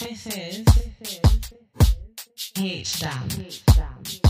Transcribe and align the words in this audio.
This 0.00 0.26
is 0.26 0.64
H 2.58 2.98
Dam. 2.98 4.23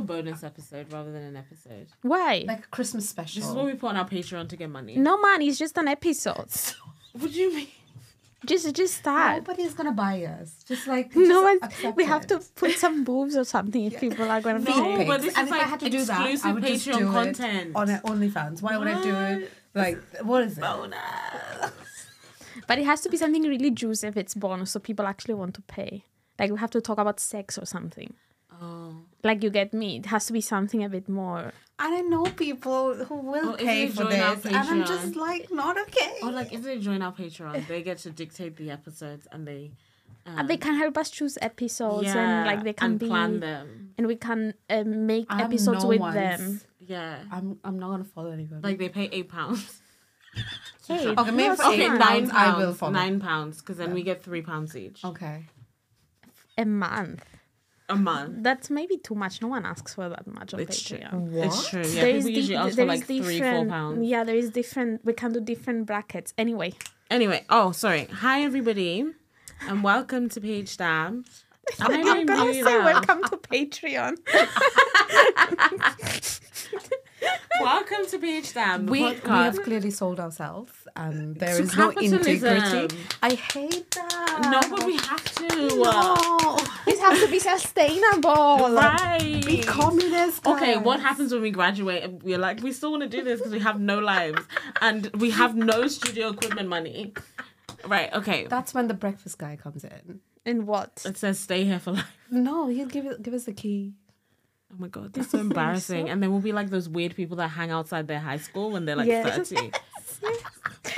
A 0.00 0.06
bonus 0.12 0.42
episode 0.44 0.92
rather 0.92 1.12
than 1.12 1.22
an 1.22 1.36
episode. 1.36 1.86
Why? 2.02 2.44
like 2.46 2.64
a 2.64 2.68
Christmas 2.68 3.08
special. 3.08 3.40
This 3.40 3.48
is 3.50 3.54
what 3.56 3.66
we 3.66 3.74
put 3.74 3.88
on 3.88 3.96
our 3.96 4.08
Patreon 4.08 4.48
to 4.48 4.56
get 4.56 4.70
money. 4.70 4.96
no 4.96 5.20
man, 5.20 5.42
it's 5.42 5.58
just 5.58 5.76
an 5.78 5.88
episode. 5.88 6.48
What 7.12 7.32
do 7.32 7.38
you 7.40 7.52
mean? 7.54 7.66
Just 8.46 8.74
just 8.74 8.94
start. 8.98 9.38
Nobody's 9.46 9.74
gonna 9.74 9.92
buy 9.92 10.22
us. 10.24 10.64
Just 10.66 10.86
like 10.86 11.14
No 11.14 11.26
just 11.26 11.42
one. 11.44 11.58
accept 11.62 11.96
We 11.96 12.04
have 12.04 12.22
it. 12.22 12.28
to 12.28 12.40
put 12.54 12.72
some 12.84 13.04
boobs 13.04 13.36
or 13.36 13.44
something 13.44 13.84
if 13.84 14.00
people 14.00 14.30
are 14.30 14.40
gonna 14.40 14.60
Feet 14.60 14.74
pay. 14.76 14.96
No, 14.96 15.04
but 15.10 15.20
pics. 15.20 15.24
this 15.24 15.34
and 15.36 15.44
is 15.48 15.48
if 15.48 15.50
like 15.50 15.66
I 15.66 15.68
had 15.68 15.80
to 15.80 15.90
do 15.90 16.04
that, 16.04 16.20
I 16.20 16.28
exclusive 16.30 16.54
would 16.54 16.64
just 16.64 16.84
do 16.86 17.12
content. 17.18 17.70
it 17.70 17.76
on 17.76 17.90
a 17.90 17.98
OnlyFans. 18.12 18.62
Why 18.62 18.78
would 18.78 18.88
I 18.88 19.02
do 19.02 19.14
it? 19.14 19.50
Like, 19.74 19.98
what 20.22 20.42
is 20.44 20.56
it? 20.56 20.60
Bonus. 20.62 20.96
but 22.66 22.78
it 22.78 22.84
has 22.86 23.00
to 23.02 23.08
be 23.08 23.16
something 23.16 23.42
really 23.42 23.70
juicy 23.70 24.06
if 24.06 24.16
it's 24.16 24.34
bonus, 24.34 24.70
so 24.70 24.80
people 24.80 25.06
actually 25.06 25.34
want 25.34 25.54
to 25.56 25.62
pay. 25.62 26.04
Like 26.38 26.50
we 26.50 26.58
have 26.58 26.70
to 26.70 26.80
talk 26.80 26.98
about 26.98 27.20
sex 27.20 27.58
or 27.58 27.66
something. 27.66 28.14
Oh. 28.60 28.94
Like 29.22 29.42
you 29.42 29.50
get 29.50 29.72
me. 29.72 29.96
It 29.96 30.06
has 30.06 30.26
to 30.26 30.32
be 30.32 30.40
something 30.40 30.84
a 30.84 30.88
bit 30.88 31.08
more. 31.08 31.52
And 31.78 31.94
I 31.94 32.00
know 32.02 32.24
people 32.24 32.94
who 33.06 33.16
will 33.16 33.54
if 33.54 33.60
pay 33.60 33.88
for 33.88 34.04
this, 34.04 34.44
and 34.44 34.54
I'm 34.56 34.84
just 34.84 35.16
like 35.16 35.50
not 35.50 35.78
okay. 35.80 36.18
Or 36.22 36.30
like 36.30 36.52
if 36.52 36.62
they 36.62 36.78
join 36.78 37.00
our 37.02 37.12
Patreon, 37.12 37.66
they 37.68 37.82
get 37.82 37.98
to 37.98 38.10
dictate 38.10 38.56
the 38.56 38.70
episodes 38.70 39.26
and 39.32 39.46
they 39.46 39.72
and 40.26 40.48
they 40.48 40.58
can 40.58 40.74
help 40.76 40.98
us 40.98 41.10
choose 41.10 41.38
episodes 41.40 42.08
and 42.08 42.46
like 42.46 42.62
they 42.64 42.74
can 42.74 42.90
and 42.92 42.98
be 42.98 43.06
plan 43.08 43.40
them. 43.40 43.94
and 43.96 44.06
we 44.06 44.16
can 44.16 44.54
uh, 44.68 44.84
make 44.84 45.26
I 45.30 45.42
episodes 45.42 45.82
no 45.84 45.88
with 45.88 46.00
ones. 46.00 46.14
them. 46.14 46.60
Yeah. 46.80 47.18
I'm 47.32 47.58
I'm 47.64 47.78
not 47.78 47.90
gonna 47.90 48.04
follow 48.04 48.30
anybody. 48.30 48.60
Like 48.62 48.78
they 48.78 48.88
pay 48.90 49.08
eight 49.12 49.28
pounds. 49.28 49.80
Hey, 50.86 51.08
Okay, 51.08 51.30
maybe 51.30 51.48
no, 51.48 51.54
for 51.56 51.62
it's 51.72 51.72
eight 51.82 51.88
nine 51.88 51.98
pounds, 52.28 52.30
I 52.32 52.56
will 52.58 52.74
follow. 52.74 52.92
Nine 52.92 53.20
pounds, 53.20 53.60
because 53.60 53.76
then 53.78 53.94
we 53.94 54.02
get 54.02 54.24
three 54.24 54.42
pounds 54.42 54.76
each 54.76 55.04
okay. 55.04 55.44
a 56.58 56.64
month. 56.64 57.24
A 57.90 57.96
month. 57.96 58.42
That's 58.44 58.70
maybe 58.70 58.96
too 58.98 59.14
much. 59.16 59.42
No 59.42 59.48
one 59.48 59.66
asks 59.66 59.94
for 59.94 60.08
that 60.08 60.24
much 60.26 60.54
on 60.54 60.60
It's 60.60 60.80
true. 60.80 60.98
Patreon. 60.98 61.44
It's 61.46 61.68
true. 61.68 61.82
Yeah, 61.82 62.00
There 62.02 62.16
is 62.16 62.24
people 62.24 62.34
di- 62.34 62.40
usually 62.40 62.56
ask 62.56 62.74
for 62.76 62.84
like 62.84 63.04
three, 63.04 63.20
four 63.20 63.30
different- 63.30 63.70
pounds. 63.70 64.06
Yeah, 64.08 64.24
there 64.24 64.36
is 64.36 64.50
different. 64.50 65.04
We 65.04 65.12
can 65.12 65.32
do 65.32 65.40
different 65.40 65.86
brackets. 65.86 66.32
Anyway, 66.38 66.74
Anyway, 67.10 67.44
oh 67.50 67.72
sorry. 67.72 68.04
Hi 68.24 68.42
everybody, 68.42 69.04
and 69.68 69.82
welcome 69.82 70.28
to 70.28 70.40
PhDamn. 70.40 71.24
I 71.80 72.02
I'm 72.12 72.26
gonna 72.26 72.54
say 72.54 72.78
welcome 72.78 73.22
to 73.24 73.36
Patreon. 73.36 74.16
Welcome 77.60 78.06
to 78.08 78.18
PhDamn, 78.18 78.88
We, 78.88 79.02
we 79.02 79.12
have 79.28 79.62
clearly 79.62 79.90
sold 79.90 80.18
ourselves, 80.18 80.72
and 80.96 81.36
there 81.36 81.56
To 81.56 81.62
is 81.62 81.76
no 81.76 81.90
integrity. 81.90 82.96
I 83.22 83.34
hate 83.34 83.90
that. 83.90 84.38
no, 84.50 84.60
but 84.76 84.86
we 84.86 84.96
have 84.96 85.24
to. 85.36 85.46
No. 85.76 86.56
This 86.86 86.98
has 87.00 87.20
to 87.20 87.28
be 87.30 87.38
sustainable. 87.38 88.74
Right. 88.74 89.42
Be 89.44 89.62
communist. 89.62 90.46
Okay, 90.46 90.78
what 90.78 91.00
happens 91.00 91.32
when 91.32 91.42
we 91.42 91.50
graduate 91.50 92.02
and 92.02 92.22
we're 92.22 92.38
like, 92.38 92.62
we 92.62 92.72
still 92.72 92.90
want 92.92 93.02
to 93.02 93.08
do 93.08 93.22
this 93.22 93.40
because 93.40 93.52
we 93.52 93.58
have 93.60 93.78
no 93.78 93.98
lives 93.98 94.42
and 94.80 95.10
we 95.18 95.30
have 95.30 95.54
no 95.54 95.86
studio 95.88 96.28
equipment 96.30 96.68
money. 96.68 97.12
Right, 97.86 98.12
okay. 98.14 98.46
That's 98.46 98.72
when 98.74 98.88
the 98.88 98.94
breakfast 98.94 99.38
guy 99.38 99.56
comes 99.56 99.84
in. 99.84 100.20
And 100.46 100.66
what? 100.66 101.02
It 101.04 101.18
says 101.18 101.38
stay 101.38 101.64
here 101.64 101.78
for 101.78 101.92
life. 101.92 102.16
No, 102.30 102.68
he'll 102.68 102.86
give 102.88 103.04
it, 103.06 103.22
give 103.22 103.34
us 103.34 103.44
the 103.44 103.52
key. 103.52 103.92
Oh 104.72 104.76
my 104.78 104.88
god, 104.88 105.12
that's 105.12 105.30
so 105.30 105.38
embarrassing. 105.38 106.08
And 106.08 106.22
then 106.22 106.30
we'll 106.30 106.40
be 106.40 106.52
like 106.52 106.70
those 106.70 106.88
weird 106.88 107.14
people 107.16 107.36
that 107.38 107.48
hang 107.48 107.70
outside 107.70 108.06
their 108.08 108.20
high 108.20 108.38
school 108.38 108.70
when 108.70 108.84
they're 108.84 108.96
like 108.96 109.06
Yes. 109.08 109.50
30. 109.50 109.72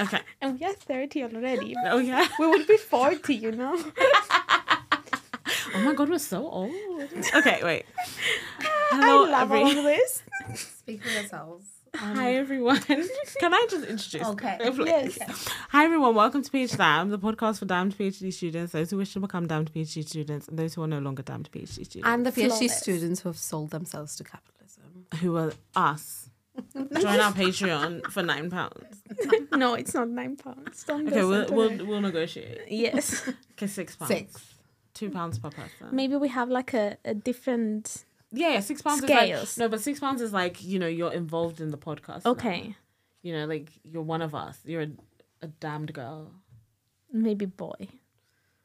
Okay. 0.00 0.20
And 0.40 0.58
we 0.58 0.66
are 0.66 0.72
30 0.72 1.24
already. 1.24 1.74
Oh 1.86 1.98
yeah. 1.98 2.26
We 2.38 2.46
would 2.46 2.66
be 2.66 2.76
40, 2.76 3.34
you 3.34 3.52
know? 3.52 3.76
Oh 5.74 5.80
my 5.84 5.94
god, 5.94 6.10
we're 6.10 6.18
so 6.18 6.46
old. 6.48 6.70
Okay, 7.34 7.60
wait. 7.62 7.86
Hello, 8.90 9.24
I 9.26 9.30
love 9.30 9.42
every- 9.52 9.62
all 9.62 9.78
of 9.78 9.84
this. 9.84 10.22
Speak 10.54 11.02
for 11.02 11.08
yourselves. 11.08 11.64
Um, 12.00 12.16
Hi 12.16 12.34
everyone. 12.36 12.80
Can 12.80 13.52
I 13.52 13.66
just 13.68 13.84
introduce? 13.86 14.26
Okay. 14.28 14.56
Please? 14.74 15.18
Hi 15.68 15.84
everyone. 15.84 16.14
Welcome 16.14 16.42
to 16.42 16.50
PhD 16.50 16.76
Dam, 16.78 17.10
the 17.10 17.18
podcast 17.18 17.58
for 17.58 17.66
damned 17.66 17.96
PhD 17.98 18.32
students, 18.32 18.72
those 18.72 18.90
who 18.90 18.96
wish 18.96 19.12
to 19.12 19.20
become 19.20 19.46
damned 19.46 19.70
PhD 19.74 20.02
students, 20.08 20.48
and 20.48 20.58
those 20.58 20.72
who 20.72 20.82
are 20.82 20.86
no 20.86 21.00
longer 21.00 21.22
damned 21.22 21.50
PhD 21.52 21.68
students. 21.68 22.02
And 22.06 22.24
the 22.24 22.30
PhD 22.32 22.46
Flawless. 22.48 22.78
students 22.78 23.20
who 23.20 23.28
have 23.28 23.36
sold 23.36 23.70
themselves 23.70 24.16
to 24.16 24.24
capitalism. 24.24 25.06
who 25.20 25.36
are 25.36 25.52
us. 25.76 26.30
Join 26.74 27.20
our 27.20 27.32
Patreon 27.32 28.06
for 28.10 28.22
nine 28.22 28.48
pounds. 28.50 29.02
No, 29.54 29.74
it's 29.74 29.92
not 29.92 30.08
nine 30.08 30.36
pounds. 30.36 30.84
Don't 30.84 31.06
Okay, 31.08 31.22
listen 31.22 31.54
we'll 31.54 31.68
we'll, 31.76 31.86
we'll 31.86 32.00
negotiate. 32.00 32.60
Yes. 32.68 33.28
Okay, 33.52 33.66
six 33.66 33.96
pounds. 33.96 34.08
Six. 34.12 34.54
Two 34.94 35.10
pounds 35.10 35.38
per 35.38 35.50
person. 35.50 35.88
Maybe 35.92 36.16
we 36.16 36.28
have 36.28 36.48
like 36.48 36.72
a, 36.72 36.96
a 37.04 37.12
different. 37.12 38.04
Yeah, 38.32 38.52
yeah, 38.54 38.60
six 38.60 38.80
pounds 38.82 39.02
is 39.04 39.10
like 39.10 39.58
no, 39.58 39.68
but 39.68 39.80
six 39.80 40.00
pounds 40.00 40.20
is 40.22 40.32
like 40.32 40.62
you 40.62 40.78
know 40.78 40.86
you're 40.86 41.12
involved 41.12 41.60
in 41.60 41.70
the 41.70 41.78
podcast. 41.78 42.24
now. 42.24 42.32
Okay. 42.32 42.74
You 43.22 43.32
know, 43.34 43.46
like 43.46 43.68
you're 43.84 44.02
one 44.02 44.22
of 44.22 44.34
us. 44.34 44.58
You're 44.64 44.82
a, 44.82 44.90
a 45.42 45.46
damned 45.46 45.92
girl. 45.92 46.32
Maybe 47.12 47.44
boy. 47.46 47.88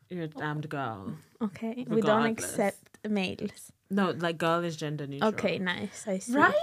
You're 0.10 0.24
a 0.24 0.28
damned 0.28 0.70
girl. 0.70 1.14
Okay. 1.42 1.86
We 1.88 2.02
don't 2.02 2.26
accept 2.26 2.98
males. 3.08 3.72
No, 3.90 4.12
like 4.12 4.38
girl 4.38 4.64
is 4.64 4.76
gender 4.78 5.06
neutral. 5.06 5.30
Okay, 5.32 5.60
nice. 5.60 6.06
I 6.08 6.20
see. 6.20 6.34
Right? 6.34 6.54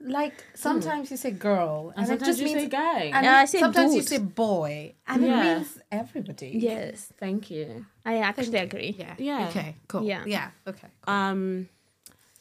Like 0.00 0.44
sometimes 0.54 1.10
you 1.10 1.16
say 1.16 1.30
girl, 1.30 1.92
And 1.96 2.04
and, 2.04 2.04
it 2.04 2.08
sometimes 2.20 2.26
just 2.26 2.38
you 2.40 2.44
means 2.46 2.60
say 2.60 2.68
gay. 2.68 3.10
and 3.14 3.24
Yeah, 3.24 3.38
I 3.38 3.44
say 3.46 3.60
sometimes 3.60 3.94
you 3.94 4.00
dude. 4.00 4.08
say 4.08 4.18
boy, 4.18 4.94
and 5.06 5.22
Yeah. 5.22 5.40
it 5.40 5.54
means 5.58 5.78
everybody. 5.90 6.48
Yes. 6.54 7.12
Thank 7.18 7.50
you. 7.50 7.86
I 8.04 8.18
actually 8.18 8.58
agree. 8.58 8.94
Yeah. 8.98 9.14
Yeah. 9.18 9.48
Okay. 9.48 9.76
Cool. 9.88 10.04
Yeah. 10.04 10.24
Yeah. 10.26 10.50
Okay. 10.66 10.88
Cool. 11.00 11.14
Um, 11.14 11.68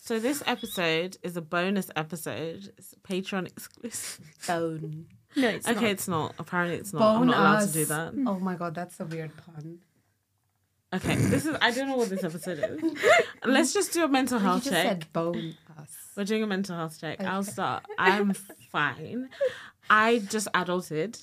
so 0.05 0.19
this 0.19 0.43
episode 0.45 1.17
is 1.23 1.35
a 1.35 1.41
bonus 1.41 1.89
episode. 1.95 2.71
It's 2.77 2.93
Patreon 3.07 3.47
exclusive. 3.47 4.25
Bone. 4.47 5.07
No, 5.35 5.49
it's 5.49 5.65
not. 5.65 5.75
okay, 5.77 5.85
not. 5.85 5.91
it's 5.91 6.07
not. 6.07 6.35
Apparently, 6.37 6.77
it's 6.77 6.93
not. 6.93 7.01
I'm 7.01 7.25
not 7.25 7.37
allowed 7.37 7.55
us. 7.55 7.71
to 7.71 7.73
do 7.73 7.85
that. 7.85 8.13
Oh 8.27 8.39
my 8.39 8.53
god, 8.53 8.75
that's 8.75 8.99
a 8.99 9.05
weird 9.05 9.31
pun. 9.35 9.79
Okay, 10.93 11.15
this 11.15 11.47
is. 11.47 11.57
I 11.59 11.71
don't 11.71 11.89
know 11.89 11.97
what 11.97 12.09
this 12.09 12.23
episode 12.23 12.59
is. 12.59 12.97
Let's 13.45 13.73
just 13.73 13.93
do 13.93 14.03
a 14.03 14.07
mental 14.07 14.37
oh, 14.37 14.41
You 14.41 14.45
health 14.45 14.63
just 14.63 14.75
check. 14.75 14.87
said 14.87 15.11
bone 15.11 15.55
us. 15.77 15.89
We're 16.15 16.23
doing 16.23 16.43
a 16.43 16.47
mental 16.47 16.75
health 16.75 16.99
check. 17.01 17.21
I'll 17.21 17.43
start. 17.43 17.83
I'm 17.97 18.33
fine. 18.71 19.29
I 19.89 20.19
just 20.19 20.47
adulted 20.53 21.19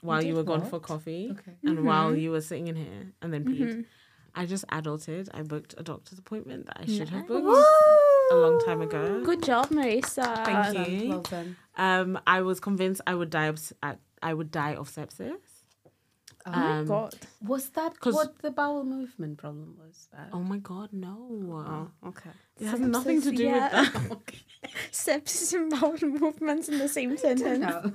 while 0.00 0.22
you, 0.22 0.34
did 0.34 0.36
were 0.36 0.42
gone 0.42 0.68
for 0.68 0.80
coffee 0.80 1.28
Okay. 1.30 1.52
and 1.62 1.78
mm-hmm. 1.78 1.86
while 1.86 2.14
you 2.14 2.32
were 2.32 2.40
sitting 2.40 2.66
in 2.66 2.74
here 2.74 3.12
and 3.22 3.32
then 3.32 3.44
peed. 3.44 3.60
Mm-hmm. 3.60 3.80
I 4.34 4.46
just 4.46 4.66
adulted. 4.68 5.28
I 5.32 5.42
booked 5.42 5.74
a 5.78 5.82
doctor's 5.82 6.18
appointment 6.18 6.66
that 6.66 6.78
I 6.80 6.86
should 6.86 7.08
have 7.08 7.28
booked 7.28 7.46
a 8.32 8.34
long 8.36 8.60
time 8.64 8.80
ago. 8.82 9.22
Good 9.24 9.42
job, 9.42 9.68
Marissa. 9.70 10.44
Thank 10.44 10.74
Well 10.74 10.88
you. 10.88 10.98
done, 10.98 11.08
Well 11.08 11.22
done. 11.22 11.56
Um, 11.76 12.18
I 12.26 12.40
was 12.42 12.60
convinced 12.60 13.00
I 13.06 13.14
would 13.14 13.30
die 13.30 13.46
of 13.46 13.56
s- 13.56 13.72
I, 13.82 13.96
I 14.22 14.32
would 14.34 14.50
die 14.50 14.74
of 14.74 14.88
sepsis. 14.90 15.32
Oh 16.46 16.50
my 16.50 16.78
Um, 16.80 16.86
god. 16.86 17.14
Was 17.40 17.70
that 17.70 17.94
what 18.04 18.38
the 18.42 18.50
bowel 18.50 18.84
movement 18.84 19.38
problem 19.38 19.76
was? 19.78 20.08
That? 20.12 20.28
Oh 20.32 20.40
my 20.40 20.58
god, 20.58 20.90
no! 20.92 21.90
Oh, 22.02 22.08
okay. 22.08 22.30
It 22.60 22.66
has 22.66 22.80
nothing 22.80 23.22
to 23.22 23.30
do 23.30 23.44
yeah. 23.44 23.80
with 23.80 23.92
that. 23.94 24.34
Sepsis 24.92 25.54
and 25.54 25.70
bowel 25.70 25.96
movements 26.02 26.68
in 26.68 26.78
the 26.78 26.88
same 26.88 27.16
sentence. 27.16 27.60
No. 27.60 27.92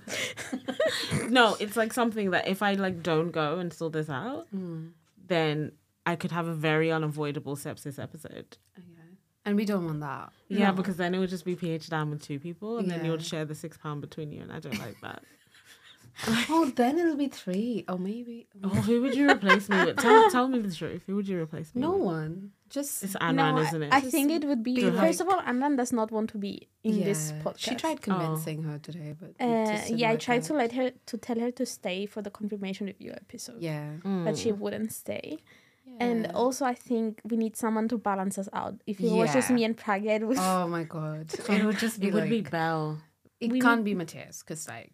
no, 1.29 1.55
it's 1.59 1.77
like 1.77 1.93
something 1.93 2.31
that 2.31 2.47
if 2.47 2.61
I 2.63 2.73
like 2.73 3.03
don't 3.03 3.31
go 3.31 3.59
and 3.59 3.71
sort 3.71 3.93
this 3.93 4.09
out, 4.09 4.47
Mm. 4.55 4.91
then 5.27 5.71
I 6.05 6.15
could 6.15 6.31
have 6.31 6.47
a 6.47 6.53
very 6.53 6.91
unavoidable 6.91 7.55
sepsis 7.55 7.99
episode. 8.01 8.57
Okay. 8.77 8.87
And 9.49 9.57
we 9.57 9.65
don't 9.65 9.85
want 9.85 9.99
that. 10.01 10.31
Yeah, 10.47 10.69
No. 10.69 10.73
because 10.77 10.97
then 10.97 11.13
it 11.15 11.19
would 11.19 11.29
just 11.29 11.43
be 11.45 11.55
pH 11.55 11.89
down 11.89 12.09
with 12.11 12.21
two 12.21 12.39
people, 12.39 12.77
and 12.77 12.89
then 12.89 13.03
you 13.03 13.11
would 13.11 13.25
share 13.25 13.45
the 13.45 13.55
six 13.55 13.77
pound 13.77 13.99
between 14.01 14.31
you, 14.31 14.41
and 14.41 14.51
I 14.51 14.59
don't 14.59 14.77
like 14.79 14.99
that. 15.01 15.23
Oh, 16.49 16.69
then 16.75 16.99
it'll 16.99 17.15
be 17.15 17.29
three. 17.29 17.85
Oh, 17.87 17.97
maybe. 17.97 18.45
oh, 18.63 18.67
who 18.67 19.01
would 19.03 19.15
you 19.15 19.29
replace 19.31 19.69
me 19.69 19.85
with? 19.85 19.97
Tell, 19.97 20.29
tell 20.29 20.47
me 20.49 20.59
the 20.59 20.73
truth. 20.73 21.01
Who 21.07 21.15
would 21.15 21.29
you 21.29 21.39
replace 21.39 21.73
me 21.73 21.79
with? 21.81 21.89
No 21.89 21.95
with? 21.95 22.05
one. 22.05 22.51
Just 22.69 23.03
It's 23.05 23.13
No, 23.13 23.19
Anran, 23.21 23.53
I- 23.57 23.61
isn't 23.67 23.83
it? 23.83 23.93
I 23.93 24.01
think 24.01 24.29
it 24.31 24.43
would 24.45 24.61
be. 24.61 24.75
be 24.75 24.91
First 24.91 25.21
of 25.21 25.29
all, 25.29 25.39
Anand 25.41 25.77
does 25.77 25.93
not 25.93 26.11
want 26.11 26.29
to 26.31 26.37
be 26.37 26.67
in 26.83 27.03
this 27.05 27.31
Yeah. 27.33 27.41
podcast. 27.43 27.59
She 27.59 27.75
tried 27.75 28.01
convincing 28.01 28.63
her 28.63 28.77
today, 28.79 29.15
but 29.21 29.31
Uh, 29.39 29.79
yeah, 29.95 30.11
I 30.11 30.17
tried 30.17 30.39
out. 30.41 30.43
to 30.47 30.53
let 30.55 30.71
her 30.73 30.91
to 31.05 31.17
tell 31.17 31.39
her 31.39 31.51
to 31.51 31.65
stay 31.65 32.05
for 32.05 32.21
the 32.21 32.29
confirmation 32.29 32.87
review 32.87 33.11
episode, 33.13 33.61
Yeah. 33.61 33.87
Mm. 34.03 34.25
but 34.25 34.37
she 34.37 34.51
wouldn't 34.51 34.91
stay. 34.91 35.37
And 35.99 36.27
also, 36.33 36.65
I 36.65 36.73
think 36.73 37.19
we 37.23 37.35
need 37.37 37.55
someone 37.57 37.87
to 37.89 37.97
balance 37.97 38.37
us 38.37 38.49
out. 38.53 38.75
If 38.87 38.99
it 38.99 39.11
was 39.11 39.33
just 39.33 39.49
me 39.49 39.63
and 39.65 39.75
Pragya, 39.77 40.21
it 40.21 40.27
was 40.27 40.37
Oh 40.39 40.67
my 40.67 40.83
god. 40.83 41.31
It 41.49 41.63
would 41.65 41.77
just 41.77 41.99
be 41.99 42.07
It 42.07 42.13
would 42.13 42.29
be 42.29 42.41
Belle. 42.41 42.99
it 43.39 43.51
we 43.51 43.59
can't 43.61 43.83
be 43.83 43.93
Matthias 43.95 44.41
because 44.43 44.67
like 44.67 44.91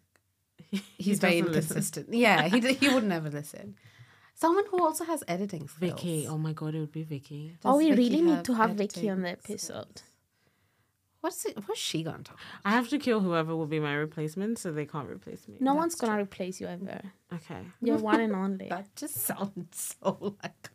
he's 0.98 1.18
very 1.20 1.40
doesn't 1.40 1.52
listen. 1.54 1.70
inconsistent. 1.76 2.14
Yeah, 2.14 2.48
he 2.48 2.60
d- 2.60 2.74
he 2.74 2.88
would 2.88 3.04
never 3.04 3.30
listen. 3.30 3.76
Someone 4.34 4.64
who 4.70 4.82
also 4.84 5.04
has 5.04 5.24
editing 5.28 5.66
skills. 5.68 5.92
Vicky. 5.94 6.26
Oh 6.28 6.36
my 6.38 6.52
god, 6.52 6.74
it 6.74 6.80
would 6.80 6.92
be 6.92 7.04
Vicky. 7.04 7.56
oh, 7.64 7.76
we 7.78 7.90
Vicky 7.90 7.96
really 8.02 8.22
need 8.22 8.44
to 8.44 8.54
have 8.54 8.70
Vicky 8.72 9.08
on 9.08 9.22
the 9.22 9.28
editing 9.30 9.58
skills? 9.58 9.70
episode. 9.70 10.02
What's 11.22 11.44
it? 11.46 11.56
What's 11.66 11.80
she 11.80 12.02
gonna 12.02 12.22
talk? 12.22 12.38
I 12.64 12.70
have 12.70 12.88
to 12.90 12.98
kill 12.98 13.20
whoever 13.20 13.56
will 13.56 13.66
be 13.66 13.80
my 13.80 13.94
replacement, 13.94 14.58
so 14.58 14.70
they 14.70 14.86
can't 14.86 15.08
replace 15.08 15.48
me. 15.48 15.56
No 15.60 15.74
one's 15.74 15.94
That's 15.96 16.08
gonna 16.10 16.22
replace 16.22 16.60
you 16.60 16.66
ever. 16.68 17.00
Okay. 17.32 17.62
You're 17.80 17.98
one 17.98 18.20
and 18.20 18.34
only. 18.34 18.68
That 18.74 18.94
just 18.94 19.16
sounds 19.16 19.96
so 20.02 20.36
like 20.42 20.70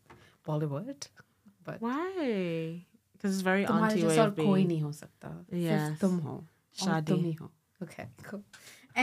Bollywood. 0.48 1.08
But 1.64 1.80
Why? 1.80 2.84
Because 3.12 3.34
it's 3.34 3.42
very 3.42 3.64
तुम्हारे 3.66 3.92
auntie 3.92 4.04
way 4.06 4.16
जैसा 4.16 4.24
of 4.26 4.30
और 4.38 4.44
कोई 4.44 4.60
being. 4.60 4.68
नहीं 4.68 4.82
हो 4.82 4.92
सकता 4.92 5.34
Yes. 5.52 5.82
सिर्फ 5.82 6.00
तुम 6.00 6.16
हो 6.28 6.32
और 6.36 6.84
शादी. 6.84 7.12
तुम 7.12 7.24
ही 7.24 7.32
हो 7.42 7.50
okay 7.84 8.06
cool 8.30 8.42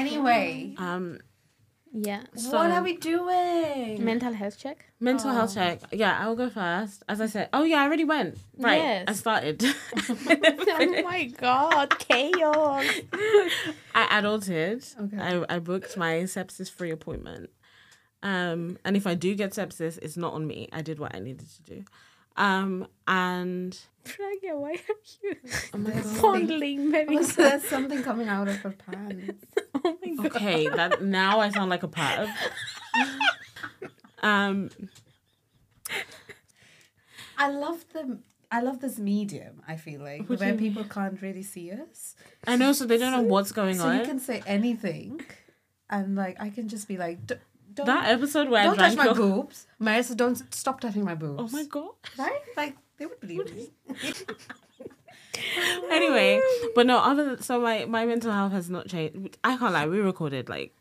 anyway 0.01 0.75
Um, 0.77 1.07
Yeah. 2.05 2.21
what 2.51 2.71
are 2.75 2.81
we 2.85 2.93
doing 3.05 3.99
Mental 4.05 4.33
health 4.37 4.55
check. 4.61 4.79
mental 5.07 5.33
health 5.39 5.53
check. 5.55 5.83
Yeah, 6.03 6.13
I'll 6.21 6.35
go 6.39 6.47
first. 6.55 7.03
As 7.15 7.19
I 7.21 7.27
said, 7.33 7.49
oh 7.57 7.61
yeah, 7.71 7.81
I 7.81 7.83
already 7.89 8.05
went. 8.11 8.39
Right, 8.67 8.81
I 8.81 8.85
Yes. 8.85 9.19
started. 9.19 9.65
oh 9.65 11.03
my 11.09 11.19
god, 11.41 11.93
chaos. 11.99 12.87
I 14.01 14.05
adulted. 14.19 14.87
Okay. 15.05 15.17
I, 15.27 15.57
I 15.57 15.59
booked 15.59 15.95
my 16.05 16.13
sepsis 16.35 16.71
free 16.79 16.89
appointment. 16.97 17.51
Um, 18.22 18.78
and 18.84 18.96
if 18.96 19.06
I 19.06 19.14
do 19.14 19.34
get 19.34 19.52
sepsis, 19.52 19.98
it's 20.02 20.16
not 20.16 20.32
on 20.34 20.46
me. 20.46 20.68
I 20.72 20.82
did 20.82 20.98
what 20.98 21.14
I 21.14 21.20
needed 21.20 21.48
to 21.48 21.62
do. 21.62 21.84
Um, 22.36 22.86
and 23.06 23.76
Pragya, 24.04 24.56
why 24.56 24.70
are 24.70 24.74
you 25.22 25.36
oh 25.74 25.78
my 25.78 25.90
god. 25.90 26.04
fondling 26.04 26.90
very 26.92 27.16
Was 27.16 27.34
there 27.34 27.58
something 27.58 28.02
coming 28.02 28.28
out 28.28 28.46
of 28.46 28.56
her 28.60 28.70
pants 28.70 29.44
Oh 29.74 29.98
my 30.04 30.14
god. 30.14 30.26
Okay, 30.26 30.68
that 30.68 31.02
now 31.02 31.40
I 31.40 31.50
sound 31.50 31.68
like 31.68 31.82
a 31.82 31.88
perv. 31.88 32.28
um, 34.22 34.70
I 37.36 37.50
love 37.50 37.84
the 37.92 38.18
I 38.50 38.60
love 38.62 38.80
this 38.80 38.98
medium 38.98 39.62
I 39.66 39.76
feel 39.76 40.00
like 40.00 40.28
What 40.28 40.38
do 40.38 40.44
where 40.44 40.52
you 40.54 40.58
people 40.58 40.84
can't 40.84 41.20
really 41.20 41.42
see 41.42 41.70
us 41.72 42.14
I 42.46 42.56
know, 42.56 42.72
so 42.72 42.86
they 42.86 42.98
don't 42.98 43.12
know 43.12 43.22
what's 43.22 43.52
going 43.52 43.78
so 43.78 43.84
on. 43.84 43.94
So 43.96 44.00
you 44.00 44.06
can 44.06 44.20
say 44.20 44.42
anything 44.46 45.20
and 45.90 46.14
like 46.14 46.36
I 46.40 46.50
can 46.50 46.68
just 46.68 46.86
be 46.88 46.96
like 46.96 47.26
"D- 47.26 47.34
don't 47.78 47.86
that 47.86 48.08
episode 48.08 48.48
where 48.48 48.64
don't 48.64 48.78
I 48.78 48.88
touch 48.88 48.96
my 48.96 49.04
your- 49.06 49.14
boobs 49.14 49.66
Marissa 49.80 50.16
don't 50.16 50.54
stop 50.54 50.80
touching 50.80 51.04
my 51.04 51.14
boobs 51.14 51.40
Oh 51.42 51.56
my 51.56 51.64
god. 51.64 51.90
right 52.18 52.40
like 52.56 52.76
they 52.98 53.06
would 53.06 53.20
believe 53.20 53.54
me 53.54 53.70
Anyway, 55.90 56.40
but 56.74 56.86
no, 56.86 56.98
other 56.98 57.24
than, 57.24 57.42
so 57.42 57.60
my 57.60 57.84
my 57.84 58.04
mental 58.04 58.32
health 58.32 58.52
has 58.52 58.68
not 58.68 58.88
changed. 58.88 59.38
I 59.44 59.56
can't 59.56 59.72
lie, 59.72 59.86
we 59.86 60.00
recorded 60.00 60.48
like 60.48 60.74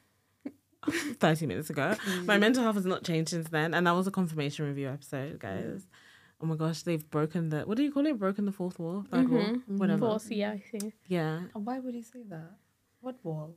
30 1.20 1.46
minutes 1.46 1.70
ago. 1.70 1.96
My 2.26 2.38
mm. 2.38 2.40
mental 2.40 2.64
health 2.64 2.76
has 2.76 2.86
not 2.86 3.04
changed 3.04 3.30
since 3.32 3.50
then, 3.50 3.74
and 3.74 3.86
that 3.88 3.92
was 3.92 4.08
a 4.08 4.12
confirmation 4.12 4.66
review 4.66 4.90
episode, 4.90 5.40
guys. 5.40 5.64
Mm. 5.64 5.84
Oh 6.42 6.46
my 6.46 6.56
gosh, 6.56 6.84
they've 6.84 7.08
broken 7.10 7.50
the 7.50 7.62
what 7.62 7.78
do 7.78 7.84
you 7.84 7.92
call 7.92 8.06
it? 8.06 8.18
Broken 8.18 8.46
the 8.46 8.52
fourth 8.52 8.80
wall, 8.80 9.06
3rd 9.12 9.30
wall, 9.30 9.42
mm-hmm. 9.42 9.78
whatever. 9.78 10.08
Fourth, 10.08 10.32
yeah, 10.32 10.52
I 10.52 10.60
think. 10.60 10.94
Yeah, 11.08 11.42
why 11.54 11.80
would 11.80 11.96
you 11.96 12.04
say 12.04 12.24
that 12.30 12.52
what 13.02 13.16
wall 13.24 13.56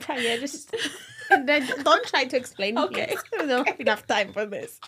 Pragya, 0.00 0.40
just 0.40 0.74
and 1.30 1.48
then 1.48 1.66
don't 1.82 2.06
try 2.06 2.24
to 2.24 2.36
explain 2.36 2.76
it 2.78 2.80
Okay. 2.80 3.08
yet. 3.14 3.24
We 3.40 3.46
don't 3.46 3.66
have 3.68 3.80
enough 3.80 4.06
time 4.06 4.32
for 4.32 4.46
this. 4.46 4.80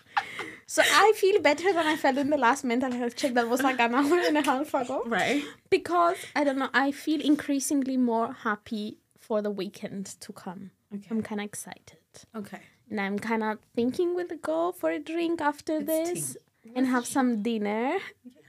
So 0.66 0.82
I 0.84 1.12
feel 1.16 1.40
better 1.42 1.72
than 1.72 1.86
I 1.86 1.96
felt 1.96 2.16
in 2.16 2.30
the 2.30 2.36
last 2.38 2.64
mental 2.64 2.92
health 2.92 3.16
check 3.16 3.34
that 3.34 3.48
was 3.48 3.62
like 3.62 3.80
an 3.80 3.94
hour 3.94 4.18
and 4.20 4.38
a 4.38 4.42
half 4.42 4.72
ago. 4.74 5.02
right. 5.06 5.42
Because 5.68 6.16
I 6.36 6.44
don't 6.44 6.58
know, 6.58 6.70
I 6.72 6.92
feel 6.92 7.20
increasingly 7.20 7.96
more 7.96 8.32
happy 8.32 8.98
for 9.18 9.42
the 9.42 9.50
weekend 9.50 10.06
to 10.20 10.32
come. 10.32 10.70
okay 10.94 11.08
I'm 11.10 11.22
kind 11.22 11.40
of 11.40 11.46
excited. 11.46 11.98
okay 12.36 12.60
And 12.90 13.00
I'm 13.00 13.18
kind 13.18 13.42
of 13.42 13.58
thinking 13.74 14.14
we'll 14.14 14.36
go 14.42 14.72
for 14.72 14.90
a 14.90 14.98
drink 14.98 15.40
after 15.40 15.74
It's 15.78 15.86
this 15.86 16.36
tea. 16.62 16.72
and 16.76 16.86
have 16.86 17.04
some 17.06 17.42
dinner. 17.42 17.98
yeah 18.24 18.39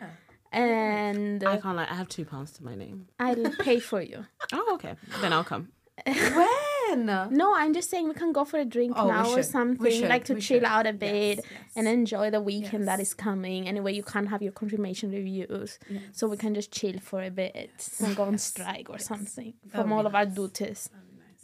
And 0.51 1.43
I 1.43 1.57
can't 1.57 1.77
lie, 1.77 1.87
I 1.89 1.95
have 1.95 2.09
two 2.09 2.25
pounds 2.25 2.51
to 2.53 2.63
my 2.63 2.75
name. 2.75 3.07
I'll 3.19 3.51
pay 3.59 3.79
for 3.79 4.01
you. 4.01 4.25
Oh, 4.53 4.71
okay. 4.75 4.95
Then 5.21 5.33
I'll 5.33 5.43
come. 5.43 5.69
when 6.05 7.05
No, 7.05 7.53
I'm 7.55 7.73
just 7.73 7.89
saying 7.89 8.07
we 8.07 8.13
can 8.15 8.31
go 8.33 8.43
for 8.43 8.57
a 8.59 8.65
drink 8.65 8.93
Oh, 8.97 9.07
now 9.07 9.21
or 9.21 9.25
should. 9.27 9.35
We 9.37 9.43
something, 9.43 9.91
should. 9.91 10.09
like 10.09 10.25
to 10.25 10.33
We 10.33 10.41
chill 10.41 10.59
should. 10.59 10.63
out 10.65 10.87
a 10.87 10.93
bit 10.93 11.37
yes. 11.37 11.45
and 11.75 11.87
enjoy 11.87 12.31
the 12.31 12.41
weekend 12.41 12.87
that 12.87 12.99
Yes. 12.99 13.09
is 13.09 13.13
coming. 13.13 13.67
Anyway, 13.67 13.93
you 13.93 14.03
can't 14.03 14.27
have 14.29 14.41
your 14.41 14.51
confirmation 14.51 15.11
reviews, 15.11 15.79
so 16.11 16.27
we 16.27 16.37
can 16.37 16.53
just 16.55 16.71
chill 16.71 16.99
for 16.99 17.21
a 17.23 17.29
bit 17.29 17.69
and 18.03 18.15
go 18.15 18.23
on 18.23 18.37
strike 18.37 18.89
or 18.89 18.97
something 18.99 19.53
That 19.65 19.81
from 19.83 19.93
all 19.93 20.01
be 20.03 20.07
of 20.07 20.15
our 20.15 20.25
duties. 20.25 20.89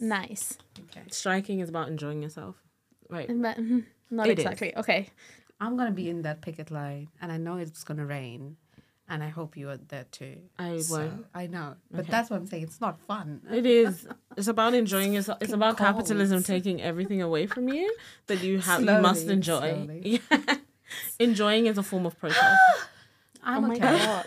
Nice, 0.00 0.58
okay 0.84 1.02
Striking 1.10 1.58
is 1.60 1.68
about 1.70 1.88
enjoying 1.88 2.22
yourself. 2.22 2.56
Right. 3.10 3.26
but 3.28 3.56
mhm, 3.58 3.84
not 4.10 4.28
It 4.28 4.38
is. 4.38 4.44
exactly. 4.44 4.76
Okay, 4.76 5.08
I'm 5.60 5.76
gonna 5.76 5.92
be 5.92 6.08
in 6.10 6.22
that 6.22 6.40
picket 6.40 6.70
line, 6.70 7.08
and 7.22 7.32
I 7.32 7.36
know 7.36 7.56
it's 7.56 7.82
gonna 7.84 8.06
rain, 8.06 8.56
and 9.08 9.22
I 9.22 9.28
hope 9.28 9.56
you 9.56 9.68
are 9.70 9.76
there 9.76 10.04
too. 10.10 10.36
I 10.58 10.78
So, 10.80 10.98
won't. 10.98 11.26
I 11.34 11.46
know, 11.46 11.76
but 11.90 12.00
Okay. 12.00 12.10
that's 12.10 12.30
what 12.30 12.36
I'm 12.36 12.46
saying. 12.46 12.64
It's 12.64 12.80
not 12.80 13.00
fun. 13.00 13.40
It 13.50 13.64
is. 13.66 14.06
It's 14.36 14.48
about 14.48 14.74
enjoying 14.74 15.12
yourself. 15.14 15.38
It's 15.40 15.50
fucking 15.50 15.62
about 15.62 15.76
capitalism 15.78 16.42
taking 16.42 16.80
everything 16.82 17.22
away 17.22 17.46
from 17.46 17.68
you 17.68 17.94
that 18.26 18.42
you 18.42 18.58
have. 18.60 18.80
you 18.80 18.86
must 19.00 19.26
enjoy. 19.28 19.72
slowly. 19.74 20.20
Yeah. 20.30 20.56
Enjoying 21.18 21.66
is 21.66 21.76
a 21.76 21.82
form 21.82 22.06
of 22.06 22.18
protest. 22.18 22.40
I'm 23.42 23.64
oh 23.64 23.68
my 23.68 23.74
okay. 23.74 23.80
god, 23.80 24.26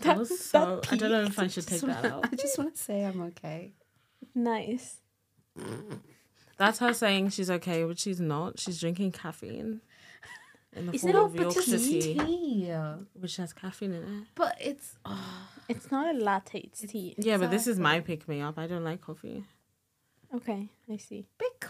That 0.00 0.16
was 0.22 0.38
so. 0.40 0.80
I 0.90 0.96
don't 0.96 1.10
know 1.10 1.22
if 1.22 1.38
I 1.38 1.46
should 1.46 1.66
take 1.66 1.80
that 1.82 2.02
wanna- 2.02 2.16
out. 2.16 2.28
I 2.32 2.36
just 2.36 2.58
want 2.58 2.74
to 2.74 2.80
say 2.82 3.04
I'm 3.04 3.20
okay. 3.22 3.72
nice. 4.34 4.96
That's 6.56 6.78
her 6.80 6.92
saying 6.92 7.30
she's 7.30 7.50
okay, 7.50 7.84
but 7.84 7.98
she's 7.98 8.20
not. 8.20 8.58
She's 8.60 8.78
drinking 8.80 9.12
caffeine 9.12 9.80
in 10.74 10.86
the 10.86 10.92
Is 10.94 11.02
form 11.02 11.10
it 11.14 11.18
of 11.18 11.34
all 11.34 11.40
Yorkshire 11.42 11.78
tea. 11.78 12.14
tea, 12.14 12.72
which 13.14 13.36
has 13.36 13.52
caffeine 13.52 13.92
in 13.92 14.02
it. 14.02 14.24
But 14.34 14.56
it's 14.60 14.96
oh, 15.04 15.48
It's 15.68 15.90
not 15.90 16.14
a 16.14 16.18
latte; 16.18 16.60
it's 16.60 16.80
tea. 16.82 17.14
Yeah, 17.18 17.38
but 17.38 17.50
this 17.50 17.66
is 17.66 17.78
my 17.78 18.00
pick 18.00 18.28
me 18.28 18.40
up. 18.40 18.58
I 18.58 18.66
don't 18.66 18.84
like 18.84 19.00
coffee. 19.00 19.44
Okay, 20.34 20.68
I 20.90 20.96
see. 20.96 21.26
big. 21.38 21.68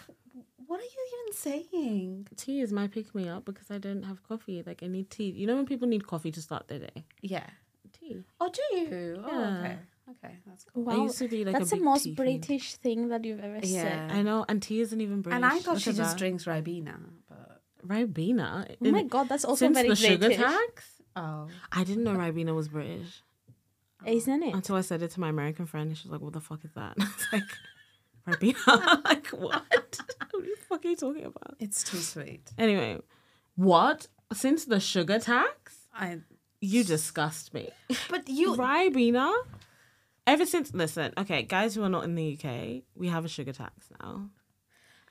What 0.67 0.79
are 0.81 0.85
you 0.85 1.06
even 1.19 1.32
saying? 1.35 2.29
Tea 2.37 2.61
is 2.61 2.73
my 2.73 2.87
pick 2.87 3.14
me 3.14 3.29
up 3.29 3.44
because 3.44 3.70
I 3.70 3.79
don't 3.79 4.05
have 4.05 4.23
coffee. 4.23 4.62
Like 4.64 4.82
I 4.82 4.87
need 4.87 5.11
tea. 5.11 5.30
You 5.30 5.47
know 5.47 5.57
when 5.57 5.66
people 5.66 5.88
need 5.88 6.07
coffee 6.07 6.30
to 6.30 6.40
start 6.40 6.69
their 6.69 6.78
day. 6.80 7.04
Yeah. 7.23 7.47
Tea. 7.92 8.23
Oh, 8.40 8.49
do 8.49 8.76
you? 8.76 9.23
Oh, 9.25 9.28
Yeah. 9.28 9.57
okay. 9.59 9.78
Okay, 10.25 10.35
that's 10.47 10.64
cool. 10.64 10.88
I 10.88 10.97
Wow, 10.97 11.02
used 11.04 11.19
to 11.19 11.28
be 11.28 11.45
like 11.45 11.54
that's 11.54 11.69
a 11.73 11.75
the 11.75 11.76
big 11.76 11.85
most 11.85 12.02
tea. 12.04 12.14
British 12.14 12.75
thing 12.75 13.09
that 13.09 13.25
you've 13.25 13.40
ever 13.40 13.59
Yeah. 13.64 13.83
said. 14.09 14.11
I 14.12 14.23
know, 14.23 14.45
and 14.49 14.61
tea 14.62 14.80
isn't 14.80 15.00
even 15.00 15.23
British. 15.23 15.37
And 15.37 15.45
I 15.45 15.59
thought 15.61 15.75
Look 15.75 15.83
she 15.83 15.90
at 15.90 15.97
just 15.97 16.12
that. 16.12 16.19
drinks 16.19 16.45
Ribena, 16.45 16.97
but 17.28 17.50
Ribena. 17.87 18.76
Oh 18.84 18.90
my 18.90 19.02
god, 19.04 19.28
that's 19.28 19.44
also 19.44 19.66
Since 19.66 19.76
very 19.76 19.88
the 19.88 19.96
sugar 19.96 20.18
British, 20.18 20.38
tax, 20.38 20.84
oh, 21.16 21.49
I 21.72 21.84
didn't 21.84 22.04
know 22.04 22.14
Ribena 22.14 22.54
was 22.54 22.68
British 22.68 23.22
eh, 24.06 24.12
isn't 24.12 24.42
it? 24.42 24.54
until 24.54 24.76
I 24.76 24.80
said 24.82 25.02
it 25.02 25.10
to 25.12 25.20
my 25.20 25.28
American 25.28 25.66
friend, 25.66 25.88
and 25.88 25.96
she 25.99 26.08
was 26.08 26.12
like, 26.12 26.20
"What 26.20 26.32
the 26.32 26.40
fuck 26.40 26.64
is 26.64 26.72
that?" 26.75 26.94
It's 26.99 27.32
like, 27.32 27.42
"Ribena." 28.28 29.04
like 29.04 29.28
what? 29.28 29.52
what 29.70 29.99
the 30.32 30.56
fuck 30.68 30.84
are 30.84 30.88
you 30.88 30.96
talking 30.96 31.25
about? 31.25 31.56
it's 31.58 31.82
too 31.82 31.99
sweet. 31.99 32.50
Anyway, 32.58 32.99
what? 33.56 34.06
Since 34.32 34.66
the 34.66 34.80
sugar 34.80 35.18
tax, 35.18 35.87
I. 35.92 36.20
you 36.60 36.84
disgust 36.84 37.52
me. 37.54 37.70
But 38.08 38.28
you. 38.28 38.54
Ribena. 38.56 39.32
Ever 40.26 40.46
since, 40.46 40.72
listen, 40.72 41.12
okay, 41.18 41.42
guys 41.42 41.75
who 41.75 41.82
are 41.82 41.88
not 41.88 42.04
in 42.04 42.14
the 42.14 42.38
UK, 42.38 42.82
we 42.94 43.08
have 43.08 43.25
a 43.25 43.28
sugar 43.28 43.52
tax 43.52 43.88
now. 44.00 44.28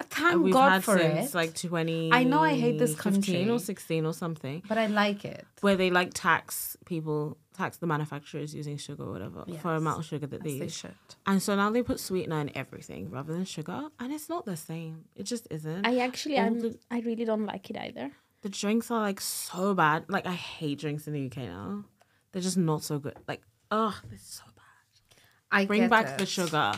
And 0.01 0.09
Thank 0.09 0.43
we've 0.43 0.53
God 0.53 0.69
had 0.71 0.83
for 0.83 0.97
since 0.97 1.33
it. 1.33 1.35
like 1.35 1.53
20. 1.55 2.11
I 2.13 2.23
know 2.23 2.39
I 2.41 2.53
hate 2.55 2.79
this 2.79 2.91
15 2.95 3.13
country. 3.13 3.49
or 3.49 3.59
16 3.59 4.05
or 4.05 4.13
something. 4.13 4.63
but 4.67 4.77
I 4.77 4.87
like 4.87 5.25
it. 5.25 5.45
where 5.61 5.75
they 5.75 5.89
like 5.91 6.11
tax 6.13 6.77
people, 6.85 7.37
tax 7.55 7.77
the 7.77 7.87
manufacturers 7.87 8.55
using 8.55 8.77
sugar 8.77 9.03
or 9.03 9.11
whatever 9.11 9.43
for 9.61 9.75
amount 9.75 9.99
of 9.99 10.05
sugar 10.05 10.25
that 10.27 10.41
they 10.43 10.51
As 10.53 10.57
they 10.59 10.63
use. 10.65 10.73
should. 10.77 10.95
And 11.25 11.41
so 11.43 11.55
now 11.55 11.69
they 11.69 11.83
put 11.83 11.99
sweetener 11.99 12.39
in 12.39 12.55
everything 12.57 13.09
rather 13.11 13.33
than 13.33 13.43
sugar, 13.45 13.89
and 13.99 14.13
it's 14.13 14.29
not 14.29 14.45
the 14.45 14.55
same. 14.57 15.05
It 15.15 15.23
just 15.23 15.47
isn't. 15.51 15.85
I 15.85 15.97
actually, 15.99 16.37
I'm, 16.39 16.59
the- 16.61 16.79
I 16.89 17.01
really 17.01 17.25
don't 17.25 17.45
like 17.45 17.69
it 17.69 17.77
either. 17.77 18.11
the 18.41 18.49
drinks 18.49 18.89
are 18.91 19.01
like 19.01 19.19
so 19.19 19.73
bad. 19.73 20.05
Like 20.07 20.25
I 20.25 20.33
hate 20.33 20.79
drinks 20.79 21.07
in 21.07 21.13
the 21.13 21.25
UK 21.25 21.37
now. 21.49 21.83
They're 22.31 22.41
just 22.41 22.57
not 22.57 22.83
so 22.83 22.99
good. 22.99 23.17
Like, 23.27 23.41
ugh, 23.69 23.95
they're 24.07 24.17
so 24.17 24.43
bad. 24.55 25.21
I 25.51 25.65
Bring 25.65 25.81
get 25.81 25.89
back 25.89 26.07
it. 26.07 26.17
the 26.19 26.25
sugar. 26.25 26.71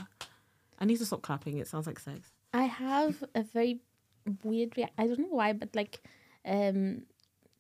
I 0.80 0.86
need 0.86 0.98
to 0.98 1.06
stop 1.06 1.22
clapping. 1.22 1.60
It 1.60 1.68
sounds 1.68 1.86
like 1.86 2.00
sex. 2.00 2.31
I 2.53 2.63
have 2.63 3.24
a 3.36 3.43
very 3.43 3.79
weird. 4.43 4.77
Rea- 4.77 4.91
I 4.98 5.08
don't 5.08 5.20
know 5.20 5.27
why, 5.29 5.53
but 5.53 5.75
like, 5.75 6.01
um, 6.46 7.03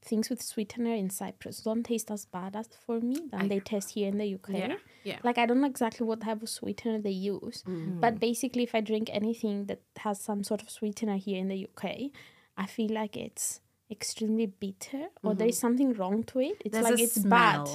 things 0.03 0.29
with 0.31 0.41
sweetener 0.41 0.93
in 0.95 1.09
Cyprus 1.11 1.61
don't 1.61 1.83
taste 1.83 2.09
as 2.09 2.25
bad 2.25 2.55
as 2.55 2.67
for 2.85 2.99
me 2.99 3.15
than 3.31 3.41
I- 3.43 3.47
they 3.47 3.59
taste 3.59 3.91
here 3.91 4.07
in 4.07 4.17
the 4.17 4.25
UK. 4.35 4.49
Yeah, 4.57 4.77
yeah. 5.03 5.19
Like 5.23 5.37
I 5.37 5.45
don't 5.45 5.61
know 5.61 5.67
exactly 5.67 6.05
what 6.07 6.21
type 6.21 6.41
of 6.41 6.49
sweetener 6.49 6.99
they 6.99 7.11
use, 7.11 7.63
Mm. 7.67 7.99
but 8.01 8.19
basically, 8.19 8.63
if 8.63 8.73
I 8.75 8.81
drink 8.81 9.09
anything 9.11 9.65
that 9.67 9.81
has 9.97 10.19
some 10.19 10.43
sort 10.43 10.61
of 10.61 10.69
sweetener 10.69 11.17
here 11.17 11.37
in 11.39 11.47
the 11.49 11.67
UK, 11.67 12.11
I 12.57 12.65
feel 12.65 12.91
like 12.91 13.15
it's 13.15 13.61
extremely 13.91 14.45
bitter 14.45 15.07
or 15.21 15.35
there 15.35 15.47
is 15.47 15.55
mm-hmm. 15.55 15.61
something 15.61 15.93
wrong 15.93 16.23
to 16.23 16.39
it. 16.39 16.61
It's 16.65 16.75
Mm-hmm. 16.75 16.83
There's 16.83 16.85
like 16.85 16.99
a 16.99 17.03
it's 17.03 17.17
bad. 17.19 17.67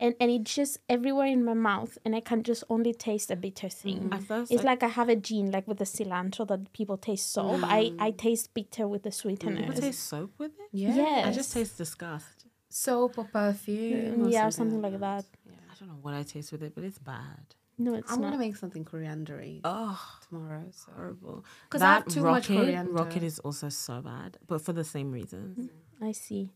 And 0.00 0.14
and 0.20 0.30
it's 0.30 0.54
just 0.54 0.78
everywhere 0.88 1.26
in 1.26 1.44
my 1.44 1.54
mouth 1.54 1.98
and 2.04 2.14
I 2.14 2.20
can 2.20 2.42
just 2.42 2.64
only 2.70 2.92
taste 2.94 3.30
a 3.30 3.36
bitter 3.36 3.68
thing. 3.68 4.08
Mm, 4.08 4.14
At 4.14 4.22
first, 4.22 4.52
It's 4.52 4.62
I- 4.62 4.66
like 4.66 4.82
I 4.82 4.88
have 4.88 5.08
a 5.08 5.16
gene 5.16 5.50
like 5.50 5.66
with 5.66 5.78
the 5.78 5.84
cilantro 5.84 6.46
that 6.48 6.72
people 6.72 6.96
taste 6.96 7.32
salt. 7.32 7.62
I, 7.64 7.92
I 7.98 8.12
mm. 8.12 8.16
taste 8.16 8.54
bitter 8.54 8.86
with 8.86 9.02
the 9.02 9.12
sweeteners. 9.12 9.66
people 9.66 9.80
taste 9.80 10.06
soap 10.08 10.32
with 10.38 10.52
it. 10.52 10.68
Yeah. 10.72 10.94
Yes. 10.94 11.26
I 11.26 11.32
just 11.32 11.52
taste 11.52 11.76
disgust. 11.78 12.46
Soap 12.68 13.18
or 13.18 13.24
perfume. 13.24 14.22
or 14.22 14.26
mm, 14.26 14.32
yeah, 14.32 14.46
or 14.46 14.50
something 14.50 14.82
like 14.82 14.98
that. 14.98 15.24
I 15.70 15.74
don't 15.78 15.88
know 15.88 15.98
what 16.02 16.14
I 16.14 16.22
taste 16.22 16.52
with 16.52 16.62
it, 16.62 16.74
but 16.74 16.84
it's 16.84 16.98
bad. 16.98 17.54
No, 17.76 17.94
it's 17.94 18.10
I'm 18.12 18.20
not. 18.20 18.28
gonna 18.28 18.38
make 18.38 18.56
something 18.56 18.84
coriandery 18.84 19.60
Oh, 19.64 20.00
tomorrow. 20.28 20.64
So. 20.70 20.92
horrible. 20.92 21.44
'Cause 21.70 21.82
I 21.82 21.94
have 21.94 22.04
That 22.04 22.10
too 22.12 22.22
much 22.22 22.48
rocket, 22.48 22.60
coriander. 22.62 22.92
rocket 22.92 23.22
is 23.22 23.38
also 23.40 23.68
so 23.68 24.00
bad, 24.00 24.38
but 24.46 24.60
for 24.60 24.72
the 24.72 24.84
same 24.84 25.10
reasons. 25.12 25.70
I 26.00 26.12
see. 26.12 26.50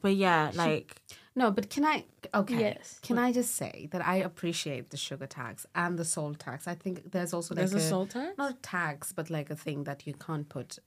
But 0.00 0.14
yeah, 0.16 0.50
like 0.54 1.02
No, 1.34 1.50
but 1.50 1.68
can 1.70 1.84
I? 1.84 2.04
Okay. 2.34 2.58
Yes. 2.60 2.98
Can 3.02 3.18
I 3.18 3.32
just 3.32 3.54
say 3.54 3.88
that 3.92 4.06
I 4.06 4.16
appreciate 4.16 4.90
the 4.90 4.96
sugar 4.96 5.26
tax 5.26 5.66
and 5.74 5.98
the 5.98 6.04
salt 6.04 6.38
tax. 6.38 6.66
I 6.66 6.74
think 6.74 7.10
there's 7.12 7.32
also 7.34 7.54
like 7.54 7.68
there's 7.68 7.84
a 7.84 7.88
salt 7.88 8.10
tax. 8.10 8.36
not 8.38 8.50
a 8.52 8.54
tax, 8.62 9.12
but 9.12 9.30
like 9.30 9.50
a 9.50 9.56
thing 9.56 9.84
that 9.84 10.06
you 10.06 10.14
can't 10.14 10.48
put 10.48 10.78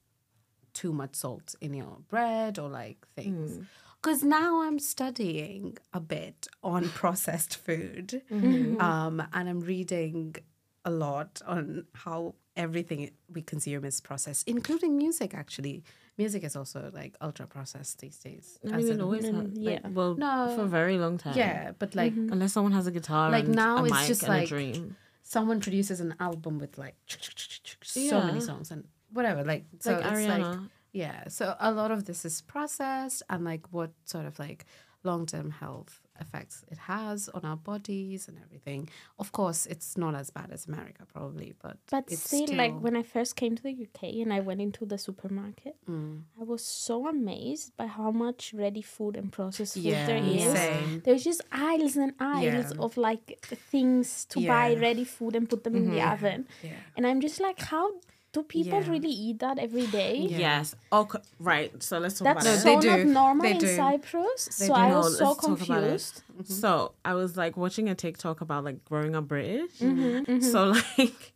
too 0.74 0.92
much 0.94 1.16
salt 1.16 1.56
in 1.62 1.74
your 1.74 1.98
bread 2.10 2.58
or 2.60 2.70
like 2.70 3.06
things. 3.16 3.58
Hmm. 3.58 3.64
Because 4.04 4.22
now 4.22 4.64
I'm 4.64 4.80
studying 4.80 5.78
a 5.94 6.02
bit 6.02 6.48
on 6.62 6.90
processed 7.02 7.56
food, 7.56 8.22
Mm-hmm. 8.30 8.82
um, 8.82 9.24
and 9.32 9.48
I'm 9.50 9.62
reading 9.62 10.36
a 10.84 10.92
lot 10.92 11.42
on 11.48 11.86
how 11.96 12.36
everything 12.58 13.10
we 13.34 13.42
consume 13.42 13.86
is 13.86 14.02
processed, 14.02 14.46
including 14.50 14.98
music. 14.98 15.34
Actually, 15.34 15.84
music 16.18 16.44
is 16.44 16.58
also 16.58 16.92
like 16.94 17.16
ultra 17.22 17.48
processed 17.48 18.00
these 18.00 18.18
days. 18.18 18.60
I 18.66 18.76
mean, 18.78 18.88
it 18.88 18.92
in- 18.96 19.02
always 19.02 19.24
has. 19.24 19.34
Like, 19.34 19.48
yeah. 19.54 19.88
well, 19.88 20.16
No. 20.16 20.52
for 20.56 20.64
a 20.64 20.68
very 20.68 20.98
long 20.98 21.18
time. 21.18 21.38
yeah, 21.38 21.72
but 21.80 21.96
like 21.96 22.12
Unless 22.14 22.52
someone 22.52 22.74
has 22.74 22.88
a 22.88 22.92
guitar, 22.92 23.32
Like, 23.32 23.46
and 23.46 23.56
now 23.56 23.78
a 23.78 23.84
it's 23.86 23.94
mic 23.94 24.08
just 24.08 24.28
like- 24.28 24.50
dream. 24.50 24.98
someone 25.22 25.62
produces 25.62 26.02
an 26.02 26.14
album 26.20 26.60
with 26.60 26.78
like 26.78 26.96
so 27.84 28.22
many 28.22 28.42
songs 28.42 28.70
and 28.70 28.84
whatever. 29.14 29.46
Like 29.46 29.64
so, 29.80 29.94
like 29.94 30.02
it's 30.02 30.12
Ariana. 30.12 30.40
like 30.52 30.60
yeah. 30.94 31.28
So 31.28 31.56
a 31.60 31.72
lot 31.72 31.92
of 31.92 32.06
this 32.06 32.24
is 32.26 32.42
processed 32.42 33.24
and 33.30 33.44
like 33.44 33.66
what 33.72 33.92
sort 34.06 34.26
of 34.26 34.40
like 34.40 34.66
long 35.06 35.26
term 35.26 35.52
health 35.52 36.00
effects 36.22 36.64
it 36.72 36.78
has 36.78 37.28
on 37.34 37.44
our 37.44 37.58
bodies 37.58 38.28
and 38.30 38.38
everything. 38.46 38.88
Of 39.20 39.32
course, 39.34 39.66
it's 39.66 39.98
not 39.98 40.14
as 40.16 40.30
bad 40.30 40.50
as 40.52 40.66
America 40.68 41.04
probably, 41.12 41.54
but 41.62 41.76
But 41.92 42.06
it's 42.08 42.22
still, 42.24 42.56
like 42.56 42.74
when 42.80 42.96
I 42.96 43.04
first 43.04 43.36
came 43.36 43.54
to 43.58 43.64
the 43.64 43.72
UK 43.86 44.22
and 44.24 44.32
I 44.32 44.40
went 44.40 44.62
into 44.62 44.86
the 44.86 44.98
supermarket, 44.98 45.76
Mm. 45.90 46.22
I 46.40 46.44
was 46.44 46.64
so 46.64 47.08
amazed 47.08 47.76
by 47.76 47.88
how 47.88 48.12
much 48.12 48.54
ready 48.54 48.82
food 48.84 49.18
and 49.18 49.30
processed 49.32 49.74
food 49.74 49.84
Yeah, 49.84 50.06
there 50.06 50.24
is. 50.24 50.44
same. 50.54 51.02
There's 51.04 51.24
just 51.24 51.42
aisles 51.52 51.98
and 51.98 52.14
aisles 52.20 52.72
Yeah. 52.74 52.86
of 52.86 52.96
like 52.96 53.26
things 53.72 54.24
to 54.32 54.38
buy 54.48 54.76
ready 54.76 55.04
food 55.04 55.36
and 55.36 55.50
put 55.50 55.64
them 55.66 55.76
in 55.76 55.92
the 55.92 56.02
oven. 56.14 56.48
Yeah. 56.62 56.80
And 56.96 57.06
I'm 57.08 57.20
just 57.20 57.42
like, 57.42 57.60
how 57.60 57.86
do 58.34 58.44
people 58.44 58.82
Yeah. 58.82 58.90
really 58.90 59.10
eat 59.10 59.40
that 59.40 59.58
every 59.60 59.88
day? 59.88 60.18
Yeah. 60.18 60.38
Yes. 60.40 60.76
Okay. 60.92 61.20
Right. 61.40 61.72
So 61.82 62.00
let's 62.00 62.18
talk 62.20 62.26
That's 62.26 62.46
about 62.46 62.66
No, 62.66 62.80
it. 62.80 62.82
so 62.84 62.90
not 62.98 63.06
normal 63.08 63.44
They 63.44 63.52
in 63.52 63.58
do. 63.60 63.76
Cyprus. 63.76 64.46
They 64.58 64.68
so 64.68 64.74
do. 64.74 64.80
I 64.82 64.90
No, 64.90 64.98
was 64.98 65.18
so 65.18 65.26
let's 65.26 65.40
talk 65.42 65.44
about 65.62 65.84
it. 65.84 65.88
confused. 65.88 66.22
So 66.46 66.94
I 67.06 67.14
was 67.14 67.38
like 67.38 67.56
watching 67.58 67.90
a 67.90 67.96
TikTok 67.96 68.42
about 68.42 68.64
like 68.66 68.84
growing 68.86 69.16
up 69.16 69.28
British. 69.28 69.80
Mm-hmm, 69.80 70.42
So 70.42 70.74
like, 70.98 71.34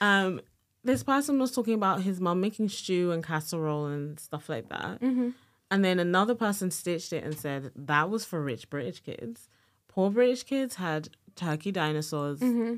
um, 0.00 0.40
this 0.84 1.02
person 1.02 1.38
was 1.38 1.52
talking 1.52 1.74
about 1.74 2.02
his 2.02 2.20
mom 2.20 2.40
making 2.40 2.68
stew 2.68 3.10
and 3.12 3.24
casserole 3.24 3.86
and 3.86 4.18
stuff 4.20 4.48
like 4.48 4.68
that. 4.68 5.00
Mm-hmm. 5.00 5.30
And 5.70 5.84
then 5.84 5.98
another 6.00 6.34
person 6.34 6.70
stitched 6.70 7.12
it 7.12 7.22
and 7.24 7.38
said 7.38 7.70
that 7.76 8.10
was 8.10 8.24
for 8.24 8.42
rich 8.42 8.68
British 8.70 9.00
kids. 9.00 9.48
Poor 9.88 10.10
British 10.10 10.42
kids 10.42 10.76
had 10.76 11.08
turkey 11.36 11.70
dinosaurs, 11.72 12.40
Mm-hmm. 12.40 12.76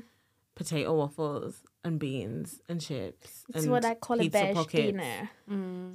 potato 0.55 0.93
waffles, 0.93 1.63
and 1.83 1.99
beans 1.99 2.61
and 2.69 2.79
chips. 2.79 3.43
It's 3.49 3.63
and 3.63 3.71
what 3.71 3.83
I 3.83 3.95
call 3.95 4.21
a 4.21 4.29
beige 4.29 4.55
pockets. 4.55 4.73
dinner. 4.73 5.29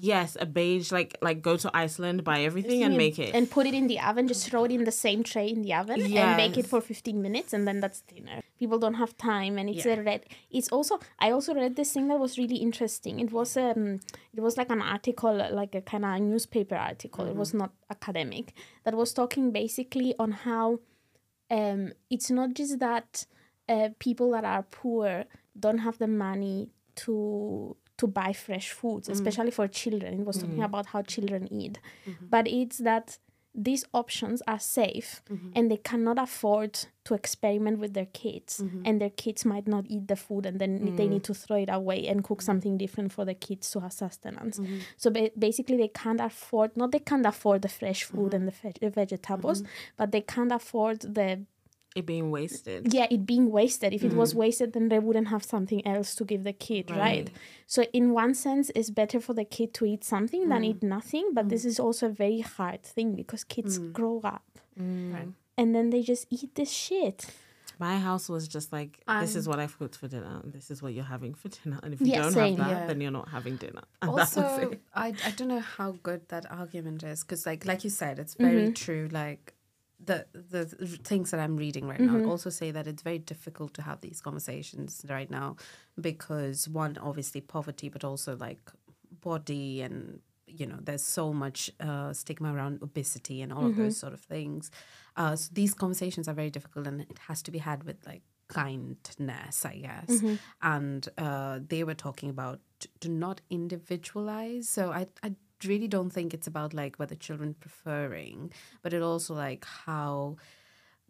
Yes, 0.00 0.36
a 0.38 0.44
beige 0.46 0.92
like 0.92 1.16
like 1.22 1.40
go 1.40 1.56
to 1.56 1.70
Iceland, 1.74 2.24
buy 2.24 2.42
everything 2.42 2.82
and 2.82 2.96
make 2.96 3.18
it. 3.18 3.34
And 3.34 3.50
put 3.50 3.66
it 3.66 3.74
in 3.74 3.86
the 3.86 3.98
oven, 4.00 4.28
just 4.28 4.48
throw 4.48 4.64
it 4.64 4.72
in 4.72 4.84
the 4.84 4.92
same 4.92 5.22
tray 5.22 5.48
in 5.48 5.62
the 5.62 5.74
oven 5.74 6.00
and 6.00 6.36
bake 6.36 6.58
it 6.58 6.66
for 6.66 6.80
15 6.80 7.22
minutes 7.22 7.52
and 7.52 7.66
then 7.66 7.80
that's 7.80 8.02
dinner. 8.02 8.42
People 8.58 8.78
don't 8.78 8.94
have 8.94 9.16
time 9.16 9.56
and 9.58 9.70
it's 9.70 9.86
a 9.86 10.02
red 10.02 10.24
it's 10.50 10.68
also 10.68 11.00
I 11.18 11.30
also 11.30 11.54
read 11.54 11.76
this 11.76 11.92
thing 11.92 12.08
that 12.08 12.18
was 12.18 12.38
really 12.38 12.56
interesting. 12.56 13.20
It 13.20 13.32
was 13.32 13.56
um 13.56 14.00
it 14.34 14.40
was 14.40 14.56
like 14.56 14.70
an 14.70 14.82
article 14.82 15.34
like 15.52 15.74
a 15.74 15.80
kind 15.80 16.04
of 16.04 16.20
newspaper 16.20 16.76
article. 16.76 17.26
It 17.26 17.36
was 17.36 17.54
not 17.54 17.72
academic 17.90 18.52
that 18.84 18.94
was 18.94 19.12
talking 19.12 19.52
basically 19.52 20.14
on 20.18 20.32
how 20.32 20.80
um 21.50 21.92
it's 22.10 22.30
not 22.30 22.52
just 22.54 22.78
that 22.78 23.24
uh, 23.68 23.90
people 23.98 24.30
that 24.30 24.44
are 24.44 24.62
poor 24.62 25.24
don't 25.58 25.78
have 25.78 25.98
the 25.98 26.06
money 26.06 26.70
to 26.96 27.76
to 27.98 28.06
buy 28.06 28.32
fresh 28.32 28.70
foods, 28.70 29.08
mm. 29.08 29.12
especially 29.12 29.50
for 29.50 29.66
children. 29.66 30.20
It 30.20 30.26
was 30.26 30.38
mm-hmm. 30.38 30.46
talking 30.46 30.62
about 30.62 30.86
how 30.86 31.02
children 31.02 31.52
eat, 31.52 31.78
mm-hmm. 32.06 32.26
but 32.30 32.46
it's 32.46 32.78
that 32.78 33.18
these 33.54 33.84
options 33.92 34.40
are 34.46 34.60
safe 34.60 35.20
mm-hmm. 35.28 35.48
and 35.56 35.70
they 35.70 35.78
cannot 35.78 36.16
afford 36.16 36.78
to 37.04 37.14
experiment 37.14 37.78
with 37.78 37.92
their 37.92 38.06
kids. 38.06 38.60
And 38.84 39.00
their 39.00 39.10
kids 39.10 39.44
might 39.44 39.66
not 39.66 39.86
eat 39.88 40.06
the 40.06 40.14
food 40.14 40.46
and 40.46 40.60
then 40.60 40.94
they 40.94 41.06
mm. 41.06 41.10
need 41.10 41.24
to 41.24 41.34
throw 41.34 41.56
it 41.56 41.68
away 41.72 42.06
and 42.06 42.22
cook 42.22 42.40
something 42.40 42.78
different 42.78 43.12
for 43.12 43.24
the 43.24 43.34
kids 43.34 43.70
to 43.72 43.80
have 43.80 43.92
sustenance. 43.92 44.60
So 44.96 45.10
ba- 45.10 45.32
basically 45.36 45.76
they 45.76 45.88
can't 45.88 46.20
afford 46.20 46.76
not 46.76 46.92
they 46.92 47.00
can't 47.00 47.26
afford 47.26 47.62
the 47.62 47.68
fresh 47.68 48.04
food 48.04 48.32
and 48.32 48.46
the, 48.46 48.52
veg- 48.52 48.80
the 48.80 48.90
vegetables 48.90 49.64
but 49.96 50.12
they 50.12 50.20
can't 50.20 50.52
afford 50.52 51.00
the 51.00 51.44
it 51.98 52.06
being 52.06 52.30
wasted. 52.30 52.80
yeah 52.92 53.06
it 53.10 53.22
being 53.32 53.46
wasted 53.58 53.90
if 53.92 54.02
it 54.08 54.14
was 54.22 54.30
mm. 54.32 54.38
wasted 54.42 54.68
then 54.74 54.86
they 54.88 54.98
wouldn't 55.06 55.28
have 55.34 55.44
something 55.54 55.80
else 55.94 56.14
to 56.18 56.24
give 56.24 56.42
the 56.44 56.52
kid 56.52 56.84
right, 56.90 57.28
so 57.66 57.80
in 57.92 58.04
one 58.22 58.32
sense 58.34 58.70
it's 58.78 58.90
better 58.90 59.20
for 59.26 59.34
the 59.40 59.44
kid 59.56 59.74
to 59.78 59.84
eat 59.92 60.02
something 60.14 60.48
than 60.48 60.62
mm. 60.62 60.70
eat 60.70 60.82
nothing 60.82 61.26
but 61.36 61.44
mm. 61.46 61.50
this 61.52 61.64
is 61.70 61.78
also 61.80 62.06
a 62.06 62.14
very 62.24 62.40
hard 62.40 62.82
thing 62.82 63.14
because 63.14 63.42
kids 63.44 63.78
grow 63.78 64.20
up 64.36 64.44
Right. 65.14 65.28
and 65.58 65.74
then 65.74 65.90
they 65.90 66.02
just 66.02 66.24
eat 66.30 66.50
this 66.54 66.70
shit 66.70 67.26
My 67.80 67.96
house 68.08 68.26
was 68.28 68.44
just 68.56 68.68
like, 68.72 68.92
this 69.22 69.34
is 69.36 69.46
um, 69.46 69.50
what 69.50 69.58
I've 69.62 69.76
cooked 69.78 69.96
for 70.00 70.08
dinner, 70.08 70.34
and 70.42 70.52
this 70.52 70.66
is 70.72 70.82
what 70.82 70.92
you're 70.94 71.12
having 71.16 71.32
for 71.40 71.48
dinner. 71.58 71.78
And 71.84 71.90
if 71.94 72.00
you 72.00 72.08
Yeah, 72.08 72.22
don't 72.22 72.32
same. 72.32 72.56
have 72.56 72.66
that, 72.66 72.70
Yeah. 72.80 72.86
then 72.88 73.00
you're 73.02 73.12
not 73.20 73.28
having 73.36 73.54
dinner. 73.64 73.84
And 74.02 74.10
also. 74.10 74.42
I, 75.04 75.08
I 75.28 75.30
don't 75.36 75.46
know 75.54 75.60
how 75.78 75.90
good 76.08 76.22
that 76.34 76.44
argument 76.62 77.00
is 77.12 77.22
because 77.22 77.42
like 77.50 77.62
like 77.70 77.82
you 77.86 77.90
said 78.02 78.14
it's 78.22 78.34
very 78.34 78.64
Mm-hmm. 78.64 78.84
true 78.84 79.04
like 79.22 79.54
the 80.04 80.26
the 80.32 80.64
things 81.04 81.30
that 81.32 81.40
i'm 81.40 81.56
reading 81.56 81.86
right 81.88 81.98
Mm-hmm. 82.00 82.24
now 82.24 82.30
also 82.30 82.50
say 82.50 82.70
that 82.70 82.86
it's 82.86 83.02
very 83.02 83.18
difficult 83.18 83.74
to 83.74 83.82
have 83.82 84.00
these 84.00 84.20
conversations 84.20 85.04
right 85.08 85.30
now 85.30 85.56
because 86.00 86.68
one 86.68 86.96
obviously 86.98 87.40
poverty 87.40 87.88
but 87.88 88.04
also 88.04 88.36
like 88.36 88.60
body 89.20 89.82
and 89.82 90.20
you 90.46 90.66
know 90.66 90.78
there's 90.80 91.02
so 91.02 91.32
much 91.32 91.70
uh, 91.80 92.12
stigma 92.12 92.54
around 92.54 92.80
obesity 92.82 93.42
and 93.42 93.52
all 93.52 93.64
of 93.66 93.72
Mm-hmm. 93.72 93.82
those 93.84 93.96
sort 93.96 94.12
of 94.12 94.20
things 94.20 94.70
uh, 95.16 95.34
so 95.36 95.50
these 95.52 95.74
conversations 95.74 96.28
are 96.28 96.32
very 96.34 96.50
difficult 96.50 96.86
and 96.86 97.00
it 97.00 97.18
has 97.26 97.42
to 97.42 97.50
be 97.50 97.58
had 97.58 97.82
with 97.84 97.96
like 98.06 98.22
kindness 98.48 99.64
i 99.66 99.76
guess 99.76 100.08
Mm-hmm. 100.08 100.34
and 100.62 101.08
uh, 101.18 101.58
they 101.68 101.82
were 101.84 101.94
talking 101.94 102.30
about 102.30 102.60
to 103.00 103.08
not 103.08 103.40
individualize 103.50 104.68
so 104.68 104.90
I, 104.92 105.06
I 105.22 105.34
really 105.64 105.88
don't 105.88 106.10
think 106.10 106.32
it's 106.34 106.46
about 106.46 106.74
like 106.74 106.96
whether 106.96 107.14
children 107.14 107.54
preferring 107.58 108.52
but 108.82 108.92
it 108.92 109.02
also 109.02 109.34
like 109.34 109.64
how 109.64 110.36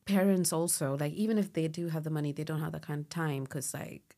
parents 0.04 0.52
also 0.52 0.96
like 0.98 1.12
even 1.12 1.36
if 1.38 1.52
they 1.52 1.68
do 1.68 1.88
have 1.88 2.04
the 2.04 2.10
money 2.10 2.32
they 2.32 2.44
don't 2.44 2.60
have 2.60 2.72
that 2.72 2.86
kind 2.86 3.00
of 3.00 3.08
time 3.08 3.44
because 3.44 3.74
like 3.74 4.16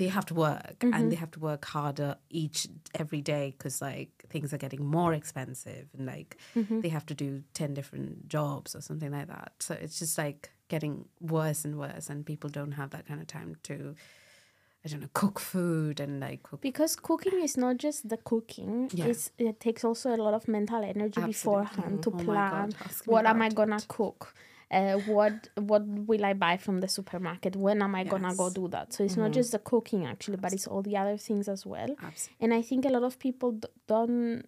they 0.00 0.08
have 0.08 0.24
to 0.24 0.32
work 0.32 0.76
and 0.80 0.94
mm-hmm. 0.94 1.08
they 1.10 1.14
have 1.14 1.30
to 1.30 1.38
work 1.38 1.62
harder 1.66 2.16
each 2.30 2.66
every 2.94 3.20
day 3.20 3.54
because 3.56 3.82
like 3.82 4.24
things 4.30 4.50
are 4.54 4.56
getting 4.56 4.82
more 4.82 5.12
expensive 5.12 5.88
and 5.94 6.06
like 6.06 6.38
mm-hmm. 6.56 6.80
they 6.80 6.88
have 6.88 7.04
to 7.04 7.12
do 7.12 7.42
10 7.52 7.74
different 7.74 8.26
jobs 8.26 8.74
or 8.74 8.80
something 8.80 9.12
like 9.12 9.28
that. 9.28 9.52
So 9.58 9.74
it's 9.74 9.98
just 9.98 10.16
like 10.16 10.52
getting 10.68 11.04
worse 11.20 11.66
and 11.66 11.78
worse 11.78 12.08
and 12.08 12.24
people 12.24 12.48
don't 12.48 12.72
have 12.72 12.90
that 12.90 13.06
kind 13.06 13.20
of 13.20 13.26
time 13.26 13.56
to 13.64 13.94
i 14.84 14.88
don't 14.88 15.00
know 15.00 15.08
cook 15.12 15.38
food 15.38 16.00
and 16.00 16.20
like 16.20 16.42
cook 16.42 16.60
because 16.60 16.96
cooking 16.96 17.42
is 17.42 17.56
not 17.56 17.76
just 17.76 18.08
the 18.08 18.16
cooking 18.16 18.88
Yeah. 18.92 19.06
it's, 19.08 19.30
it 19.38 19.60
takes 19.60 19.84
also 19.84 20.14
a 20.14 20.16
lot 20.16 20.34
of 20.34 20.48
mental 20.48 20.82
energy 20.82 21.20
beforehand 21.20 22.02
to 22.02 22.10
Oh 22.10 22.16
plan 22.24 22.72
what 23.06 23.26
am 23.26 23.42
i 23.42 23.48
gonna 23.50 23.76
it. 23.76 23.88
cook 23.88 24.34
uh, 24.72 24.94
what 24.98 25.48
what 25.56 25.82
will 25.84 26.24
I 26.24 26.32
buy 26.32 26.56
from 26.56 26.78
the 26.80 26.86
supermarket? 26.86 27.56
When 27.56 27.82
am 27.82 27.96
I 27.96 28.04
gonna 28.04 28.32
go 28.36 28.50
do 28.50 28.68
that? 28.68 28.92
So 28.92 29.02
it's 29.02 29.16
not 29.16 29.32
just 29.32 29.50
the 29.50 29.58
cooking 29.58 30.06
actually, 30.06 30.36
but 30.36 30.52
it's 30.52 30.68
all 30.68 30.80
the 30.80 30.96
other 30.96 31.16
things 31.16 31.48
as 31.48 31.66
well. 31.66 31.88
Absolutely. 32.00 32.36
And 32.44 32.54
I 32.54 32.62
think 32.62 32.84
a 32.84 32.88
lot 32.88 33.02
of 33.02 33.18
people 33.18 33.50
d- 33.50 33.66
don't 33.88 34.44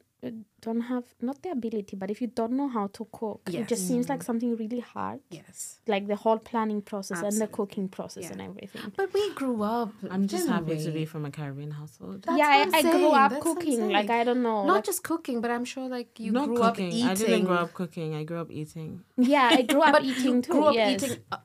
don't 0.61 0.83
have 0.83 1.05
not 1.21 1.43
the 1.43 1.51
ability, 1.51 1.97
but 1.97 2.11
if 2.11 2.21
you 2.21 2.29
don't 2.29 2.53
know 2.53 2.69
how 2.69 2.87
to 2.89 3.07
cook, 3.11 3.41
it 3.53 3.67
just 3.67 3.89
seems 3.89 4.09
like 4.09 4.23
something 4.23 4.57
really 4.57 4.79
hard. 4.81 5.21
Yes. 5.31 5.81
Like 5.87 6.07
the 6.07 6.15
whole 6.17 6.39
planning 6.39 6.81
process 6.81 7.21
and 7.21 7.41
the 7.41 7.49
cooking 7.49 7.89
process 7.89 8.25
Yeah. 8.25 8.33
and 8.33 8.41
everything. 8.43 8.93
But 8.97 9.13
we 9.13 9.35
grew 9.35 9.63
up. 9.63 9.93
I'm 10.11 10.29
just 10.29 10.47
didn't 10.47 10.69
happy 10.69 10.85
to 10.85 10.91
be 10.93 11.05
from 11.07 11.25
a 11.25 11.31
Caribbean 11.31 11.73
household. 11.73 12.23
That's 12.23 12.39
yeah, 12.39 12.65
what 12.65 12.75
I, 12.75 12.79
I'm 12.79 12.87
I 12.87 12.91
grew 12.91 13.11
up 13.11 13.31
that's 13.33 13.43
cooking. 13.43 13.91
Like. 13.91 14.11
I 14.11 14.25
don't 14.25 14.43
know. 14.43 14.65
Not 14.65 14.75
like- 14.75 14.85
just 14.85 15.03
cooking, 15.03 15.41
but 15.41 15.51
I'm 15.51 15.65
sure 15.65 15.89
like 15.89 16.21
you 16.21 16.31
Not 16.33 16.47
grew 16.47 16.57
cooking. 16.59 16.89
up 16.89 16.95
eating. 16.95 17.09
I 17.09 17.15
didn't 17.15 17.45
grow 17.45 17.57
up 17.57 17.75
cooking. 17.75 18.15
I 18.15 18.23
grew 18.25 18.41
up 18.41 18.51
eating. 18.51 19.03
yeah, 19.17 19.49
I 19.53 19.63
grew 19.63 19.83
up 19.83 19.93
but 19.93 20.05
eating 20.05 20.43
too. 20.43 20.53
grew 20.53 20.65
up 20.67 20.75
yes. 20.75 21.03
eating 21.03 21.19
uh, 21.33 21.39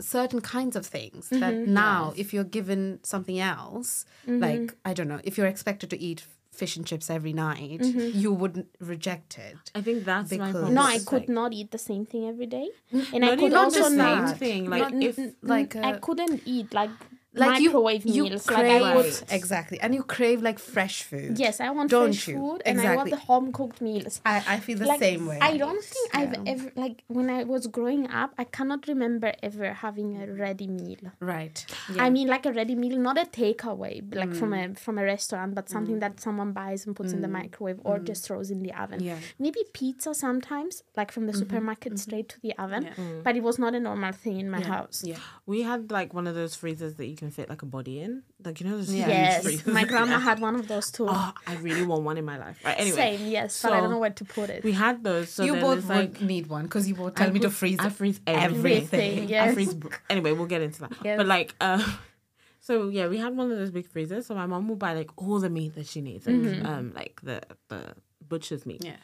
certain 0.00 0.40
kinds 0.40 0.76
of 0.76 0.84
things 0.84 1.28
that 1.30 1.54
now, 1.54 2.12
if 2.16 2.34
you're 2.34 2.44
given 2.44 3.00
something 3.02 3.38
else, 3.38 4.04
like 4.26 4.74
I 4.84 4.92
don't 4.92 5.08
know, 5.08 5.20
if 5.24 5.38
you're 5.38 5.46
expected 5.46 5.90
to 5.90 5.98
eat 6.00 6.24
fish 6.60 6.76
and 6.76 6.86
chips 6.86 7.08
every 7.16 7.32
night, 7.32 7.80
you 8.22 8.32
wouldn't 8.32 8.68
reject 8.92 9.38
it. 9.38 9.70
I 9.74 9.80
think 9.86 10.04
that's 10.04 10.30
my 10.30 10.36
Because- 10.36 10.52
problem. 10.52 10.74
No, 10.74 10.82
I 10.82 10.98
could 11.10 11.22
like- 11.28 11.28
not 11.40 11.52
eat 11.52 11.70
the 11.70 11.82
same 11.90 12.04
thing 12.06 12.26
every 12.32 12.46
day, 12.46 12.68
and 13.14 13.24
I 13.24 13.36
could 13.36 13.52
not 13.52 13.64
also 13.66 13.80
just 13.80 13.94
not. 13.94 14.28
same 14.30 14.38
thing. 14.44 14.70
Like 14.74 14.92
Not- 14.92 15.02
if 15.10 15.18
like 15.42 15.76
I 15.76 15.92
uh, 15.92 15.98
couldn't 16.06 16.42
eat 16.56 16.72
like, 16.80 16.90
like 17.36 17.60
you- 17.60 17.68
microwave 17.68 18.04
you 18.06 18.24
meals. 18.24 18.46
crave 18.46 18.82
like 18.82 18.92
I 18.92 18.96
would. 18.96 19.22
exactly, 19.30 19.78
and 19.80 19.94
you 19.94 20.02
crave 20.02 20.42
like 20.42 20.58
fresh 20.58 21.02
food. 21.02 21.38
Yes, 21.38 21.60
I 21.60 21.70
want 21.70 21.90
Don't 21.90 22.12
fresh 22.12 22.28
you? 22.28 22.34
food, 22.36 22.62
and 22.64 22.80
I 22.80 22.96
want 22.96 23.10
the 23.10 23.16
home 23.16 23.52
cooked 23.52 23.80
meals. 23.80 24.20
I, 24.24 24.42
I 24.48 24.60
feel 24.60 24.78
the 24.78 24.86
like, 24.86 25.00
same 25.00 25.26
way. 25.26 25.38
I 25.40 25.56
don't 25.56 25.82
think 25.82 26.16
I've 26.16 26.34
ever 26.46 26.72
like 26.76 27.04
when 27.08 27.30
I 27.30 27.44
was 27.44 27.66
growing 27.66 28.10
up. 28.10 28.34
I 28.38 28.44
cannot 28.44 28.88
remember 28.88 29.32
ever 29.42 29.72
having 29.72 30.20
a 30.22 30.32
ready 30.32 30.66
meal. 30.66 31.12
Right. 31.20 31.64
I 31.98 32.10
mean, 32.10 32.28
like 32.28 32.46
a 32.46 32.52
ready 32.52 32.74
meal, 32.74 32.98
not 32.98 33.18
a 33.18 33.26
takeaway, 33.26 34.02
like 34.14 34.34
from 34.34 34.50
Mm. 34.50 34.72
a 34.72 34.74
from 34.78 34.98
a 34.98 35.04
restaurant, 35.04 35.54
but 35.54 35.68
something 35.68 35.96
mm. 35.96 36.00
that 36.00 36.20
someone 36.20 36.52
buys 36.52 36.86
and 36.86 36.94
puts 36.96 37.12
in 37.12 37.20
the 37.20 37.28
mm. 37.28 37.42
microwave 37.42 37.80
or 37.84 37.98
mm. 37.98 38.04
just 38.04 38.26
throws 38.26 38.50
in 38.50 38.62
the 38.62 38.72
oven. 38.72 39.02
Yeah. 39.02 39.18
Maybe 39.38 39.60
pizza 39.72 40.14
sometimes, 40.14 40.82
like 40.96 41.10
from 41.12 41.26
the 41.26 41.32
mm-hmm. 41.32 41.40
supermarket 41.40 41.92
mm-hmm. 41.92 42.06
straight 42.06 42.28
to 42.30 42.40
the 42.40 42.54
oven. 42.58 42.84
Yeah. 42.84 43.20
But 43.24 43.36
it 43.36 43.42
was 43.42 43.58
not 43.58 43.74
a 43.74 43.80
normal 43.80 44.12
thing 44.12 44.40
in 44.40 44.50
my 44.50 44.62
house. 44.62 45.02
Yeah. 45.04 45.18
we 45.46 45.62
had 45.62 45.90
like 45.90 46.12
one 46.12 46.26
of 46.26 46.34
those 46.34 46.54
freezers 46.54 46.94
that 46.94 47.06
you 47.06 47.16
can 47.16 47.25
fit 47.30 47.48
like 47.48 47.62
a 47.62 47.66
body 47.66 48.00
in, 48.00 48.22
like 48.44 48.60
you 48.60 48.68
know 48.68 48.76
those 48.76 48.88
huge 48.90 49.06
Yes, 49.08 49.66
my 49.66 49.84
grandma 49.90 50.18
had 50.18 50.40
one 50.40 50.54
of 50.54 50.68
those 50.68 50.90
too. 50.90 51.06
Oh, 51.08 51.32
I 51.46 51.54
really 51.56 51.84
want 51.84 52.02
one 52.04 52.18
in 52.18 52.24
my 52.24 52.38
life. 52.38 52.58
Right. 52.64 52.78
Anyway, 52.78 52.96
Same, 52.96 53.26
yes, 53.28 53.62
but 53.62 53.72
I 53.72 53.80
don't 53.80 53.90
know 53.90 53.98
where 53.98 54.10
to 54.10 54.24
put 54.24 54.50
it. 54.50 54.64
we 54.64 54.72
had 54.72 55.02
those. 55.04 55.30
So 55.30 55.44
you 55.44 55.52
then 55.52 55.62
both 55.62 55.88
would 55.88 55.96
like 55.96 56.20
need 56.20 56.46
one 56.48 56.64
because 56.64 56.88
you 56.88 56.94
both 56.94 57.12
I 57.20 57.24
tell 57.24 57.32
me 57.32 57.40
to 57.40 57.50
freeze 57.50 57.78
I 57.80 57.88
freeze 57.90 58.20
everything. 58.26 59.30
Everything, 59.30 59.34
I 59.36 59.54
freeze. 59.54 59.74
br- 59.74 59.88
Anyway, 60.10 60.32
we'll 60.32 60.46
get 60.46 60.62
into 60.62 60.80
that. 60.80 60.92
Yes. 61.04 61.16
But 61.18 61.26
like, 61.26 61.54
uh, 61.60 61.82
so 62.60 62.88
yeah, 62.88 63.06
we 63.08 63.18
had 63.18 63.36
one 63.36 63.50
of 63.52 63.58
those 63.58 63.70
big 63.70 63.86
freezers. 63.88 64.26
So 64.26 64.34
my 64.34 64.46
mom 64.46 64.68
will 64.68 64.76
buy 64.76 64.94
like 64.94 65.10
all 65.16 65.38
the 65.40 65.50
meat 65.50 65.74
that 65.74 65.86
she 65.86 66.00
needs, 66.00 66.26
like 66.26 66.36
Mm-hmm. 66.36 66.66
um, 66.66 66.92
like 66.94 67.20
the 67.22 67.42
the 67.68 67.94
butcher's 68.26 68.66
meat. 68.66 68.84
Yeah. 68.84 68.96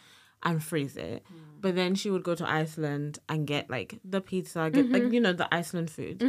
And 0.44 0.60
freeze 0.60 0.96
it, 0.96 1.22
but 1.60 1.76
then 1.76 1.94
she 1.94 2.10
would 2.10 2.24
go 2.24 2.34
to 2.34 2.44
Iceland 2.50 3.20
and 3.28 3.46
get 3.46 3.70
like 3.70 4.00
the 4.04 4.20
pizza, 4.20 4.68
get 4.72 4.90
like 4.90 5.12
you 5.12 5.20
know 5.20 5.32
the 5.32 5.46
Iceland 5.54 5.88
food, 5.88 6.20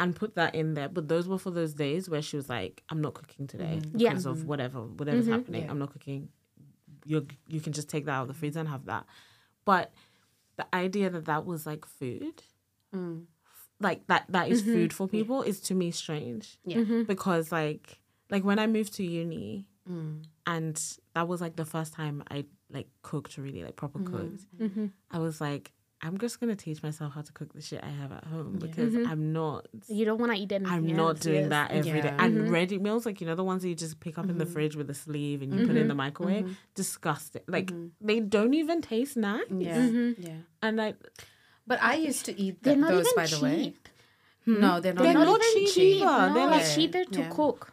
and 0.00 0.16
put 0.16 0.34
that 0.34 0.54
in 0.54 0.74
there. 0.74 0.88
But 0.88 1.08
those 1.08 1.28
were 1.28 1.38
for 1.38 1.50
those 1.50 1.74
days 1.74 2.08
where 2.08 2.22
she 2.22 2.36
was 2.36 2.48
like, 2.48 2.82
"I'm 2.88 3.00
not 3.00 3.14
cooking 3.14 3.46
today 3.46 3.78
mm-hmm. 3.80 3.98
Yeah. 3.98 4.08
because 4.08 4.26
of 4.26 4.46
whatever, 4.46 4.80
whatever's 4.80 5.26
mm-hmm. 5.26 5.32
happening. 5.34 5.70
I'm 5.70 5.78
not 5.78 5.92
cooking. 5.92 6.30
You 7.04 7.26
you 7.46 7.60
can 7.60 7.72
just 7.72 7.88
take 7.88 8.06
that 8.06 8.12
out 8.12 8.22
of 8.22 8.28
the 8.28 8.34
freezer 8.34 8.60
and 8.60 8.68
have 8.68 8.86
that." 8.86 9.04
But 9.64 9.92
the 10.56 10.66
idea 10.74 11.10
that 11.10 11.26
that 11.26 11.44
was 11.44 11.66
like 11.66 11.84
food, 11.84 12.42
mm. 12.94 13.24
like 13.78 14.06
that 14.06 14.24
that 14.30 14.48
is 14.48 14.62
mm-hmm. 14.62 14.72
food 14.72 14.92
for 14.94 15.06
people, 15.06 15.42
is 15.42 15.60
to 15.60 15.74
me 15.74 15.90
strange. 15.90 16.58
Yeah. 16.64 17.02
Because 17.06 17.52
like 17.52 18.00
like 18.30 18.42
when 18.42 18.58
I 18.58 18.66
moved 18.66 18.94
to 18.94 19.04
uni, 19.04 19.66
mm. 19.88 20.24
and 20.46 20.82
that 21.14 21.28
was 21.28 21.42
like 21.42 21.56
the 21.56 21.66
first 21.66 21.92
time 21.92 22.24
I 22.30 22.46
like 22.70 22.88
cooked 23.02 23.36
really 23.36 23.64
like 23.64 23.76
proper 23.76 23.98
cooked. 23.98 24.46
I 25.10 25.18
was 25.18 25.42
like, 25.42 25.72
I'm 26.02 26.18
just 26.18 26.40
gonna 26.40 26.56
teach 26.56 26.82
myself 26.82 27.12
how 27.14 27.20
to 27.20 27.32
cook 27.32 27.52
the 27.52 27.60
shit 27.60 27.82
I 27.82 27.90
have 27.90 28.10
at 28.10 28.24
home 28.24 28.58
because 28.58 28.94
mm-hmm. 28.94 29.10
I'm 29.10 29.32
not. 29.32 29.66
you 29.88 30.04
don't 30.04 30.18
want 30.18 30.32
to 30.32 30.38
eat 30.38 30.50
anything. 30.50 30.72
I'm 30.72 30.96
not 30.96 31.20
doing 31.20 31.42
yes. 31.42 31.48
that 31.50 31.70
every 31.72 32.00
day. 32.00 32.08
Yeah. 32.08 32.24
And 32.24 32.36
mm-hmm. 32.36 32.50
ready 32.50 32.78
meals, 32.78 33.04
like 33.04 33.20
you 33.20 33.26
know, 33.26 33.34
the 33.34 33.44
ones 33.44 33.62
that 33.62 33.68
you 33.68 33.74
just 33.74 34.00
pick 34.00 34.16
up 34.18 34.28
in 34.28 34.38
the 34.38 34.44
mm-hmm. 34.44 34.52
fridge 34.52 34.76
with 34.76 34.88
a 34.88 34.94
sleeve 34.94 35.42
and 35.42 35.52
you 35.52 35.66
put 35.66 35.76
it 35.76 35.80
in 35.80 35.88
the 35.88 35.94
microwave, 35.94 36.56
disgusting. 36.74 37.42
Like 37.46 37.70
they 38.00 38.20
don't 38.20 38.54
even 38.54 38.80
taste 38.80 39.16
nice. 39.16 39.44
Yeah. 39.50 40.12
Yeah. 40.18 40.36
And 40.62 40.76
like 40.78 40.96
But 41.66 41.82
I 41.82 41.94
used 41.96 42.24
to 42.26 42.40
eat 42.40 42.62
They're 42.62 42.74
th- 42.74 42.86
those, 42.86 43.06
even 43.06 43.12
by 43.16 43.26
the 43.26 43.40
way. 43.40 43.64
cheap. 43.64 43.88
No, 44.46 44.80
they're 44.80 44.94
not. 44.94 45.02
They're 45.02 45.14
Not, 45.14 45.26
not 45.26 45.40
even 45.52 45.66
cheap 45.66 45.74
cheap. 45.74 46.02
No, 46.02 46.34
They're 46.34 46.46
like 46.46 46.62
like- 46.62 46.74
cheaper 46.74 47.04
to 47.04 47.20
yeah. 47.20 47.28
cook. 47.28 47.72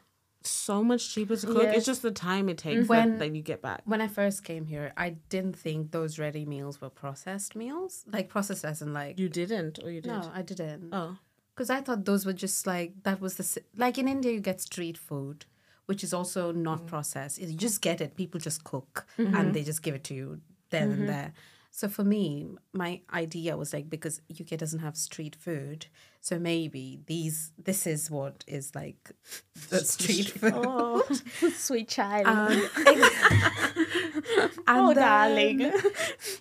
So 0.49 0.83
much 0.83 1.13
cheaper 1.13 1.35
to 1.35 1.47
cook. 1.47 1.63
Yes. 1.63 1.77
It's 1.77 1.85
just 1.85 2.01
the 2.01 2.11
time 2.11 2.49
it 2.49 2.57
takes 2.57 2.87
When- 2.87 3.11
that, 3.11 3.19
that 3.19 3.35
you 3.35 3.41
get 3.41 3.61
back. 3.61 3.81
When 3.85 4.01
I 4.01 4.07
first 4.07 4.43
came 4.43 4.65
here, 4.65 4.93
I 4.97 5.17
didn't 5.29 5.57
think 5.57 5.91
those 5.91 6.19
ready 6.19 6.45
meals 6.45 6.81
were 6.81 6.89
processed 6.89 7.55
meals. 7.55 8.05
Like 8.11 8.29
processed 8.29 8.65
as 8.65 8.81
in 8.81 8.93
like. 8.93 9.19
You 9.19 9.29
didn't, 9.29 9.79
or 9.83 9.91
you 9.91 10.01
did? 10.01 10.11
no, 10.11 10.31
I 10.33 10.41
didn't. 10.41 10.89
Oh, 10.93 11.17
Because 11.53 11.69
I 11.69 11.81
thought 11.81 12.05
those 12.05 12.25
were 12.25 12.33
just 12.33 12.65
like 12.67 13.03
that 13.03 13.19
was 13.19 13.35
the 13.35 13.61
like 13.75 13.97
in 13.97 14.07
India 14.07 14.31
you 14.31 14.39
get 14.39 14.61
street 14.61 14.97
food, 14.97 15.45
which 15.85 16.03
is 16.03 16.13
also 16.13 16.51
not 16.51 16.79
mm-hmm. 16.79 16.87
processed. 16.87 17.39
You 17.39 17.53
just 17.53 17.81
get 17.81 18.01
it. 18.01 18.15
People 18.15 18.39
just 18.39 18.63
cook 18.63 19.05
mm-hmm. 19.17 19.35
and 19.35 19.53
they 19.53 19.63
just 19.63 19.81
give 19.83 19.95
it 19.95 20.03
to 20.05 20.13
you 20.13 20.41
then 20.69 20.83
and 20.83 20.93
mm-hmm. 20.93 21.07
there. 21.07 21.33
So 21.71 21.87
for 21.87 22.03
me, 22.03 22.47
my 22.73 23.01
idea 23.13 23.55
was 23.55 23.71
like 23.71 23.87
because 23.87 24.19
UK 24.31 24.57
doesn't 24.57 24.79
have 24.79 24.97
street 24.97 25.35
food, 25.35 25.85
so 26.27 26.37
maybe 26.37 26.99
these 27.05 27.53
this 27.57 27.87
is 27.87 28.11
what 28.11 28.43
is 28.47 28.75
like 28.75 29.11
the 29.69 29.79
street 29.79 30.29
food. 30.31 30.51
Oh, 30.55 31.01
sweet 31.55 31.87
child. 31.87 32.27
Um, 32.27 32.69
oh, 34.67 34.87
and 34.89 34.95
darling. 34.95 35.61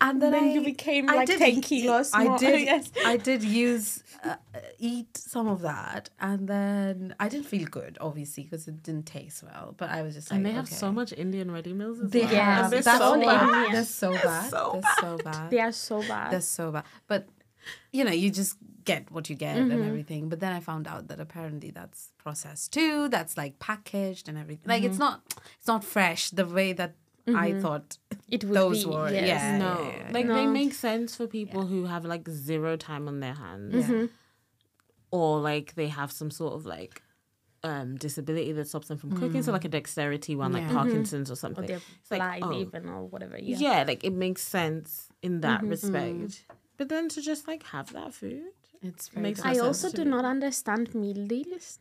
And 0.01 0.21
then, 0.21 0.33
Then 0.33 0.35
I, 0.35 0.53
you 0.55 0.63
became, 0.65 1.09
I 1.09 1.17
like, 1.19 1.29
did 1.29 1.39
10 1.39 1.61
kilos 1.61 2.11
I 2.13 2.25
more, 2.25 2.37
did. 2.39 2.63
yes. 2.63 2.91
I 3.05 3.17
did 3.17 3.45
use 3.45 4.03
uh, 4.25 4.35
eat 4.81 5.17
some 5.17 5.47
of 5.47 5.61
that, 5.61 6.11
and 6.19 6.49
then 6.49 7.15
I 7.21 7.29
didn't 7.29 7.47
feel 7.47 7.67
good, 7.69 7.97
obviously, 8.01 8.43
because 8.43 8.67
it 8.67 8.83
didn't 8.83 9.07
taste 9.07 9.45
well. 9.45 9.75
But 9.77 9.91
I 9.91 10.03
was 10.03 10.17
just 10.17 10.33
like, 10.33 10.39
and 10.39 10.47
they 10.47 10.51
have 10.51 10.69
so 10.69 10.91
much 10.91 11.13
Indian 11.13 11.49
ready 11.53 11.73
meals 11.73 12.01
as 12.01 12.11
They 12.11 12.23
well. 12.23 12.33
Yeah, 12.33 12.45
have. 12.45 12.65
And 12.65 12.73
they're 12.73 12.83
That's 12.83 12.99
so 12.99 13.15
so 13.15 13.21
bad. 13.25 13.73
They're 13.73 13.85
so 13.85 14.13
bad. 14.13 14.51
They're 14.51 14.83
so 15.01 15.17
bad. 15.23 15.51
they 15.51 15.61
are 15.61 15.73
so 15.73 16.01
bad. 16.01 16.33
They're 16.33 16.41
so 16.41 16.73
bad. 16.73 16.85
But 17.07 17.29
you 17.93 18.03
know, 18.03 18.13
you 18.13 18.31
just 18.31 18.57
get 18.93 19.11
what 19.15 19.29
you 19.31 19.37
get 19.37 19.57
and 19.59 19.71
Mm-hmm. 19.71 19.89
everything. 19.91 20.23
But 20.31 20.39
then 20.41 20.53
I 20.59 20.61
found 20.61 20.85
out 20.93 21.09
that 21.09 21.21
apparently 21.27 21.71
that's 21.79 22.01
processed 22.25 22.73
too. 22.73 23.09
That's 23.15 23.37
like 23.43 23.59
packaged 23.59 24.29
and 24.31 24.37
everything. 24.39 24.69
Like 24.75 24.83
Mm-hmm. 24.83 24.91
it's 24.91 24.99
not. 25.07 25.17
It's 25.59 25.67
not 25.75 25.83
fresh 25.85 26.31
the 26.31 26.47
way 26.59 26.73
that 26.81 26.93
I 27.47 27.49
thought 27.63 27.99
it 28.29 28.45
would 28.45 28.55
those 28.57 28.85
be. 28.85 28.91
were. 28.91 29.11
yes. 29.11 29.27
Yeah. 29.29 29.59
No, 29.59 29.75
yeah, 29.83 29.97
yeah. 30.07 30.11
like 30.17 30.29
they 30.29 30.47
make 30.47 30.73
sense 30.89 31.17
for 31.19 31.27
people 31.27 31.63
who 31.67 31.81
have 31.93 32.05
like 32.05 32.25
zero 32.29 32.77
time 32.77 33.05
on 33.09 33.17
their 33.25 33.35
hands, 33.35 33.75
Mm-hmm. 33.75 34.07
or 35.11 35.41
like 35.41 35.75
they 35.75 35.89
have 35.89 36.11
some 36.13 36.31
sort 36.31 36.55
of 36.55 36.67
like 36.67 37.03
um 37.65 37.97
disability 37.97 38.53
that 38.53 38.69
stops 38.69 38.89
them 38.89 38.99
from 38.99 39.11
cooking. 39.19 39.43
So 39.43 39.51
like 39.53 39.65
a 39.65 39.69
dexterity 39.69 40.37
one, 40.37 40.53
like 40.53 40.63
Yeah. 40.69 40.73
Parkinson's 40.81 41.31
or 41.31 41.33
Or 41.33 41.37
something. 41.37 41.67
they're 41.67 41.83
It's 42.01 42.11
like, 42.11 42.21
blind 42.21 42.45
oh, 42.45 42.53
even 42.53 42.89
or 42.89 43.07
whatever. 43.07 43.37
Yeah. 43.39 43.57
yeah. 43.59 43.85
like 43.87 44.05
it 44.05 44.13
makes 44.13 44.43
sense 44.43 45.09
in 45.23 45.41
that 45.41 45.63
respect. 45.65 46.45
But 46.77 46.91
then 46.91 47.09
to 47.15 47.23
just 47.23 47.49
like 47.49 47.63
have 47.75 47.93
that 47.95 48.13
food, 48.15 48.53
It's 48.83 49.09
very 49.09 49.23
makes 49.23 49.41
I 49.41 49.55
sense 49.55 49.61
also 49.67 49.91
do 49.91 50.05
me. 50.05 50.11
not 50.11 50.25
understand 50.25 50.95
meal 50.95 51.27
deals. 51.27 51.79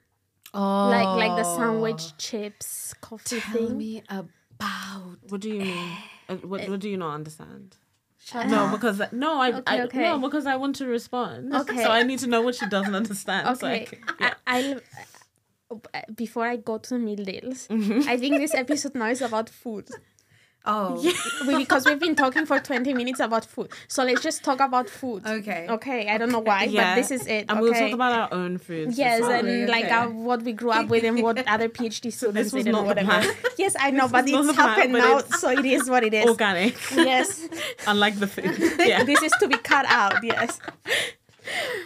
Oh, 0.54 0.90
Like 0.90 1.08
like 1.30 1.36
the 1.38 1.44
sandwich, 1.44 2.18
chips, 2.18 2.94
coffee 3.02 3.40
Tell 3.42 3.54
thing. 3.68 3.78
me 3.78 4.04
about. 4.10 5.18
what 5.30 5.42
do 5.42 5.50
you 5.50 5.60
mean? 5.62 5.92
Uh, 6.30 6.36
what 6.38 6.68
what 6.70 6.80
do 6.80 6.90
you 6.90 6.98
not 6.98 7.14
understand? 7.14 7.76
Shut 8.18 8.48
No, 8.48 8.66
up. 8.66 8.72
because 8.72 9.02
no, 9.12 9.40
I, 9.40 9.50
Okay, 9.50 9.62
I 9.68 9.82
okay. 9.84 10.02
no, 10.02 10.18
because 10.20 10.46
I 10.48 10.56
want 10.56 10.76
to 10.78 10.88
respond. 10.88 11.54
Okay. 11.62 11.84
so 11.84 11.90
I 11.92 12.02
need 12.04 12.20
to 12.20 12.28
know 12.28 12.42
what 12.42 12.56
she 12.56 12.66
doesn't 12.68 12.96
understand. 12.96 13.58
so 13.58 13.68
I 13.68 13.74
Okay, 13.82 13.86
can- 13.86 14.36
I, 14.48 14.58
I, 14.58 14.76
uh, 15.72 16.02
before 16.16 16.46
I 16.48 16.56
go 16.58 16.78
to 16.78 16.98
meal 16.98 17.24
deals, 17.24 17.68
Mm-hmm. 17.68 18.10
I 18.10 18.18
think 18.18 18.38
this 18.40 18.54
episode 18.56 18.96
now 18.96 19.10
is 19.10 19.22
about 19.22 19.50
food. 19.50 19.90
Oh, 20.68 21.02
we, 21.48 21.58
because 21.58 21.86
we've 21.86 22.00
been 22.00 22.16
talking 22.16 22.46
for 22.46 22.60
20 22.60 22.94
minutes 22.94 23.20
about 23.20 23.46
food. 23.46 23.70
So 23.88 24.04
let's 24.04 24.22
just 24.22 24.44
talk 24.44 24.60
about 24.60 24.90
food. 24.90 25.26
okay. 25.26 25.68
Okay, 25.70 26.10
I 26.10 26.18
don't 26.18 26.32
know 26.32 26.40
why, 26.40 26.64
Yeah. 26.64 26.96
but 26.96 27.02
this 27.02 27.12
is 27.12 27.28
it. 27.28 27.46
and 27.50 27.52
okay? 27.52 27.60
we'll 27.62 27.74
talk 27.74 27.92
about 27.94 28.12
our 28.20 28.34
own 28.40 28.58
food. 28.58 28.94
Yes, 28.98 29.22
as 29.22 29.28
well. 29.28 29.46
and 29.46 29.70
like 29.70 29.86
our, 29.92 30.10
what 30.10 30.42
we 30.42 30.54
grew 30.54 30.72
up 30.72 30.88
with 30.88 31.04
and 31.04 31.22
what 31.22 31.38
other 31.48 31.70
PhD 31.70 32.12
students 32.12 32.52
was 32.52 32.64
did 32.64 32.74
and 32.74 32.86
not 32.86 32.96
the 32.96 33.04
whatever. 33.04 33.34
Yes, 33.58 33.76
I 33.80 33.92
know, 33.92 34.08
but 34.08 34.28
it's 34.28 34.48
the 34.48 34.54
plan, 34.54 34.70
happened 34.70 34.94
now, 34.94 35.18
it's 35.20 35.40
so 35.40 35.50
it 35.50 35.66
is 35.66 35.90
what 35.90 36.04
it 36.04 36.14
is. 36.14 36.26
organic, 36.26 36.76
Yes, 36.96 37.48
unlike 37.88 38.20
the 38.20 38.28
food. 38.28 38.56
Yeah. 38.80 39.04
this 39.04 39.22
is 39.22 39.32
to 39.40 39.48
be 39.48 39.58
cut 39.58 39.86
out. 39.88 40.24
Yes. 40.24 40.60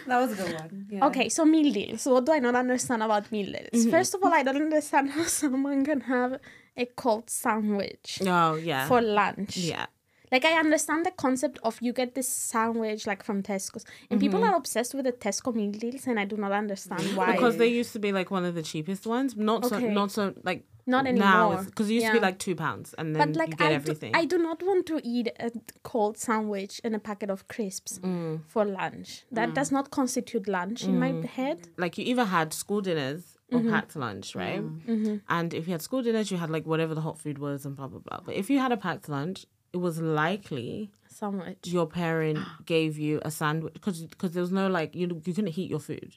That 0.06 0.18
was 0.20 0.32
a 0.32 0.42
good 0.42 0.54
one. 0.60 0.86
Yeah. 0.90 1.06
Okay, 1.06 1.28
so 1.28 1.44
meal 1.44 1.72
deals. 1.72 2.06
What 2.06 2.26
do 2.26 2.32
I 2.32 2.38
not 2.38 2.54
understand 2.54 3.02
about 3.02 3.30
meal 3.32 3.46
deals? 3.52 3.84
Mhm. 3.86 3.90
First 3.90 4.14
of 4.14 4.22
all, 4.24 4.32
I 4.32 4.42
don't 4.42 4.56
understand 4.56 5.10
how 5.10 5.24
someone 5.42 5.84
can 5.84 6.00
have 6.02 6.38
a 6.76 6.86
cold 6.86 7.28
sandwich 7.30 8.20
Oh 8.26 8.54
yeah. 8.56 8.86
for 8.88 9.00
lunch. 9.00 9.56
yeah. 9.56 9.86
Like 10.32 10.44
I 10.44 10.52
understand 10.60 11.04
the 11.04 11.10
concept 11.10 11.58
of 11.64 11.78
you 11.82 11.92
get 11.92 12.14
this 12.14 12.28
sandwich 12.28 13.04
like 13.04 13.24
from 13.24 13.42
Tesco's, 13.42 13.84
and 14.10 14.18
mhm. 14.20 14.22
people 14.24 14.44
are 14.44 14.54
obsessed 14.54 14.94
with 14.94 15.04
the 15.04 15.12
Tesco 15.12 15.52
meal 15.52 15.72
deals, 15.72 16.06
and 16.06 16.20
I 16.20 16.24
do 16.24 16.36
not 16.36 16.52
understand 16.52 17.02
why. 17.16 17.32
Because 17.32 17.56
they 17.56 17.66
used 17.66 17.92
to 17.94 17.98
be 17.98 18.12
like 18.12 18.30
one 18.30 18.44
of 18.44 18.54
the 18.54 18.62
cheapest 18.62 19.06
ones. 19.08 19.36
Not 19.36 19.66
so 19.66 19.76
Okay. 19.76 19.88
not 19.92 20.12
so 20.12 20.32
like 20.44 20.64
Not 20.94 21.04
Now, 21.04 21.50
anymore. 21.52 21.64
because 21.68 21.88
it 21.90 21.94
used 21.98 22.06
to 22.12 22.12
be 22.20 22.20
like 22.28 22.38
two 22.46 22.54
pounds, 22.64 22.94
and 22.98 23.06
then 23.14 23.20
But 23.32 23.36
like 23.40 23.50
you 23.50 23.56
get 23.56 23.66
I, 23.66 23.70
do, 23.70 23.74
everything. 23.80 24.12
I 24.20 24.24
do 24.32 24.38
not 24.48 24.58
want 24.68 24.82
to 24.90 24.96
eat 25.14 25.26
a 25.48 25.50
cold 25.90 26.14
sandwich 26.26 26.74
and 26.84 26.92
a 27.00 27.02
packet 27.10 27.30
of 27.30 27.40
crisps 27.54 27.92
Mm. 28.00 28.40
for 28.52 28.62
lunch. 28.64 29.08
That 29.38 29.54
does 29.60 29.70
not 29.76 29.90
constitute 29.98 30.46
lunch 30.58 30.80
in 30.90 30.98
my 31.04 31.12
head. 31.38 31.58
like 31.84 31.92
you 31.98 32.04
either 32.12 32.26
had 32.38 32.48
school 32.62 32.80
dinners 32.88 33.22
or 33.52 33.58
Mm-hmm. 33.60 33.70
packed 33.74 33.94
lunch, 33.96 34.26
right? 34.44 34.62
And 35.36 35.48
if 35.58 35.62
you 35.66 35.72
had 35.76 35.82
school 35.82 36.02
dinners, 36.06 36.30
you 36.32 36.38
had 36.44 36.50
like 36.56 36.66
whatever 36.72 36.94
the 36.98 37.04
hot 37.08 37.18
food 37.24 37.38
was 37.46 37.58
and 37.66 37.72
blah 37.76 37.88
blah 37.92 38.02
blah. 38.06 38.20
But 38.26 38.34
if 38.42 38.46
you 38.50 38.58
had 38.64 38.72
a 38.78 38.80
packed 38.86 39.08
lunch, 39.16 39.38
it 39.72 39.80
was 39.86 39.96
likely 40.00 40.90
Sandwich. 41.08 41.58
your 41.76 41.86
parent 41.86 42.38
gave 42.74 42.92
you 42.98 43.20
a 43.24 43.30
sandwich 43.30 43.74
because 43.74 44.02
because 44.14 44.32
there 44.34 44.42
was 44.48 44.52
no 44.52 44.66
like 44.78 44.94
you 45.00 45.06
you 45.26 45.32
couldn't 45.34 45.54
heat 45.58 45.70
your 45.74 45.80
food, 45.90 46.10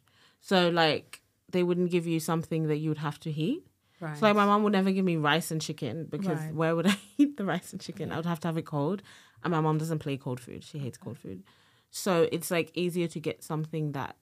so 0.49 0.69
like 0.69 1.21
they 1.53 1.63
wouldn't 1.63 1.91
give 1.91 2.05
you 2.13 2.19
something 2.19 2.61
that 2.67 2.77
you 2.77 2.89
would 2.91 3.03
have 3.09 3.19
to 3.25 3.31
heat. 3.31 3.61
Right. 4.03 4.17
So 4.17 4.25
like 4.25 4.35
my 4.35 4.45
mom 4.45 4.63
would 4.63 4.73
never 4.73 4.91
give 4.91 5.05
me 5.05 5.15
rice 5.17 5.49
and 5.51 5.61
chicken 5.61 5.95
because 6.09 6.39
Right. 6.39 6.53
where 6.59 6.75
would 6.75 6.87
I 6.93 6.97
eat 7.17 7.37
the 7.37 7.45
rice 7.45 7.71
and 7.71 7.81
chicken? 7.81 8.11
I 8.11 8.17
would 8.17 8.25
have 8.33 8.39
to 8.41 8.47
have 8.49 8.57
it 8.57 8.65
cold, 8.65 9.01
and 9.43 9.51
my 9.51 9.61
mom 9.61 9.77
doesn't 9.77 9.99
play 9.99 10.17
cold 10.17 10.39
food. 10.39 10.63
She 10.63 10.77
hates 10.79 10.97
cold 10.97 11.17
food, 11.17 11.43
so 11.89 12.27
it's 12.31 12.49
like 12.51 12.69
easier 12.83 13.07
to 13.07 13.19
get 13.19 13.43
something 13.43 13.93
that 13.93 14.15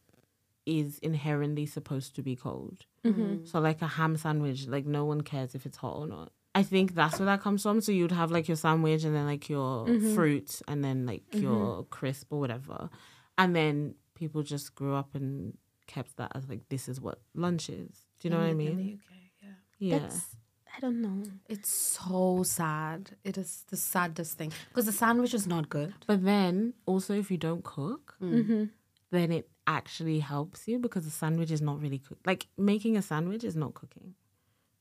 is 0.66 1.00
inherently 1.00 1.66
supposed 1.66 2.16
to 2.16 2.22
be 2.22 2.36
cold. 2.36 2.86
Mm-hmm. 3.04 3.46
So 3.46 3.60
like 3.60 3.82
a 3.82 3.88
ham 3.88 4.16
sandwich, 4.18 4.68
like 4.68 4.86
no 4.86 5.06
one 5.06 5.22
cares 5.22 5.56
if 5.56 5.66
it's 5.66 5.78
hot 5.78 5.96
or 5.98 6.08
not. 6.08 6.32
I 6.54 6.64
think 6.64 6.94
that's 6.96 7.18
where 7.18 7.26
that 7.28 7.42
comes 7.42 7.64
from. 7.64 7.82
So 7.82 7.92
you'd 7.94 8.12
have 8.12 8.30
like 8.30 8.48
your 8.48 8.58
sandwich 8.58 9.04
and 9.06 9.16
then 9.16 9.26
like 9.26 9.50
your 9.50 9.88
Mm-hmm. 9.88 10.14
fruit 10.16 10.62
and 10.68 10.84
then 10.84 11.06
like 11.08 11.24
your 11.34 11.86
crisp 11.86 12.28
or 12.32 12.40
whatever, 12.40 12.90
and 13.38 13.56
then 13.56 13.96
people 14.14 14.44
just 14.44 14.76
grew 14.76 14.94
up 14.94 15.16
and 15.16 15.58
kept 15.88 16.16
that 16.18 16.32
as 16.36 16.48
like 16.48 16.62
this 16.70 16.88
is 16.88 17.02
what 17.02 17.20
lunch 17.34 17.70
is. 17.70 18.06
Do 18.20 18.28
you 18.28 18.30
know 18.30 18.38
what 18.42 18.48
I 18.48 18.50
In 18.50 18.58
the- 18.58 18.68
in 18.68 18.78
mean? 18.78 19.00
The 19.82 19.88
UK, 19.88 19.92
yeah. 19.92 19.96
Yeah. 19.96 20.00
That's 20.00 20.36
I 20.78 20.80
don't 20.80 21.02
know. 21.02 21.24
It's 21.50 21.70
so 21.70 22.44
sad. 22.44 23.12
It 23.26 23.38
is 23.38 23.66
the 23.70 23.76
saddest 23.78 24.38
thing 24.38 24.54
because 24.70 24.86
the 24.86 24.94
sandwich 24.94 25.34
is 25.34 25.46
not 25.46 25.68
good. 25.68 25.94
But 26.08 26.24
then 26.24 26.74
also, 26.86 27.14
if 27.14 27.30
you 27.30 27.38
don't 27.38 27.64
cook, 27.64 28.16
Mm-hmm. 28.22 28.64
then 29.12 29.32
it 29.34 29.50
actually 29.68 30.20
helps 30.20 30.68
you 30.70 30.80
because 30.80 31.04
the 31.06 31.12
sandwich 31.12 31.52
is 31.52 31.62
not 31.62 31.82
really 31.82 32.00
cooked. 32.00 32.26
Like 32.26 32.48
making 32.58 32.96
a 32.98 33.02
sandwich 33.02 33.44
is 33.44 33.56
not 33.56 33.74
cooking. 33.74 34.16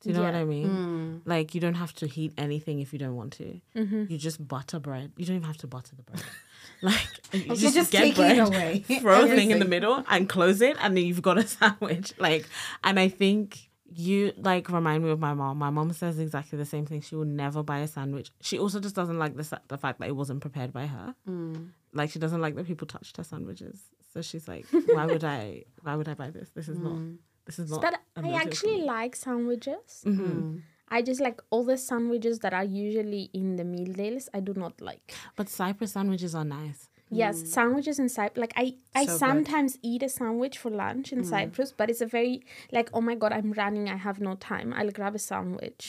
Do 0.01 0.09
you 0.11 0.15
know 0.15 0.23
what 0.23 0.35
I 0.35 0.45
mean? 0.45 1.21
Like 1.27 1.55
you 1.55 1.61
don't 1.61 1.75
have 1.75 1.93
to 1.95 2.07
heat 2.07 2.33
anything 2.39 2.81
if 2.81 2.93
you 2.93 2.99
don't 2.99 3.17
want 3.17 3.33
to. 3.35 3.61
Mm-hmm. 3.77 4.05
You 4.09 4.17
just 4.17 4.47
butter 4.49 4.79
bread. 4.79 5.13
You 5.17 5.27
don't 5.27 5.37
even 5.37 5.47
have 5.47 5.59
to 5.59 5.67
butter 5.67 5.95
the 5.97 6.03
bread. 6.05 6.23
like 6.83 7.09
you 7.33 7.41
You're 7.47 7.57
just, 7.57 7.75
just 7.75 7.93
get 7.93 8.01
taking 8.03 8.15
bread, 8.25 8.39
it 8.39 8.49
away. 8.49 8.79
throw 9.01 9.25
a 9.25 9.29
thing 9.29 9.51
in 9.51 9.59
the 9.59 9.67
middle, 9.67 10.03
and 10.09 10.29
close 10.29 10.63
it, 10.63 10.77
and 10.81 10.97
then 10.97 11.05
you've 11.05 11.21
got 11.21 11.37
a 11.37 11.47
sandwich. 11.47 12.15
Like, 12.19 12.47
and 12.85 12.99
I 12.99 13.09
think 13.09 13.70
you 13.95 14.33
like 14.37 14.69
remind 14.69 15.05
me 15.05 15.11
of 15.11 15.19
my 15.19 15.35
mom. 15.35 15.59
My 15.59 15.71
mom 15.71 15.93
says 15.93 16.19
exactly 16.19 16.59
the 16.59 16.65
same 16.65 16.87
thing. 16.87 17.01
She 17.01 17.17
will 17.17 17.25
never 17.25 17.63
buy 17.63 17.79
a 17.79 17.89
sandwich. 17.89 18.31
She 18.41 18.59
also 18.59 18.81
just 18.81 18.95
doesn't 18.95 19.19
like 19.19 19.37
the 19.37 19.61
the 19.69 19.79
fact 19.79 20.01
that 20.01 20.09
it 20.09 20.17
wasn't 20.17 20.41
prepared 20.41 20.73
by 20.73 20.87
her. 20.87 21.15
Mm. 21.29 21.71
Like 21.93 22.11
she 22.11 22.19
doesn't 22.19 22.41
like 22.41 22.55
that 22.55 22.67
people 22.67 22.87
touched 22.87 23.17
her 23.17 23.25
sandwiches. 23.25 23.81
So 24.13 24.23
she's 24.23 24.49
like, 24.49 24.67
why 24.87 25.07
would 25.07 25.25
I? 25.25 25.65
Why 25.83 25.97
would 25.97 26.09
I 26.09 26.15
buy 26.15 26.31
this? 26.31 26.51
This 26.51 26.69
is 26.69 26.79
not. 26.79 26.93
Mm. 26.93 27.19
This 27.45 27.59
is 27.59 27.71
not. 27.71 27.81
But 27.81 28.01
I 28.17 28.33
actually 28.35 28.83
like 28.83 29.17
sandwiches. 29.17 30.05
Mm-hmm. 30.07 30.25
Mm. 30.25 30.63
I 30.89 31.03
just 31.03 31.21
like 31.21 31.41
all 31.51 31.65
the 31.65 31.77
sandwiches 31.77 32.41
that 32.41 32.53
are 32.53 32.65
usually 32.65 33.31
in 33.33 33.57
the 33.57 33.65
meal 33.65 33.93
deals. 33.93 34.29
I 34.35 34.41
do 34.41 34.55
not 34.55 34.81
like. 34.81 35.15
But 35.37 35.49
Cyprus 35.49 35.93
sandwiches 35.93 36.35
are 36.35 36.45
nice. 36.45 36.89
Yes, 37.11 37.43
mm. 37.43 37.47
sandwiches 37.49 37.99
in 37.99 38.09
Cyprus. 38.09 38.41
Like 38.41 38.53
I, 38.57 38.75
I 38.95 39.05
So 39.05 39.13
good. 39.13 39.19
sometimes 39.19 39.79
eat 39.83 40.03
a 40.03 40.09
sandwich 40.09 40.57
for 40.59 40.71
lunch 40.71 41.13
in 41.13 41.23
mm. 41.23 41.27
Cyprus, 41.27 41.73
but 41.77 41.91
it's 41.91 42.01
a 42.01 42.07
very 42.07 42.43
like, 42.71 42.89
oh 42.95 43.01
my 43.01 43.15
god, 43.17 43.33
I'm 43.33 43.53
running. 43.53 43.89
I 43.89 43.97
have 43.97 44.21
no 44.21 44.37
time. 44.37 44.73
I'll 44.73 44.91
grab 44.91 45.15
a 45.15 45.19
sandwich 45.19 45.89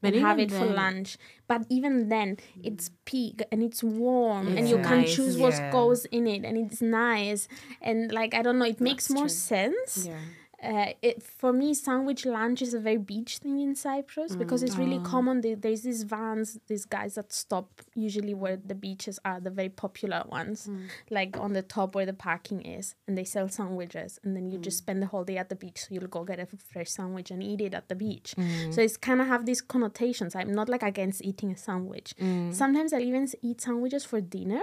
But 0.00 0.14
and 0.14 0.22
have 0.22 0.38
it 0.38 0.50
for 0.50 0.64
lunch. 0.64 1.18
But 1.46 1.66
even 1.68 2.08
then, 2.08 2.38
it's 2.62 2.90
peak 3.04 3.42
and 3.52 3.62
it's 3.62 3.82
warm, 3.82 4.48
and 4.48 4.60
It's 4.60 4.70
you 4.70 4.76
can 4.78 5.00
nice. 5.02 5.14
choose 5.14 5.36
what 5.36 5.52
Yeah. 5.52 5.70
goes 5.70 6.06
in 6.06 6.26
it, 6.26 6.44
and 6.44 6.56
it's 6.56 6.80
nice. 6.80 7.48
And 7.82 8.10
like 8.10 8.32
I 8.34 8.40
don't 8.42 8.58
know, 8.58 8.64
it 8.64 8.80
makes 8.80 9.08
That's 9.08 9.14
more 9.14 9.24
true. 9.24 9.28
sense. 9.28 10.06
Yeah. 10.06 10.18
Uh, 10.62 10.92
it 11.02 11.22
for 11.22 11.52
me, 11.52 11.74
sandwich 11.74 12.24
lunch 12.24 12.62
is 12.62 12.72
a 12.72 12.78
very 12.78 12.96
beach 12.96 13.38
thing 13.38 13.58
in 13.60 13.74
Cyprus 13.74 14.36
because 14.36 14.62
it's 14.62 14.76
really 14.76 14.98
mm. 14.98 15.04
common. 15.04 15.40
There- 15.40 15.56
There's 15.56 15.82
these 15.82 16.04
vans, 16.04 16.58
these 16.68 16.84
guys 16.84 17.14
that 17.16 17.32
stop 17.32 17.80
usually 17.94 18.34
where 18.34 18.56
the 18.56 18.74
beaches 18.74 19.18
are, 19.24 19.40
the 19.40 19.50
very 19.50 19.68
popular 19.68 20.22
ones, 20.28 20.68
mm. 20.68 20.88
like 21.10 21.36
on 21.38 21.52
the 21.52 21.62
top 21.62 21.94
where 21.94 22.06
the 22.06 22.12
parking 22.12 22.62
is, 22.62 22.94
and 23.06 23.18
they 23.18 23.24
sell 23.24 23.48
sandwiches, 23.48 24.20
and 24.22 24.36
then 24.36 24.50
you 24.50 24.58
just 24.58 24.76
mm. 24.76 24.84
spend 24.84 25.02
the 25.02 25.06
whole 25.06 25.24
day 25.24 25.36
at 25.36 25.48
the 25.48 25.56
beach. 25.56 25.80
So 25.80 25.88
you'll 25.94 26.06
go 26.06 26.22
get 26.24 26.38
a 26.38 26.46
fresh 26.46 26.90
sandwich 26.90 27.30
and 27.30 27.42
eat 27.42 27.60
it 27.60 27.74
at 27.74 27.88
the 27.88 27.94
beach. 27.94 28.34
So 28.70 28.80
it's 28.80 28.96
kind 28.96 29.20
of 29.20 29.26
have 29.26 29.46
these 29.46 29.60
connotations. 29.60 30.34
I'm 30.36 30.52
not 30.52 30.68
like 30.68 30.82
against 30.82 31.24
eating 31.24 31.50
a 31.52 31.56
sandwich. 31.56 32.14
Sometimes 32.50 32.92
I'll 32.92 33.00
even 33.00 33.26
eat 33.42 33.60
sandwiches 33.60 34.04
for 34.04 34.20
dinner 34.20 34.62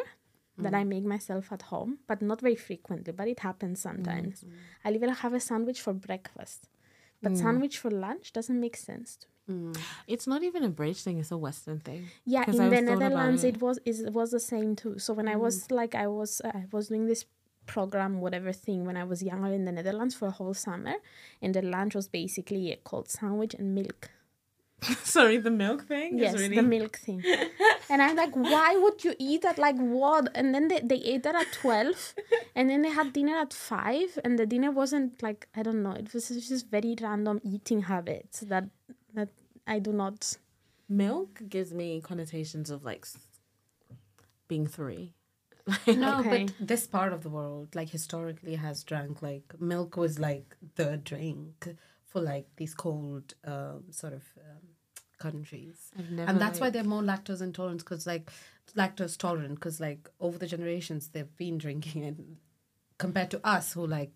that 0.63 0.73
I 0.73 0.83
make 0.83 1.03
myself 1.03 1.51
at 1.51 1.63
home, 1.63 1.99
but 2.07 2.21
not 2.21 2.41
very 2.41 2.55
frequently, 2.55 3.13
but 3.13 3.27
it 3.27 3.39
happens 3.39 3.81
sometimes. 3.81 4.43
Mm. 4.43 4.51
I'll 4.85 4.95
even 4.95 5.09
have 5.09 5.33
a 5.33 5.39
sandwich 5.39 5.81
for 5.81 5.93
breakfast. 5.93 6.67
But 7.21 7.33
mm. 7.33 7.37
sandwich 7.37 7.77
for 7.77 7.91
lunch 7.91 8.33
doesn't 8.33 8.59
make 8.59 8.77
sense 8.77 9.17
to 9.17 9.27
me. 9.27 9.33
Mm. 9.49 9.77
It's 10.07 10.27
not 10.27 10.43
even 10.43 10.63
a 10.63 10.69
British 10.69 11.03
thing. 11.03 11.19
It's 11.19 11.31
a 11.31 11.37
Western 11.37 11.79
thing. 11.79 12.07
Yeah, 12.25 12.43
in 12.47 12.55
the 12.55 12.63
was 12.63 12.73
thought 12.73 12.83
about 12.83 12.99
Netherlands 12.99 13.43
it. 13.43 13.55
it 13.55 13.61
was 13.61 13.79
it 13.85 14.13
was 14.13 14.31
the 14.31 14.39
same 14.39 14.75
too. 14.75 14.99
So 14.99 15.13
when 15.13 15.27
I 15.27 15.35
was 15.35 15.71
like 15.71 15.95
I 15.95 16.07
was 16.07 16.41
uh, 16.43 16.51
I 16.53 16.65
was 16.71 16.89
doing 16.89 17.07
this 17.07 17.25
program 17.65 18.19
whatever 18.19 18.51
thing 18.51 18.85
when 18.85 18.97
I 18.97 19.03
was 19.03 19.21
younger 19.21 19.53
in 19.53 19.65
the 19.65 19.71
Netherlands 19.71 20.15
for 20.15 20.27
a 20.27 20.31
whole 20.31 20.55
summer 20.55 20.95
and 21.41 21.53
the 21.53 21.61
lunch 21.61 21.93
was 21.93 22.07
basically 22.07 22.71
a 22.71 22.77
cold 22.77 23.09
sandwich 23.09 23.53
and 23.53 23.75
milk. 23.75 24.09
Sorry, 25.03 25.37
the 25.37 25.51
milk 25.51 25.83
thing. 25.87 26.17
Yes, 26.17 26.33
is 26.35 26.41
really... 26.41 26.55
the 26.55 26.63
milk 26.63 26.97
thing. 26.97 27.23
and 27.89 28.01
I'm 28.01 28.15
like, 28.15 28.35
why 28.35 28.75
would 28.77 29.03
you 29.03 29.13
eat 29.19 29.43
at 29.45 29.57
like 29.57 29.75
what? 29.77 30.29
And 30.35 30.53
then 30.55 30.67
they, 30.67 30.79
they 30.79 30.95
ate 30.97 31.23
that 31.23 31.35
at 31.35 31.51
12 31.53 32.15
and 32.55 32.69
then 32.69 32.81
they 32.81 32.89
had 32.89 33.13
dinner 33.13 33.37
at 33.37 33.53
5 33.53 34.19
and 34.23 34.39
the 34.39 34.45
dinner 34.45 34.71
wasn't 34.71 35.21
like, 35.21 35.47
I 35.55 35.63
don't 35.63 35.83
know, 35.83 35.91
it 35.91 36.13
was 36.13 36.29
just 36.29 36.67
very 36.69 36.95
random 37.01 37.39
eating 37.43 37.81
habits 37.83 38.39
that 38.41 38.65
that 39.13 39.29
I 39.67 39.79
do 39.79 39.91
not. 39.91 40.37
milk 40.87 41.41
gives 41.49 41.73
me 41.73 42.01
connotations 42.01 42.69
of 42.69 42.83
like 42.83 43.05
being 44.47 44.67
three. 44.67 45.13
No, 45.87 46.19
Okay. 46.19 46.45
but 46.45 46.67
this 46.67 46.87
part 46.87 47.13
of 47.13 47.21
the 47.21 47.29
world, 47.29 47.75
like 47.75 47.89
historically, 47.89 48.55
has 48.55 48.83
drank 48.83 49.21
like 49.21 49.59
milk 49.59 49.97
was 49.97 50.17
like 50.17 50.55
the 50.75 50.97
drink 50.97 51.75
for 52.07 52.21
like 52.21 52.47
these 52.55 52.73
cold 52.73 53.35
um, 53.45 53.83
sort 53.91 54.13
of 54.13 54.23
um, 54.39 54.68
countries, 55.19 55.91
and 55.97 56.41
that's 56.41 56.59
why 56.59 56.69
they're 56.69 56.83
more 56.83 57.01
lactose 57.01 57.41
intolerant 57.41 57.79
because 57.79 58.07
like 58.07 58.31
lactose 58.75 59.17
tolerant 59.17 59.55
because 59.55 59.79
like 59.79 60.09
over 60.19 60.37
the 60.37 60.47
generations 60.47 61.09
they've 61.09 61.35
been 61.37 61.57
drinking 61.57 62.03
it 62.03 62.15
compared 62.97 63.31
to 63.31 63.39
us 63.43 63.73
who 63.73 63.85
like 63.85 64.15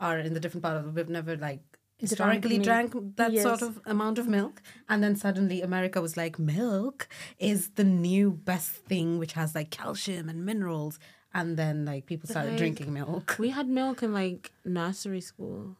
are 0.00 0.18
in 0.18 0.34
the 0.34 0.40
different 0.40 0.62
part 0.62 0.76
of 0.76 0.94
we've 0.94 1.08
never 1.08 1.36
like 1.36 1.62
historically 1.98 2.58
drank 2.58 2.92
that 3.16 3.36
sort 3.38 3.62
of 3.62 3.80
amount 3.86 4.18
of 4.18 4.26
milk. 4.26 4.60
And 4.88 5.02
then 5.02 5.14
suddenly 5.14 5.62
america 5.62 6.00
was 6.00 6.16
like 6.16 6.38
milk 6.38 7.08
is 7.38 7.70
the 7.70 7.84
new 7.84 8.32
best 8.32 8.70
thing 8.70 9.18
which 9.18 9.34
has 9.34 9.54
like 9.54 9.70
calcium 9.70 10.28
and 10.28 10.44
minerals. 10.44 10.98
And 11.34 11.56
then 11.56 11.86
like 11.86 12.06
people 12.06 12.28
started 12.28 12.50
like, 12.50 12.58
drinking 12.58 12.92
milk. 12.92 13.36
We 13.38 13.50
had 13.50 13.68
milk 13.68 14.02
in 14.02 14.12
like 14.12 14.52
nursery 14.64 15.20
school. 15.22 15.76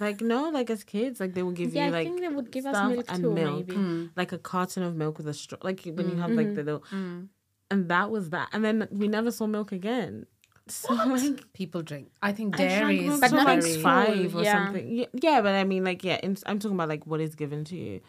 Like 0.00 0.20
no, 0.20 0.50
like 0.50 0.70
as 0.70 0.84
kids, 0.84 1.20
like 1.20 1.34
they 1.34 1.42
would 1.42 1.54
give 1.56 1.74
Yeah, 1.74 1.84
you 1.84 1.88
I 1.88 1.92
like 1.98 2.06
think 2.08 2.20
they 2.20 2.28
would 2.28 2.50
give 2.50 2.66
us 2.66 2.76
stuff 2.76 2.90
milk 2.92 3.06
and 3.08 3.22
too, 3.22 3.32
milk, 3.32 3.68
maybe. 3.68 3.74
Mm. 3.80 4.10
like 4.16 4.32
a 4.32 4.38
carton 4.38 4.82
of 4.82 4.94
milk 4.96 5.18
with 5.18 5.28
a 5.28 5.34
straw, 5.34 5.58
like 5.62 5.80
when 5.84 6.08
you 6.10 6.16
have 6.16 6.30
like 6.30 6.54
the 6.54 6.62
little, 6.62 6.84
and 7.70 7.88
that 7.88 8.10
was 8.10 8.30
that, 8.30 8.48
and 8.52 8.64
then 8.64 8.88
we 8.90 9.08
never 9.08 9.30
saw 9.30 9.46
milk 9.46 9.72
again. 9.72 10.26
So 10.66 10.94
like 10.94 11.52
people 11.52 11.82
drink 11.82 12.08
i 12.22 12.32
think 12.32 12.54
I 12.54 12.58
dairy 12.58 13.06
is 13.06 13.20
But 13.20 13.28
till, 13.28 13.36
nothing 13.44 13.60
like 13.60 13.80
five 13.82 14.34
or 14.34 14.42
yeah. 14.42 14.64
something. 14.66 14.88
Yeah, 14.98 15.06
yeah, 15.12 15.40
but 15.42 15.54
I 15.54 15.64
mean, 15.64 15.84
like, 15.84 16.02
yeah, 16.02 16.18
in, 16.22 16.38
I'm 16.46 16.58
talking 16.58 16.74
about 16.76 16.88
like 16.88 17.06
what 17.06 17.20
is 17.20 17.34
given 17.34 17.64
to 17.64 17.76
you. 17.76 18.00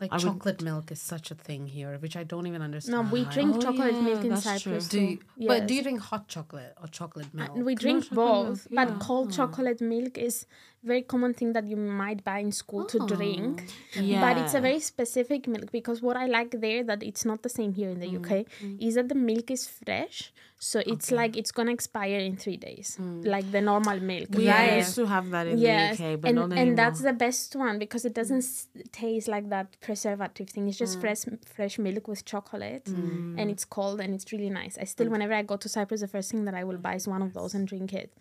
like 0.00 0.10
I 0.10 0.16
would- 0.16 0.24
chocolate 0.24 0.60
milk 0.62 0.90
is 0.90 1.00
such 1.00 1.30
a 1.30 1.36
thing 1.48 1.62
here 1.76 1.92
which 2.04 2.16
i 2.20 2.24
don't 2.32 2.46
even 2.50 2.62
understand 2.68 2.92
No, 2.96 3.02
we 3.16 3.20
drink 3.36 3.50
Oh, 3.56 3.60
chocolate 3.66 3.94
yeah, 3.98 4.06
milk 4.08 4.22
in 4.28 4.30
that's 4.30 4.46
Cyprus 4.48 4.88
do 4.88 4.98
too. 4.98 5.18
you, 5.42 5.48
but 5.50 5.60
do 5.68 5.74
you 5.76 5.82
drink 5.86 6.00
hot 6.10 6.24
chocolate 6.34 6.72
or 6.82 6.88
chocolate 6.98 7.30
milk 7.40 7.50
Uh, 7.56 7.60
we 7.68 7.74
drink 7.84 8.00
chocolate 8.08 8.18
milk, 8.18 8.48
both, 8.48 8.60
yeah. 8.70 8.84
but 8.84 8.88
cold 9.06 9.28
chocolate 9.38 9.80
milk 9.94 10.14
is 10.28 10.36
very 10.84 11.02
common 11.02 11.32
thing 11.34 11.52
that 11.52 11.66
you 11.66 11.76
might 11.76 12.24
buy 12.24 12.38
in 12.38 12.52
school 12.52 12.84
to 12.86 12.98
oh, 13.00 13.06
drink. 13.06 13.64
But 13.94 14.38
it's 14.38 14.54
a 14.54 14.60
very 14.60 14.80
specific 14.80 15.46
milk 15.46 15.70
because 15.70 16.02
what 16.02 16.16
I 16.16 16.26
like 16.26 16.60
there 16.60 16.82
that 16.84 17.02
it's 17.02 17.24
not 17.24 17.42
the 17.42 17.48
same 17.48 17.72
here 17.72 17.90
in 17.90 18.00
the 18.00 18.08
UK 18.16 18.30
mm, 18.30 18.46
mm. 18.62 18.86
is 18.86 18.96
that 18.96 19.08
the 19.08 19.14
milk 19.14 19.50
is 19.50 19.68
fresh. 19.68 20.32
So 20.58 20.80
it's 20.86 21.10
like 21.10 21.36
it's 21.36 21.50
gonna 21.50 21.72
expire 21.72 22.20
in 22.20 22.36
three 22.36 22.56
days, 22.56 22.96
mm. 23.00 23.26
like 23.26 23.50
the 23.50 23.60
normal 23.60 23.98
milk. 23.98 24.28
We 24.32 24.48
right? 24.48 24.76
used 24.76 24.94
to 24.94 25.06
have 25.06 25.28
that 25.30 25.48
in 25.48 25.58
yes, 25.58 25.98
the 25.98 26.12
UK, 26.12 26.20
but 26.20 26.28
and, 26.28 26.36
not 26.36 26.44
anymore. 26.44 26.62
and 26.62 26.78
that's 26.78 27.00
the 27.00 27.12
best 27.12 27.56
one 27.56 27.80
because 27.80 28.04
it 28.04 28.14
doesn't 28.14 28.44
s- 28.44 28.68
taste 28.92 29.26
like 29.26 29.48
that 29.48 29.76
preservative 29.80 30.48
thing. 30.50 30.68
It's 30.68 30.78
just 30.78 31.00
fresh 31.00 31.24
fresh 31.44 31.80
milk 31.80 32.06
with 32.06 32.24
chocolate, 32.24 32.86
and 32.86 33.50
it's 33.50 33.64
cold 33.64 34.00
and 34.00 34.14
it's 34.14 34.30
really 34.30 34.50
nice. 34.50 34.78
I 34.78 34.84
still, 34.84 35.08
whenever 35.08 35.34
I 35.34 35.42
go 35.42 35.56
to 35.56 35.68
Cyprus, 35.68 36.00
the 36.00 36.06
first 36.06 36.30
thing 36.30 36.44
that 36.44 36.54
I 36.54 36.62
will 36.62 36.78
buy 36.78 36.94
is 36.94 37.08
one 37.08 37.22
of 37.22 37.34
those 37.34 37.54
and 37.54 37.66
drink 37.66 37.92
it. 37.92 38.12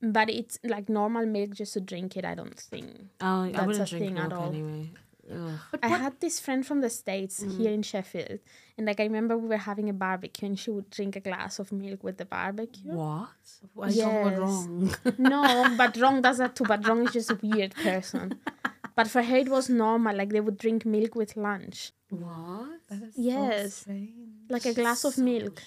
But 0.00 0.30
it's 0.30 0.58
like 0.62 0.88
normal 0.88 1.26
milk 1.26 1.54
just 1.54 1.72
to 1.74 1.80
drink 1.80 2.16
it. 2.16 2.24
I 2.24 2.34
don't 2.34 2.58
think. 2.58 2.86
Oh, 3.20 3.42
I 3.42 3.50
That's 3.52 3.66
wouldn't 3.66 3.88
a 3.88 3.90
drink 3.90 4.04
thing 4.16 4.18
at 4.18 4.32
all. 4.32 4.48
anyway. 4.48 4.90
But 5.70 5.80
I 5.82 5.88
had 5.88 6.20
this 6.20 6.40
friend 6.40 6.66
from 6.66 6.80
the 6.80 6.88
States 6.88 7.42
mm-hmm. 7.42 7.58
here 7.58 7.70
in 7.70 7.82
Sheffield, 7.82 8.38
and 8.78 8.86
like 8.86 8.98
I 8.98 9.02
remember 9.02 9.36
we 9.36 9.48
were 9.48 9.58
having 9.58 9.90
a 9.90 9.92
barbecue, 9.92 10.48
and 10.48 10.58
she 10.58 10.70
would 10.70 10.88
drink 10.88 11.16
a 11.16 11.20
glass 11.20 11.58
of 11.58 11.70
milk 11.70 12.02
with 12.02 12.16
the 12.16 12.24
barbecue. 12.24 12.92
What? 12.92 13.28
I 13.82 13.90
don't 13.90 13.94
Yes. 13.94 14.38
wrong. 14.38 14.94
no, 15.18 15.74
but 15.76 15.96
wrong 15.98 16.22
does 16.22 16.38
that 16.38 16.56
too. 16.56 16.64
But 16.64 16.86
wrong 16.88 17.04
is 17.06 17.12
just 17.12 17.30
a 17.30 17.38
weird 17.42 17.74
person. 17.74 18.38
But 18.94 19.08
for 19.08 19.22
her, 19.22 19.36
it 19.36 19.48
was 19.48 19.68
normal. 19.68 20.16
Like 20.16 20.30
they 20.30 20.40
would 20.40 20.56
drink 20.58 20.86
milk 20.86 21.14
with 21.14 21.36
lunch, 21.36 21.92
What? 22.08 22.80
That 22.88 23.02
is 23.02 23.14
Yes. 23.16 23.84
so 23.86 23.92
like 24.48 24.64
a 24.64 24.72
glass 24.72 25.04
of 25.04 25.18
milk. 25.18 25.62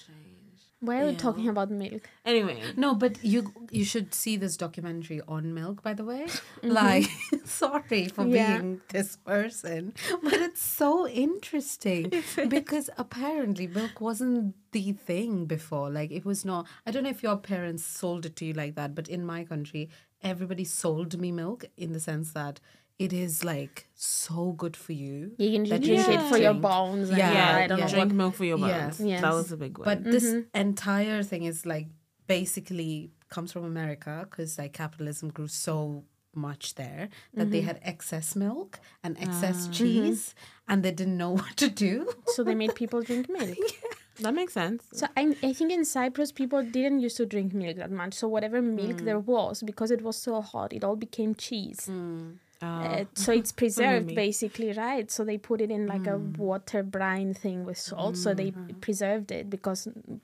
Why 0.82 1.02
are 1.02 1.06
we 1.10 1.15
talking 1.15 1.48
about 1.48 1.70
milk? 1.70 2.10
Anyway, 2.26 2.60
No, 2.76 2.96
but 2.96 3.24
you 3.24 3.54
you 3.70 3.86
should 3.86 4.15
see 4.15 4.36
this 4.36 4.58
documentary 4.58 5.22
on 5.28 5.54
milk, 5.54 5.84
by 5.84 5.94
the 5.94 6.04
way. 6.04 6.26
Mm-hmm. 6.26 6.70
Like, 6.72 7.10
sorry 7.46 8.08
for 8.08 8.26
Yeah. 8.26 8.58
being 8.58 8.82
this 8.89 9.15
person, 9.17 9.94
but 10.24 10.34
it's 10.34 10.62
so 10.63 11.08
interesting 11.08 12.12
because 12.50 12.89
apparently 12.98 13.67
milk 13.67 14.02
wasn't 14.02 14.56
the 14.72 14.94
thing 14.94 15.46
before. 15.46 15.89
Like, 15.91 16.12
it 16.12 16.26
was 16.26 16.44
not. 16.44 16.65
I 16.86 16.91
don't 16.91 17.04
know 17.04 17.10
if 17.17 17.22
your 17.24 17.38
parents 17.38 17.84
sold 17.86 18.26
it 18.26 18.36
to 18.38 18.46
you 18.46 18.54
like 18.54 18.74
that, 18.76 18.96
but 18.96 19.08
in 19.08 19.24
my 19.24 19.44
country, 19.44 19.89
everybody 20.24 20.63
sold 20.65 21.20
me 21.20 21.32
milk 21.32 21.65
in 21.78 21.94
the 21.94 22.00
sense 22.00 22.32
that 22.34 22.60
it 23.02 23.14
is 23.14 23.44
like 23.44 23.88
so 23.96 24.52
good 24.52 24.78
for 24.78 24.94
you. 24.94 25.32
You 25.38 25.52
can 25.54 25.64
that 25.70 25.82
drink 25.82 26.02
it 26.02 26.06
should 26.06 26.22
for 26.30 26.38
your 26.38 26.54
drink. 26.54 26.62
bones. 26.62 27.10
And 27.10 27.18
Yeah, 27.18 27.34
yeah, 27.34 27.64
I 27.64 27.68
don't 27.68 27.80
yeah. 27.80 27.86
know 27.86 27.92
drink 27.92 28.10
what. 28.10 28.16
milk 28.16 28.36
for 28.36 28.46
your 28.46 28.60
Yeah. 28.60 28.82
bones. 28.82 29.00
Yes. 29.00 29.22
That 29.22 29.34
was 29.34 29.52
a 29.52 29.58
big 29.58 29.78
one. 29.78 29.86
But 29.86 30.04
this 30.04 30.26
mm-hmm. 30.26 30.56
entire 30.56 31.24
thing 31.24 31.44
is 31.44 31.66
like 31.66 31.88
basically 32.28 33.12
comes 33.30 33.52
from 33.52 33.64
America 33.64 34.28
because 34.30 34.58
like 34.60 34.74
capitalism 34.74 35.30
grew 35.30 35.48
so 35.48 36.04
much 36.34 36.76
there 36.76 37.10
that 37.34 37.52
they 37.52 37.60
mm-hmm. 37.60 37.68
had 37.68 37.80
excess 37.82 38.36
milk 38.36 38.80
and 39.04 39.18
ah. 39.20 39.24
excess 39.24 39.64
mm-hmm. 39.64 39.72
cheese 39.72 40.36
and 40.68 40.84
they 40.84 40.92
didn't 40.92 41.18
know 41.18 41.32
what 41.42 41.58
to 41.58 41.70
do. 41.70 42.08
So 42.28 42.44
they 42.44 42.56
made 42.56 42.76
people 42.76 43.02
drink 43.02 43.30
milk. 43.30 43.58
that 44.20 44.34
makes 44.36 44.54
sense. 44.54 44.86
So 44.94 45.08
I, 45.18 45.36
I 45.42 45.54
think 45.54 45.72
in 45.72 45.86
Cyprus 45.86 46.32
people 46.32 46.62
didn't 46.64 47.00
used 47.00 47.18
to 47.18 47.26
drink 47.26 47.54
milk 47.54 47.78
that 47.78 47.92
much. 47.92 48.14
So 48.14 48.28
whatever 48.28 48.62
milk 48.62 48.98
mm. 48.98 49.06
there 49.06 49.20
was, 49.20 49.64
because 49.64 49.90
it 49.90 50.02
was 50.04 50.18
so 50.18 50.40
hot, 50.42 50.72
it 50.72 50.84
all 50.84 50.96
became 50.96 51.34
cheese. 51.34 51.90
Mm. 51.92 52.38
Uh, 52.62 52.65
uh, 52.65 53.06
so 53.15 53.32
mm-hmm. 53.32 53.39
it's 53.39 53.52
preserved 53.52 54.08
me. 54.08 54.15
basically, 54.15 54.71
right? 54.74 55.10
So 55.10 55.24
they 55.24 55.38
put 55.38 55.62
it 55.62 55.71
in 55.71 55.88
like 55.88 56.06
a 56.06 56.19
mm. 56.19 56.38
water 56.38 56.84
brine 56.84 57.34
thing 57.34 57.65
with 57.65 57.78
salt. 57.78 58.17
So 58.17 58.34
they 58.34 58.52
mm-hmm. 58.52 58.80
preserved 58.80 59.32
it 59.32 59.50
because 59.50 59.88
mm, 59.88 60.19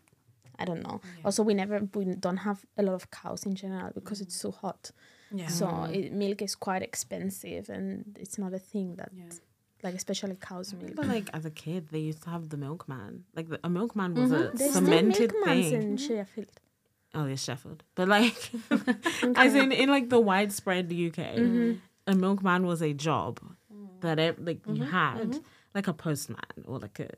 I 0.59 0.65
don't 0.65 0.83
know. 0.83 1.01
Also, 1.25 1.43
we 1.43 1.53
never 1.53 1.87
we 1.93 2.05
don't 2.05 2.37
have 2.37 2.65
a 2.77 2.83
lot 2.83 2.93
of 2.93 3.09
cows 3.11 3.45
in 3.45 3.55
general 3.55 3.91
because 3.93 4.21
it's 4.21 4.35
so 4.35 4.51
hot. 4.51 4.91
Yeah. 5.31 5.47
So 5.47 5.83
it, 5.91 6.13
milk 6.13 6.41
is 6.41 6.55
quite 6.55 6.81
expensive, 6.81 7.69
and 7.69 8.17
it's 8.19 8.37
not 8.37 8.53
a 8.53 8.59
thing 8.59 8.95
that, 8.95 9.11
like 9.83 9.95
especially 9.95 10.35
cow's 10.39 10.73
milk. 10.73 10.95
But 10.95 11.07
like 11.07 11.29
as 11.33 11.45
a 11.45 11.51
kid, 11.51 11.89
they 11.91 11.99
used 11.99 12.23
to 12.23 12.29
have 12.29 12.49
the 12.49 12.57
milkman. 12.57 13.25
Like 13.35 13.49
the, 13.49 13.59
a 13.63 13.69
milkman 13.69 14.13
was 14.15 14.31
a 14.31 14.51
There's 14.53 14.73
cemented 14.73 15.33
thing. 15.43 15.73
in 15.73 15.97
Sheffield. 15.97 16.59
Oh, 17.13 17.25
yeah, 17.25 17.35
Sheffield. 17.35 17.83
But 17.95 18.09
like, 18.09 18.51
as 19.35 19.55
in 19.55 19.71
in 19.71 19.89
like 19.89 20.09
the 20.09 20.19
widespread 20.19 20.91
UK, 20.91 21.17
a 22.07 22.15
milkman 22.15 22.65
was 22.65 22.81
a 22.81 22.93
job 22.93 23.39
mm. 23.71 23.87
that 24.01 24.17
it, 24.17 24.43
like 24.43 24.65
you 24.65 24.73
mm-hmm. 24.73 24.83
had, 24.83 25.29
mm-hmm. 25.31 25.39
like 25.75 25.87
a 25.87 25.93
postman 25.93 26.39
or 26.65 26.79
like 26.79 26.99
a. 26.99 27.09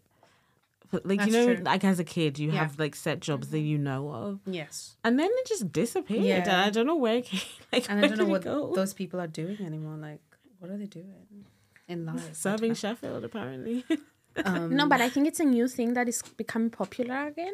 But 0.91 1.06
like 1.06 1.23
you 1.25 1.32
know, 1.32 1.54
true. 1.54 1.63
like 1.63 1.84
as 1.84 1.99
a 1.99 2.04
kid, 2.04 2.39
you 2.39 2.52
Yeah. 2.52 2.62
have 2.62 2.80
like 2.80 2.95
set 2.95 3.19
jobs 3.19 3.49
that 3.49 3.58
mm-hmm. 3.58 3.65
you 3.67 3.78
know 3.78 4.10
of, 4.10 4.39
Yes. 4.45 4.95
and 5.04 5.19
then 5.19 5.30
it 5.32 5.45
just 5.45 5.71
disappeared. 5.71 6.23
Yeah. 6.25 6.38
And 6.38 6.52
I 6.52 6.69
don't 6.71 6.88
know 6.88 6.95
where 6.95 7.17
it 7.17 7.25
came. 7.25 7.41
Like, 7.71 7.88
And 7.89 8.04
I 8.04 8.08
don't 8.08 8.17
know 8.17 8.25
what 8.25 8.41
go? 8.41 8.73
those 8.73 8.95
people 8.95 9.21
are 9.21 9.28
doing 9.28 9.62
anymore. 9.62 9.97
Like, 9.97 10.21
what 10.58 10.71
are 10.71 10.78
they 10.78 10.88
doing 10.88 11.45
in 11.88 12.08
life? 12.08 12.34
serving 12.36 12.73
Sheffield 12.73 13.23
apparently. 13.23 13.86
Um, 14.45 14.75
no, 14.75 14.88
but 14.88 15.02
I 15.02 15.10
think 15.10 15.28
it's 15.28 15.39
a 15.39 15.43
new 15.43 15.67
thing 15.67 15.95
that 15.95 16.08
is 16.08 16.21
becoming 16.38 16.69
popular 16.69 17.28
again. 17.28 17.54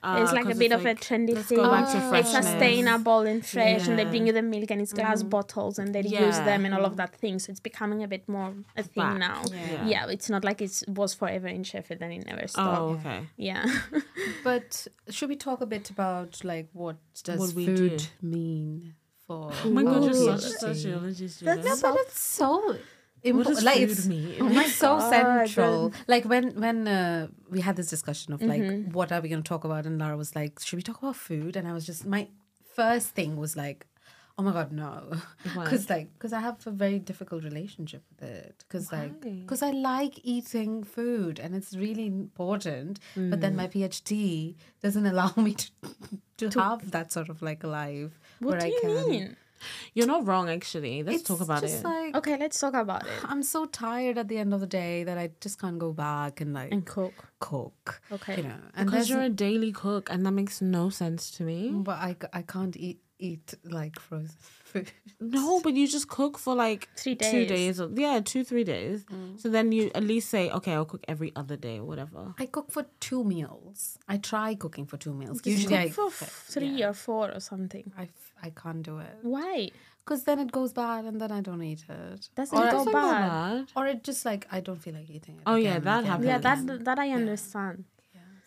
It's 0.00 0.30
Ah, 0.30 0.34
like 0.34 0.46
a 0.48 0.54
bit 0.54 0.70
of 0.70 0.84
like, 0.84 0.96
a 0.96 1.04
trendy 1.04 1.34
let's 1.34 1.48
thing. 1.48 1.58
go 1.58 1.68
back 1.70 1.90
to 1.90 2.16
it's 2.16 2.30
sustainable 2.30 3.20
and 3.20 3.44
fresh, 3.44 3.88
and 3.88 3.98
they 3.98 4.04
bring 4.04 4.26
you 4.28 4.32
the 4.32 4.42
milk 4.42 4.70
and 4.70 4.80
it's 4.80 4.92
glass 4.92 5.24
bottles, 5.24 5.78
and 5.80 5.92
they 5.94 6.02
use 6.02 6.36
them 6.38 6.64
and 6.64 6.72
all 6.72 6.84
of 6.84 6.96
that 6.96 7.14
thing. 7.16 7.38
So 7.40 7.50
it's 7.50 7.58
becoming 7.60 8.04
a 8.04 8.08
bit 8.08 8.28
more 8.28 8.54
a 8.76 8.82
thing 8.84 9.02
Back. 9.02 9.18
now. 9.18 9.42
Yeah. 9.50 9.86
Yeah. 9.86 10.06
it's 10.08 10.30
not 10.30 10.44
like 10.44 10.62
it 10.62 10.82
was 10.86 11.14
forever 11.14 11.48
in 11.48 11.64
Sheffield 11.64 12.00
and 12.00 12.12
it 12.12 12.24
never 12.26 12.46
stopped. 12.46 12.78
Oh, 12.80 12.88
okay. 13.00 13.26
Yeah. 13.36 13.66
But 14.44 14.86
should 15.10 15.28
we 15.28 15.36
talk 15.36 15.60
a 15.60 15.66
bit 15.66 15.90
about 15.90 16.44
like 16.44 16.68
what 16.72 16.96
does 17.24 17.40
What 17.40 17.52
we 17.54 17.66
food 17.66 17.98
do. 17.98 18.26
mean 18.26 18.94
for? 19.26 19.50
Oh 19.64 19.70
my 19.70 19.82
god, 19.82 20.04
you're 20.04 20.14
Ooh. 20.14 20.38
such 20.38 20.52
a 20.52 20.58
sociologist. 20.58 21.42
No, 21.42 21.56
Julia. 21.56 21.74
but 21.82 21.94
it's 22.00 22.20
so 22.20 22.76
Does 23.24 23.64
like 23.64 23.80
it's, 23.80 24.06
mean? 24.06 24.34
it's 24.56 24.74
so 24.74 24.98
God, 24.98 25.10
central. 25.10 25.92
Like 26.06 26.24
when 26.24 26.60
when 26.60 26.86
uh, 26.88 27.28
we 27.50 27.60
had 27.60 27.76
this 27.76 27.88
discussion 27.88 28.32
of 28.32 28.42
like 28.42 28.62
Mm-hmm. 28.62 28.92
what 28.92 29.12
are 29.12 29.20
we 29.20 29.28
going 29.28 29.42
to 29.42 29.48
talk 29.48 29.64
about, 29.64 29.86
and 29.86 29.98
Lara 29.98 30.16
was 30.16 30.34
like, 30.34 30.60
"Should 30.60 30.76
we 30.76 30.82
talk 30.82 30.98
about 31.02 31.16
food?" 31.16 31.56
And 31.56 31.66
I 31.68 31.72
was 31.72 31.84
just 31.86 32.06
my 32.06 32.28
first 32.74 33.08
thing 33.08 33.36
was 33.36 33.56
like, 33.56 33.86
"Oh 34.38 34.42
my 34.42 34.52
god, 34.52 34.72
no," 34.72 35.12
because 35.42 35.88
like 35.90 36.12
because 36.14 36.32
I 36.32 36.40
have 36.40 36.64
a 36.66 36.70
very 36.70 36.98
difficult 36.98 37.44
relationship 37.44 38.02
with 38.10 38.22
it. 38.28 38.64
Because 38.66 38.92
like 38.92 39.20
because 39.20 39.62
I 39.62 39.70
like 39.70 40.20
eating 40.22 40.84
food 40.84 41.38
and 41.38 41.54
it's 41.54 41.74
really 41.76 42.06
important. 42.06 43.00
But 43.16 43.40
then 43.40 43.56
my 43.56 43.66
Mm. 43.68 43.72
PhD 43.74 44.54
doesn't 44.82 45.06
allow 45.12 45.32
me 45.36 45.54
to 45.56 45.70
to, 46.50 46.60
have 46.60 46.90
that 46.92 47.12
sort 47.12 47.28
of 47.28 47.42
like 47.42 47.64
a 47.64 47.68
life 47.68 48.20
what 48.38 48.50
where 48.50 48.60
do 48.60 48.66
I 48.66 48.68
you 48.68 48.80
can. 48.80 49.10
mean? 49.10 49.36
You're 49.94 50.06
not 50.06 50.26
wrong, 50.26 50.48
actually. 50.48 51.02
Let's 51.02 51.20
It's 51.20 51.28
talk 51.28 51.40
about 51.40 51.62
just 51.62 51.80
it. 51.80 51.84
Like, 51.84 52.16
Okay, 52.16 52.36
let's 52.38 52.58
talk 52.60 52.74
about 52.74 53.02
it. 53.06 53.12
I'm 53.24 53.42
so 53.42 53.66
tired 53.66 54.18
at 54.18 54.28
the 54.28 54.38
end 54.38 54.52
of 54.54 54.60
the 54.60 54.66
day 54.66 55.04
that 55.04 55.18
I 55.18 55.30
just 55.40 55.60
can't 55.60 55.78
go 55.78 55.92
back 55.92 56.40
and 56.40 56.52
like 56.54 56.72
And 56.72 56.84
cook. 56.86 57.14
cook. 57.40 58.00
Okay. 58.12 58.36
You 58.38 58.42
know, 58.44 58.54
and 58.74 58.90
because 58.90 59.08
you're 59.10 59.22
a 59.22 59.28
daily 59.30 59.72
cook, 59.72 60.10
and 60.10 60.24
that 60.26 60.32
makes 60.32 60.60
no 60.62 60.90
sense 60.90 61.30
to 61.32 61.42
me. 61.42 61.70
but 61.72 61.98
I, 61.98 62.16
I 62.32 62.42
can't 62.42 62.76
eat 62.76 63.00
eat 63.20 63.52
like 63.64 63.98
frozen 63.98 64.30
food. 64.64 64.92
No, 65.18 65.60
but 65.60 65.74
you 65.74 65.88
just 65.88 66.06
cook 66.06 66.38
for 66.38 66.54
like 66.54 66.88
Three 66.96 67.16
days. 67.16 67.30
two 67.32 67.46
days. 67.46 67.48
days. 67.48 67.80
Or, 67.80 67.90
yeah, 67.96 68.20
two 68.24 68.44
three 68.44 68.62
days. 68.62 69.04
Mm. 69.06 69.40
So 69.40 69.48
then 69.48 69.72
you 69.72 69.90
at 69.92 70.04
least 70.04 70.30
say, 70.30 70.50
okay, 70.50 70.72
I'll 70.74 70.84
cook 70.84 71.02
every 71.08 71.32
other 71.34 71.56
day 71.56 71.78
or 71.78 71.84
whatever. 71.84 72.32
I 72.38 72.46
cook 72.46 72.70
for 72.70 72.86
two 73.00 73.24
meals. 73.24 73.98
I 74.08 74.18
try 74.18 74.54
cooking 74.54 74.86
for 74.86 74.98
two 74.98 75.12
meals. 75.14 75.38
Just 75.42 75.46
Usually, 75.56 75.76
I, 75.78 75.88
cook 75.88 76.12
for 76.12 76.24
f- 76.26 76.46
three 76.48 76.80
or 76.84 76.92
four 76.92 77.32
or 77.34 77.40
something. 77.40 77.90
I 77.98 78.02
f- 78.04 78.27
I 78.42 78.50
can't 78.50 78.82
do 78.82 78.98
it 78.98 79.16
Why? 79.22 79.70
because 80.04 80.24
then 80.24 80.38
it 80.38 80.50
goes 80.52 80.72
bad 80.72 81.04
and 81.04 81.20
then 81.20 81.30
I 81.30 81.40
don't 81.40 81.62
eat 81.62 81.84
it. 81.88 82.28
Doesn't 82.34 82.56
or, 82.56 82.66
it 82.66 82.70
go 82.70 82.84
bad? 82.86 83.28
bad. 83.28 83.72
or 83.76 83.86
it 83.86 84.02
just 84.04 84.24
like 84.24 84.46
I 84.50 84.60
don't 84.60 84.80
feel 84.82 84.94
like 84.94 85.10
eating 85.10 85.36
it. 85.36 85.42
Oh, 85.46 85.56
yeah, 85.56 85.78
that 85.78 86.04
happens. 86.04 86.26
Yeah, 86.26 86.36
again. 86.38 86.66
that 86.66 86.84
that 86.84 86.98
I 86.98 87.10
understand. 87.10 87.84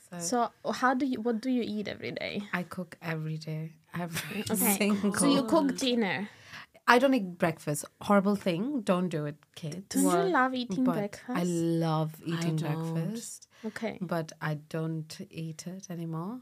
So, 0.10 0.52
So 0.64 0.72
how 0.72 0.94
do 0.94 1.06
you 1.06 1.22
what 1.22 1.42
do 1.42 1.50
you 1.50 1.64
eat 1.66 1.88
every 1.88 2.12
day? 2.12 2.44
I 2.54 2.64
cook 2.64 2.98
every 3.02 3.38
day. 3.38 3.74
Every 3.98 4.44
Okay. 4.52 4.78
single. 4.78 5.14
So 5.14 5.26
you 5.28 5.44
cook 5.44 5.78
dinner. 5.78 6.30
I 6.88 7.00
don't 7.00 7.14
eat 7.14 7.38
breakfast. 7.38 7.86
Horrible 8.02 8.36
thing. 8.36 8.82
Don't 8.82 9.08
do 9.10 9.26
it, 9.26 9.38
kids. 9.56 9.86
Don't 9.90 10.04
you 10.04 10.34
love 10.34 10.54
eating 10.54 10.84
but 10.84 10.96
breakfast? 10.96 11.30
I 11.30 11.44
love 11.44 12.16
eating 12.26 12.56
don't. 12.58 12.94
breakfast, 12.94 13.48
okay. 13.66 13.98
but 14.02 14.32
I 14.42 14.56
don't 14.68 15.16
eat 15.30 15.68
it 15.68 15.90
anymore 15.90 16.42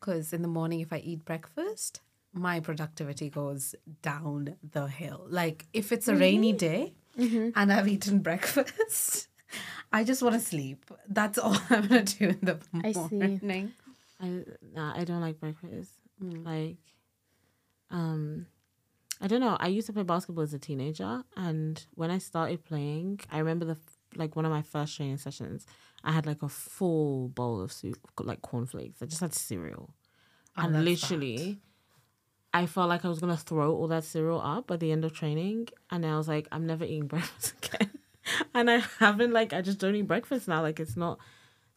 because 0.00 0.32
in 0.32 0.42
the 0.42 0.48
morning, 0.48 0.80
if 0.80 0.92
I 0.92 0.98
eat 0.98 1.24
breakfast, 1.24 2.00
my 2.32 2.60
productivity 2.60 3.28
goes 3.30 3.74
down 4.02 4.56
the 4.72 4.86
hill. 4.86 5.26
Like 5.28 5.66
if 5.72 5.92
it's 5.92 6.08
a 6.08 6.16
rainy 6.16 6.52
day 6.52 6.94
Mm-hmm. 7.18 7.50
and 7.54 7.70
I've 7.72 7.88
eaten 7.88 8.18
breakfast, 8.28 9.28
I 9.92 10.02
just 10.02 10.22
want 10.22 10.34
to 10.34 10.40
sleep. 10.40 10.90
That's 11.08 11.36
all 11.38 11.56
I'm 11.70 11.86
gonna 11.88 12.04
do 12.04 12.28
in 12.30 12.38
the 12.42 12.58
I 12.82 12.92
see. 12.92 12.98
morning. 12.98 13.72
I 14.18 14.44
nah, 14.74 14.94
I 14.96 15.04
don't 15.04 15.20
like 15.20 15.38
breakfast. 15.38 15.92
Like, 16.20 16.78
um, 17.90 18.46
I 19.20 19.26
don't 19.26 19.40
know. 19.40 19.56
I 19.60 19.68
used 19.68 19.86
to 19.88 19.92
play 19.92 20.02
basketball 20.02 20.42
as 20.44 20.54
a 20.54 20.58
teenager, 20.58 21.22
and 21.36 21.84
when 21.94 22.10
I 22.10 22.18
started 22.18 22.64
playing, 22.64 23.20
I 23.30 23.38
remember 23.38 23.64
the 23.66 23.76
like 24.16 24.34
one 24.36 24.44
of 24.44 24.50
my 24.50 24.62
first 24.62 24.96
training 24.96 25.18
sessions. 25.18 25.66
I 26.04 26.12
had 26.12 26.26
like 26.26 26.42
a 26.42 26.48
full 26.48 27.28
bowl 27.28 27.60
of 27.60 27.72
soup, 27.72 27.98
like 28.20 28.42
cornflakes. 28.42 29.02
I 29.02 29.06
just 29.06 29.20
had 29.20 29.34
cereal, 29.34 29.94
Oh, 30.56 30.62
and 30.62 30.74
that's 30.74 30.84
literally. 30.84 31.60
I 32.54 32.66
felt 32.66 32.88
like 32.88 33.04
I 33.04 33.08
was 33.08 33.18
gonna 33.18 33.36
throw 33.36 33.74
all 33.74 33.88
that 33.88 34.04
cereal 34.04 34.40
up 34.40 34.66
by 34.66 34.76
the 34.76 34.92
end 34.92 35.04
of 35.04 35.12
training, 35.12 35.68
and 35.90 36.04
I 36.04 36.16
was 36.16 36.28
like, 36.28 36.46
I'm 36.52 36.66
never 36.66 36.84
eating 36.84 37.06
breakfast 37.14 37.54
again. 37.64 37.90
and 38.54 38.70
I 38.70 38.82
haven't 38.98 39.32
like 39.32 39.52
I 39.52 39.62
just 39.62 39.78
don't 39.78 39.94
eat 39.94 40.06
breakfast 40.06 40.48
now. 40.48 40.62
Like 40.62 40.78
it's 40.80 40.96
not 40.96 41.18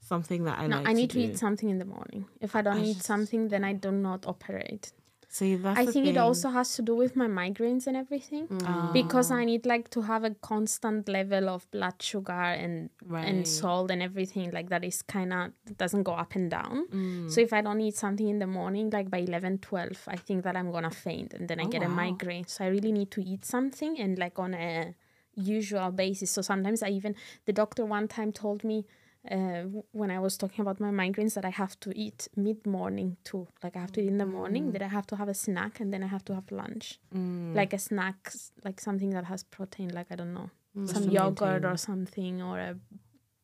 something 0.01 0.43
that 0.43 0.59
I 0.59 0.67
No, 0.67 0.77
like. 0.77 0.87
I 0.89 0.93
need 0.93 1.09
to, 1.11 1.17
do. 1.17 1.23
eat 1.31 1.37
something 1.37 1.69
in 1.69 1.79
the 1.79 1.85
morning. 1.85 2.25
If 2.41 2.55
I 2.55 2.61
don't 2.61 2.79
eat 2.83 2.95
just- 2.95 3.05
something, 3.07 3.47
then 3.47 3.63
I 3.63 3.73
do 3.73 3.91
not 3.91 4.25
operate. 4.27 4.91
See, 5.27 5.55
that's 5.55 5.79
I 5.79 5.85
think 5.85 6.07
it 6.07 6.17
also 6.17 6.49
has 6.49 6.75
to 6.75 6.81
do 6.81 6.95
with 6.95 7.15
my 7.15 7.27
migraines 7.27 7.87
and 7.87 7.97
everything 7.97 8.47
Mm. 8.47 8.93
because 8.93 9.31
I 9.31 9.43
need 9.45 9.65
like 9.65 9.89
to 9.91 10.01
have 10.01 10.23
a 10.23 10.31
constant 10.35 11.09
level 11.09 11.49
of 11.49 11.69
blood 11.71 12.01
sugar 12.01 12.31
and 12.63 12.89
Right. 13.05 13.25
and 13.27 13.47
salt 13.47 13.91
and 13.91 14.01
everything 14.01 14.51
like 14.51 14.69
that 14.69 14.83
is 14.83 15.01
kind 15.01 15.33
of 15.33 15.51
doesn't 15.77 16.03
go 16.03 16.13
up 16.13 16.35
and 16.35 16.49
down. 16.49 16.87
Mm. 16.87 17.29
So 17.31 17.41
if 17.41 17.51
I 17.53 17.61
don't 17.61 17.81
eat 17.81 17.95
something 17.95 18.27
in 18.27 18.39
the 18.39 18.47
morning 18.47 18.89
like 18.91 19.09
by 19.09 19.17
11 19.19 19.57
12 19.59 20.07
I 20.07 20.15
think 20.15 20.43
that 20.43 20.55
I'm 20.55 20.71
going 20.71 20.83
to 20.83 20.95
faint 21.07 21.33
and 21.33 21.47
then 21.49 21.59
I 21.59 21.63
Oh, 21.65 21.67
get 21.67 21.83
a 21.83 21.89
migraine. 21.89 22.45
So 22.47 22.63
I 22.65 22.67
really 22.67 22.91
need 22.91 23.11
to 23.11 23.21
eat 23.23 23.43
something 23.45 23.99
and 23.99 24.17
like 24.17 24.37
on 24.39 24.53
a 24.53 24.93
usual 25.35 25.91
basis. 25.91 26.31
So 26.31 26.41
sometimes 26.41 26.81
I 26.81 26.89
even 26.89 27.15
the 27.45 27.53
doctor 27.53 27.83
one 27.85 28.07
time 28.07 28.31
told 28.31 28.63
me 28.63 28.85
uh, 29.31 29.63
when 29.91 30.11
I 30.11 30.19
was 30.19 30.37
talking 30.37 30.61
about 30.61 30.79
my 30.79 30.91
migraines 30.91 31.33
that 31.35 31.45
I 31.45 31.49
have 31.49 31.79
to 31.81 31.97
eat 31.97 32.27
mid 32.35 32.65
morning 32.65 33.17
too. 33.23 33.47
Like 33.63 33.75
I 33.75 33.79
have 33.79 33.91
to 33.93 34.01
eat 34.01 34.07
in 34.07 34.17
the 34.17 34.25
morning, 34.25 34.71
that 34.73 34.81
I 34.81 34.87
have 34.87 35.07
to 35.07 35.15
have 35.15 35.29
a 35.29 35.33
snack, 35.33 35.79
and 35.79 35.91
then 35.93 36.03
I 36.03 36.07
have 36.07 36.23
to 36.25 36.35
have 36.35 36.51
lunch. 36.51 36.99
Like 37.11 37.73
a 37.73 37.79
snack, 37.79 38.31
like 38.63 38.79
something 38.79 39.11
that 39.11 39.25
has 39.25 39.43
protein, 39.43 39.89
like 39.89 40.07
I 40.11 40.15
don't 40.15 40.33
know, 40.33 40.49
some 40.85 41.09
yogurt 41.09 41.61
maintain. 41.61 41.71
or 41.71 41.77
something, 41.77 42.41
or 42.41 42.59
a 42.59 42.75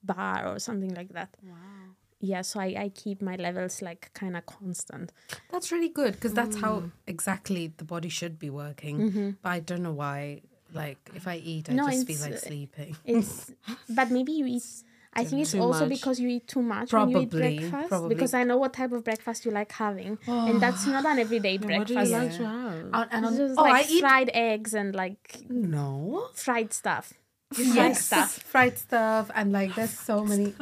bar 0.03 0.47
or 0.47 0.59
something 0.59 0.93
like 0.93 1.09
that. 1.13 1.35
Wow. 1.43 1.95
Yeah, 2.19 2.43
so 2.43 2.59
I, 2.59 2.75
I 2.77 2.89
keep 2.89 3.21
my 3.21 3.35
levels 3.35 3.81
like 3.81 4.11
kind 4.13 4.37
of 4.37 4.45
constant. 4.45 5.11
That's 5.51 5.71
really 5.71 5.89
good 5.89 6.13
because 6.13 6.33
that's 6.33 6.57
how 6.57 6.91
exactly 7.07 7.73
the 7.75 7.83
body 7.83 8.09
should 8.09 8.37
be 8.37 8.49
working. 8.51 9.35
But 9.41 9.49
I 9.49 9.59
don't 9.59 9.81
know 9.81 9.93
why. 9.93 10.41
Like 10.73 10.99
if 11.15 11.27
I 11.27 11.35
eat, 11.37 11.69
I 11.69 11.73
No, 11.73 11.87
just 11.87 12.05
feel 12.07 12.21
like 12.21 12.33
uh, 12.33 12.37
sleeping. 12.37 12.95
It's 13.03 13.51
but 13.89 14.11
maybe 14.11 14.31
you 14.33 14.45
eat. 14.45 14.83
I 15.13 15.25
think 15.25 15.41
it's 15.41 15.55
also 15.55 15.81
much. 15.81 15.89
because 15.89 16.19
you 16.19 16.29
eat 16.29 16.47
too 16.47 16.61
much 16.61 16.93
when 16.93 17.09
you 17.09 17.19
eat 17.19 17.29
breakfast. 17.29 17.89
probably. 17.89 18.15
Because 18.15 18.33
I 18.33 18.43
know 18.43 18.57
what 18.57 18.73
type 18.73 18.93
of 18.93 19.03
breakfast 19.03 19.43
you 19.45 19.51
like 19.51 19.71
having, 19.71 20.17
and 20.25 20.61
that's 20.63 20.87
not 20.87 21.05
an 21.05 21.19
everyday 21.19 21.57
breakfast. 21.57 21.95
What 21.95 22.05
do 22.05 22.09
you 22.09 22.17
breakfast. 22.17 22.39
like 22.39 22.49
to 22.49 22.59
have? 22.59 22.89
And, 22.93 23.07
and 23.11 23.25
on- 23.25 23.37
just 23.37 23.59
oh, 23.59 23.63
like 23.63 23.85
I 23.85 23.89
eat 23.89 23.99
fried 23.99 24.31
eggs 24.33 24.73
and 24.73 24.95
like 24.95 25.41
no 25.49 26.29
fried 26.33 26.71
stuff. 26.71 27.13
yes 27.57 28.05
stuff. 28.05 28.31
fried 28.45 28.77
stuff, 28.77 29.29
and 29.35 29.51
like 29.51 29.75
there's 29.75 29.97
so 29.97 30.23
many. 30.23 30.53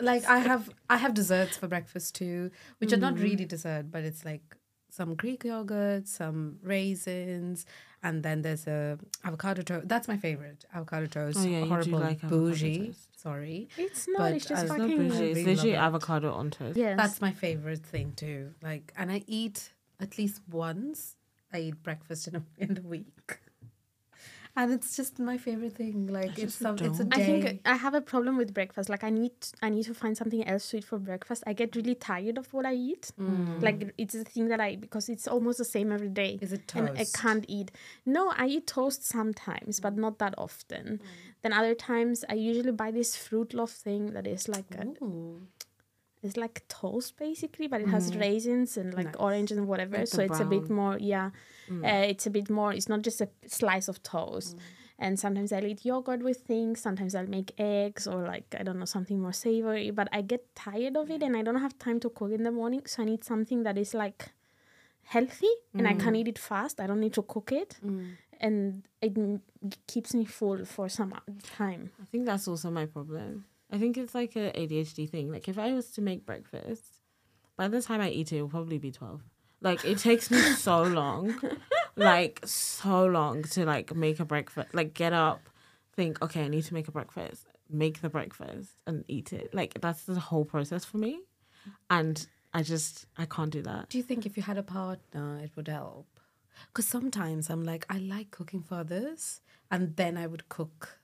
Like 0.00 0.24
I 0.26 0.38
have 0.38 0.68
I 0.90 0.98
have 0.98 1.14
desserts 1.14 1.56
for 1.56 1.66
breakfast 1.66 2.14
too, 2.14 2.50
which 2.78 2.92
are 2.92 2.98
not 2.98 3.18
really 3.18 3.46
mm. 3.46 3.48
dessert, 3.48 3.90
but 3.90 4.04
it's 4.04 4.24
like 4.24 4.42
some 4.90 5.14
Greek 5.14 5.44
yogurt, 5.44 6.06
some 6.06 6.58
raisins, 6.62 7.64
and 8.02 8.22
then 8.22 8.42
there's 8.42 8.66
a 8.66 8.98
avocado 9.24 9.62
toast. 9.62 9.88
That's 9.88 10.08
my 10.08 10.18
favorite 10.18 10.66
avocado 10.74 11.06
toast. 11.06 11.38
Oh, 11.40 11.44
yeah, 11.44 11.58
you 11.60 11.64
do 11.64 11.68
horrible 11.70 11.98
like 12.00 12.22
avocado 12.22 12.28
bougie. 12.28 12.86
toast. 12.88 13.08
Sorry. 13.24 13.68
It's 13.78 14.06
not. 14.06 14.18
But 14.18 14.32
it's 14.34 14.46
just 14.46 14.60
I- 14.60 14.64
It's 14.64 14.70
It's 14.70 14.78
not 14.78 14.88
fucking. 14.90 15.08
not 15.08 15.18
bougie. 15.18 15.30
It's 15.32 15.46
literally 15.46 15.74
avocado 15.76 16.32
on 16.32 16.50
toast. 16.50 16.76
Yes. 16.76 16.96
That's 16.96 17.20
my 17.20 17.32
favorite 17.32 17.84
thing 17.84 18.12
too. 18.14 18.52
Like, 18.62 18.92
and 18.96 19.10
I 19.10 19.24
eat 19.26 19.72
at 19.98 20.18
least 20.18 20.42
once. 20.50 21.16
I 21.52 21.58
eat 21.60 21.82
breakfast 21.82 22.28
in 22.28 22.36
a 22.36 22.42
in 22.58 22.74
the 22.74 22.82
week, 22.82 23.40
and 24.56 24.72
it's 24.72 24.96
just 24.96 25.18
my 25.18 25.36
favorite 25.36 25.74
thing. 25.74 26.06
Like, 26.06 26.38
it's 26.38 26.54
some, 26.54 26.76
it's 26.78 27.00
a 27.00 27.04
don't. 27.04 27.20
I 27.20 27.24
think 27.24 27.60
I 27.64 27.74
have 27.74 27.94
a 27.94 28.00
problem 28.00 28.36
with 28.36 28.54
breakfast. 28.54 28.88
Like 28.88 29.02
I 29.02 29.10
need 29.10 29.32
I 29.62 29.68
need 29.68 29.84
to 29.84 29.94
find 29.94 30.16
something 30.16 30.46
else 30.46 30.70
to 30.70 30.78
eat 30.78 30.84
for 30.84 30.98
breakfast. 30.98 31.42
I 31.46 31.52
get 31.54 31.74
really 31.74 31.94
tired 31.96 32.38
of 32.38 32.52
what 32.52 32.64
I 32.64 32.74
eat. 32.74 33.10
Mm. 33.20 33.62
Like 33.62 33.92
it's 33.98 34.14
a 34.14 34.22
thing 34.22 34.48
that 34.48 34.60
I 34.60 34.76
because 34.76 35.08
it's 35.08 35.26
almost 35.26 35.58
the 35.58 35.64
same 35.64 35.90
every 35.90 36.08
day. 36.08 36.38
Is 36.40 36.52
it 36.52 36.72
And 36.74 36.90
I 36.96 37.04
can't 37.04 37.44
eat. 37.48 37.72
No, 38.06 38.32
I 38.36 38.46
eat 38.46 38.66
toast 38.68 39.04
sometimes, 39.04 39.80
but 39.80 39.96
not 39.96 40.18
that 40.18 40.34
often. 40.38 41.00
Then 41.42 41.52
other 41.52 41.74
times 41.74 42.24
I 42.28 42.34
usually 42.34 42.72
buy 42.72 42.90
this 42.90 43.16
fruit 43.16 43.54
loaf 43.54 43.70
thing 43.70 44.12
that 44.12 44.26
is 44.26 44.48
like 44.48 44.66
a. 44.76 44.86
it's 46.24 46.36
like 46.36 46.66
toast 46.68 47.16
basically, 47.16 47.68
but 47.68 47.80
it 47.80 47.88
has 47.88 48.10
mm. 48.10 48.20
raisins 48.20 48.76
and 48.76 48.94
like 48.94 49.06
Nice. 49.06 49.16
orange 49.18 49.52
and 49.52 49.68
whatever. 49.68 49.98
Like 49.98 50.08
so 50.08 50.22
it's 50.22 50.40
a 50.40 50.44
bit 50.44 50.70
more, 50.70 50.96
yeah. 50.98 51.30
Mm. 51.68 51.84
Uh, 51.84 52.06
it's 52.06 52.26
a 52.26 52.30
bit 52.30 52.48
more. 52.50 52.72
It's 52.72 52.88
not 52.88 53.02
just 53.02 53.20
a 53.20 53.28
slice 53.46 53.88
of 53.88 54.02
toast. 54.02 54.56
Mm. 54.56 54.60
And 54.96 55.20
sometimes 55.20 55.52
I'll 55.52 55.64
eat 55.66 55.84
yogurt 55.84 56.22
with 56.22 56.38
things. 56.38 56.80
Sometimes 56.80 57.14
I'll 57.14 57.26
make 57.26 57.52
eggs 57.58 58.06
or 58.06 58.22
like 58.22 58.54
I 58.58 58.62
don't 58.62 58.78
know 58.78 58.84
something 58.84 59.20
more 59.20 59.32
savory. 59.32 59.90
But 59.90 60.08
I 60.12 60.22
get 60.22 60.54
tired 60.54 60.96
of 60.96 61.10
it, 61.10 61.22
and 61.22 61.36
I 61.36 61.42
don't 61.42 61.60
have 61.60 61.78
time 61.78 62.00
to 62.00 62.10
cook 62.10 62.30
in 62.32 62.44
the 62.44 62.52
morning. 62.52 62.82
So 62.86 63.02
I 63.02 63.06
need 63.06 63.24
something 63.24 63.64
that 63.64 63.76
is 63.76 63.92
like 63.92 64.30
healthy, 65.02 65.50
and 65.74 65.86
I 65.86 65.94
can 65.94 66.16
eat 66.16 66.28
it 66.28 66.38
fast. 66.38 66.80
I 66.80 66.86
don't 66.86 67.00
need 67.00 67.12
to 67.14 67.22
cook 67.22 67.52
it, 67.52 67.76
and 68.40 68.84
it 69.02 69.12
keeps 69.86 70.14
me 70.14 70.24
full 70.24 70.64
for 70.64 70.88
some 70.88 71.12
time. 71.42 71.90
I 72.00 72.06
think 72.06 72.24
that's 72.26 72.46
also 72.48 72.70
my 72.70 72.86
problem. 72.86 73.44
I 73.74 73.78
think 73.78 73.98
it's 73.98 74.14
like 74.14 74.36
a 74.36 74.52
ADHD 74.52 75.10
thing. 75.10 75.32
Like 75.32 75.48
if 75.48 75.58
I 75.58 75.72
was 75.72 75.90
to 75.92 76.00
make 76.00 76.24
breakfast, 76.24 77.00
by 77.56 77.66
the 77.66 77.82
time 77.82 78.00
I 78.00 78.10
eat 78.10 78.32
it, 78.32 78.36
it'll 78.36 78.48
probably 78.48 78.78
be 78.78 78.92
twelve. 78.92 79.22
Like 79.60 79.84
it 79.84 79.98
takes 79.98 80.30
me 80.30 80.38
so 80.68 80.82
long, 80.82 81.34
like 81.96 82.40
so 82.44 83.04
long 83.04 83.42
to 83.42 83.64
like 83.66 83.92
make 83.96 84.20
a 84.20 84.24
breakfast. 84.24 84.68
Like 84.72 84.94
get 84.94 85.12
up, 85.12 85.40
think, 85.96 86.22
okay, 86.22 86.44
I 86.44 86.48
need 86.48 86.62
to 86.66 86.74
make 86.74 86.86
a 86.86 86.92
breakfast, 86.92 87.46
make 87.68 88.00
the 88.00 88.08
breakfast, 88.08 88.70
and 88.86 89.04
eat 89.08 89.32
it. 89.32 89.52
Like 89.52 89.80
that's 89.80 90.04
the 90.04 90.20
whole 90.20 90.44
process 90.44 90.84
for 90.84 90.98
me, 90.98 91.22
and 91.90 92.24
I 92.52 92.62
just 92.62 93.06
I 93.18 93.26
can't 93.26 93.50
do 93.50 93.62
that. 93.62 93.88
Do 93.88 93.98
you 93.98 94.04
think 94.04 94.24
if 94.24 94.36
you 94.36 94.44
had 94.44 94.56
a 94.56 94.62
partner, 94.62 95.40
it 95.42 95.50
would 95.56 95.66
help? 95.66 96.06
Because 96.68 96.86
sometimes 96.86 97.50
I'm 97.50 97.64
like, 97.64 97.86
I 97.90 97.98
like 97.98 98.30
cooking 98.30 98.62
for 98.62 98.76
others, 98.76 99.40
and 99.68 99.96
then 99.96 100.16
I 100.16 100.28
would 100.28 100.48
cook. 100.48 101.00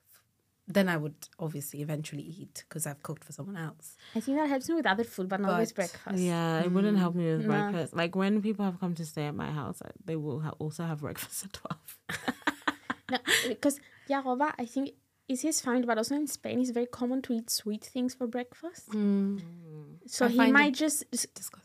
Then 0.73 0.89
I 0.89 0.97
would 0.97 1.15
obviously 1.39 1.83
eventually 1.83 2.23
eat 2.23 2.65
because 2.69 2.87
I've 2.87 3.03
cooked 3.03 3.25
for 3.25 3.33
someone 3.33 3.57
else. 3.57 3.97
I 4.15 4.21
think 4.21 4.39
that 4.39 4.49
helps 4.49 4.69
me 4.69 4.77
with 4.77 4.87
other 4.87 5.03
food, 5.05 5.29
but 5.29 5.41
not 5.41 5.59
with 5.59 5.75
breakfast. 5.75 6.19
Yeah, 6.19 6.61
it 6.61 6.71
wouldn't 6.71 6.97
help 6.99 7.15
me 7.17 7.25
with 7.33 7.47
No. 7.47 7.49
breakfast. 7.49 7.95
Like 7.97 8.15
when 8.15 8.41
people 8.41 8.65
have 8.65 8.79
come 8.79 8.95
to 8.95 9.05
stay 9.05 9.27
at 9.27 9.35
my 9.35 9.51
house, 9.51 9.83
they 10.05 10.17
will 10.17 10.41
ha- 10.41 10.55
also 10.59 10.85
have 10.85 11.01
breakfast 11.01 11.45
at 11.47 11.53
twelve. 11.53 11.99
No, 13.11 13.19
because 13.49 13.81
Yaroba, 14.09 14.53
I 14.57 14.65
think 14.67 14.91
is 15.31 15.43
his 15.43 15.61
family, 15.61 15.87
but 15.87 15.97
also 15.99 16.15
in 16.17 16.27
Spain, 16.27 16.61
it's 16.61 16.71
very 16.71 16.87
common 16.87 17.23
to 17.23 17.33
eat 17.33 17.49
sweet 17.51 17.85
things 17.85 18.15
for 18.15 18.27
breakfast. 18.27 18.89
So 20.07 20.27
I 20.27 20.29
he 20.29 20.51
might 20.51 20.75
just 20.75 21.05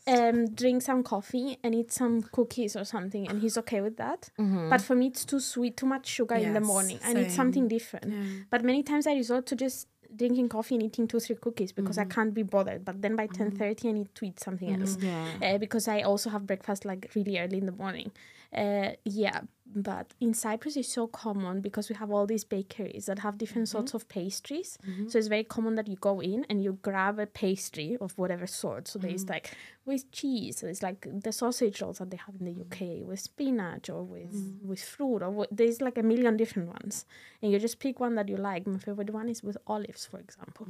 um, 0.06 0.46
drink 0.54 0.82
some 0.82 1.02
coffee 1.02 1.58
and 1.64 1.74
eat 1.74 1.90
some 1.92 2.22
cookies 2.22 2.76
or 2.76 2.84
something, 2.84 3.26
and 3.28 3.40
he's 3.40 3.56
okay 3.58 3.80
with 3.80 3.96
that. 3.96 4.30
But 4.70 4.80
for 4.82 4.94
me, 4.94 5.06
it's 5.08 5.24
too 5.24 5.40
sweet, 5.40 5.76
too 5.76 5.86
much 5.86 6.06
sugar 6.06 6.34
in 6.36 6.52
the 6.52 6.60
Yes, 6.60 6.66
morning. 6.66 6.98
I 7.04 7.12
need 7.14 7.30
something 7.30 7.68
different. 7.68 8.14
But 8.50 8.62
many 8.64 8.82
times 8.82 9.06
I 9.06 9.14
resort 9.14 9.46
to 9.46 9.56
just 9.56 9.88
drinking 10.14 10.48
coffee 10.48 10.74
and 10.76 10.84
eating 10.84 11.08
two, 11.08 11.18
three 11.20 11.36
cookies 11.36 11.72
because 11.72 11.98
I 11.98 12.04
can't 12.04 12.32
be 12.34 12.42
bothered. 12.42 12.84
But 12.84 13.02
then 13.02 13.16
by 13.16 13.26
ten 13.26 13.50
thirty, 13.50 13.88
I 13.88 13.92
need 13.92 14.14
to 14.14 14.24
eat 14.26 14.38
something 14.40 14.70
else 14.80 14.96
Yeah. 15.00 15.54
uh, 15.54 15.58
because 15.58 15.88
I 15.88 16.02
also 16.02 16.30
have 16.30 16.46
breakfast 16.46 16.84
like 16.84 17.10
really 17.16 17.38
early 17.38 17.58
in 17.58 17.66
the 17.66 17.72
morning. 17.72 18.12
Uh, 18.52 18.90
yeah, 19.04 19.40
but 19.74 20.14
in 20.20 20.32
Cyprus 20.32 20.76
it's 20.76 20.92
so 20.92 21.06
common 21.06 21.60
because 21.60 21.88
we 21.88 21.94
have 21.96 22.10
all 22.10 22.26
these 22.26 22.44
bakeries 22.44 23.06
that 23.06 23.18
have 23.20 23.36
different 23.38 23.68
mm-hmm. 23.68 23.78
sorts 23.78 23.94
of 23.94 24.08
pastries. 24.08 24.78
Mm-hmm. 24.86 25.08
So 25.08 25.18
it's 25.18 25.26
very 25.26 25.44
common 25.44 25.74
that 25.74 25.88
you 25.88 25.96
go 25.96 26.20
in 26.20 26.46
and 26.48 26.62
you 26.62 26.78
grab 26.82 27.18
a 27.18 27.26
pastry 27.26 27.96
of 28.00 28.16
whatever 28.16 28.46
sort. 28.46 28.88
So 28.88 28.98
there's 28.98 29.24
mm-hmm. 29.24 29.32
like 29.32 29.56
with 29.84 30.10
cheese, 30.12 30.58
so 30.58 30.66
it's 30.66 30.82
like 30.82 31.06
the 31.22 31.32
sausage 31.32 31.80
rolls 31.82 31.98
that 31.98 32.10
they 32.10 32.16
have 32.16 32.34
in 32.40 32.44
the 32.46 32.60
UK 32.60 33.06
with 33.06 33.20
spinach 33.20 33.90
or 33.90 34.02
with 34.02 34.58
with 34.62 34.82
fruit 34.82 35.22
or 35.22 35.30
what, 35.30 35.48
there's 35.50 35.80
like 35.80 35.98
a 35.98 36.02
million 36.02 36.36
different 36.36 36.68
ones, 36.68 37.04
and 37.42 37.52
you 37.52 37.58
just 37.58 37.78
pick 37.78 38.00
one 38.00 38.14
that 38.14 38.28
you 38.28 38.36
like. 38.36 38.66
My 38.66 38.78
favorite 38.78 39.10
one 39.10 39.28
is 39.28 39.42
with 39.42 39.56
olives, 39.66 40.06
for 40.06 40.18
example. 40.18 40.68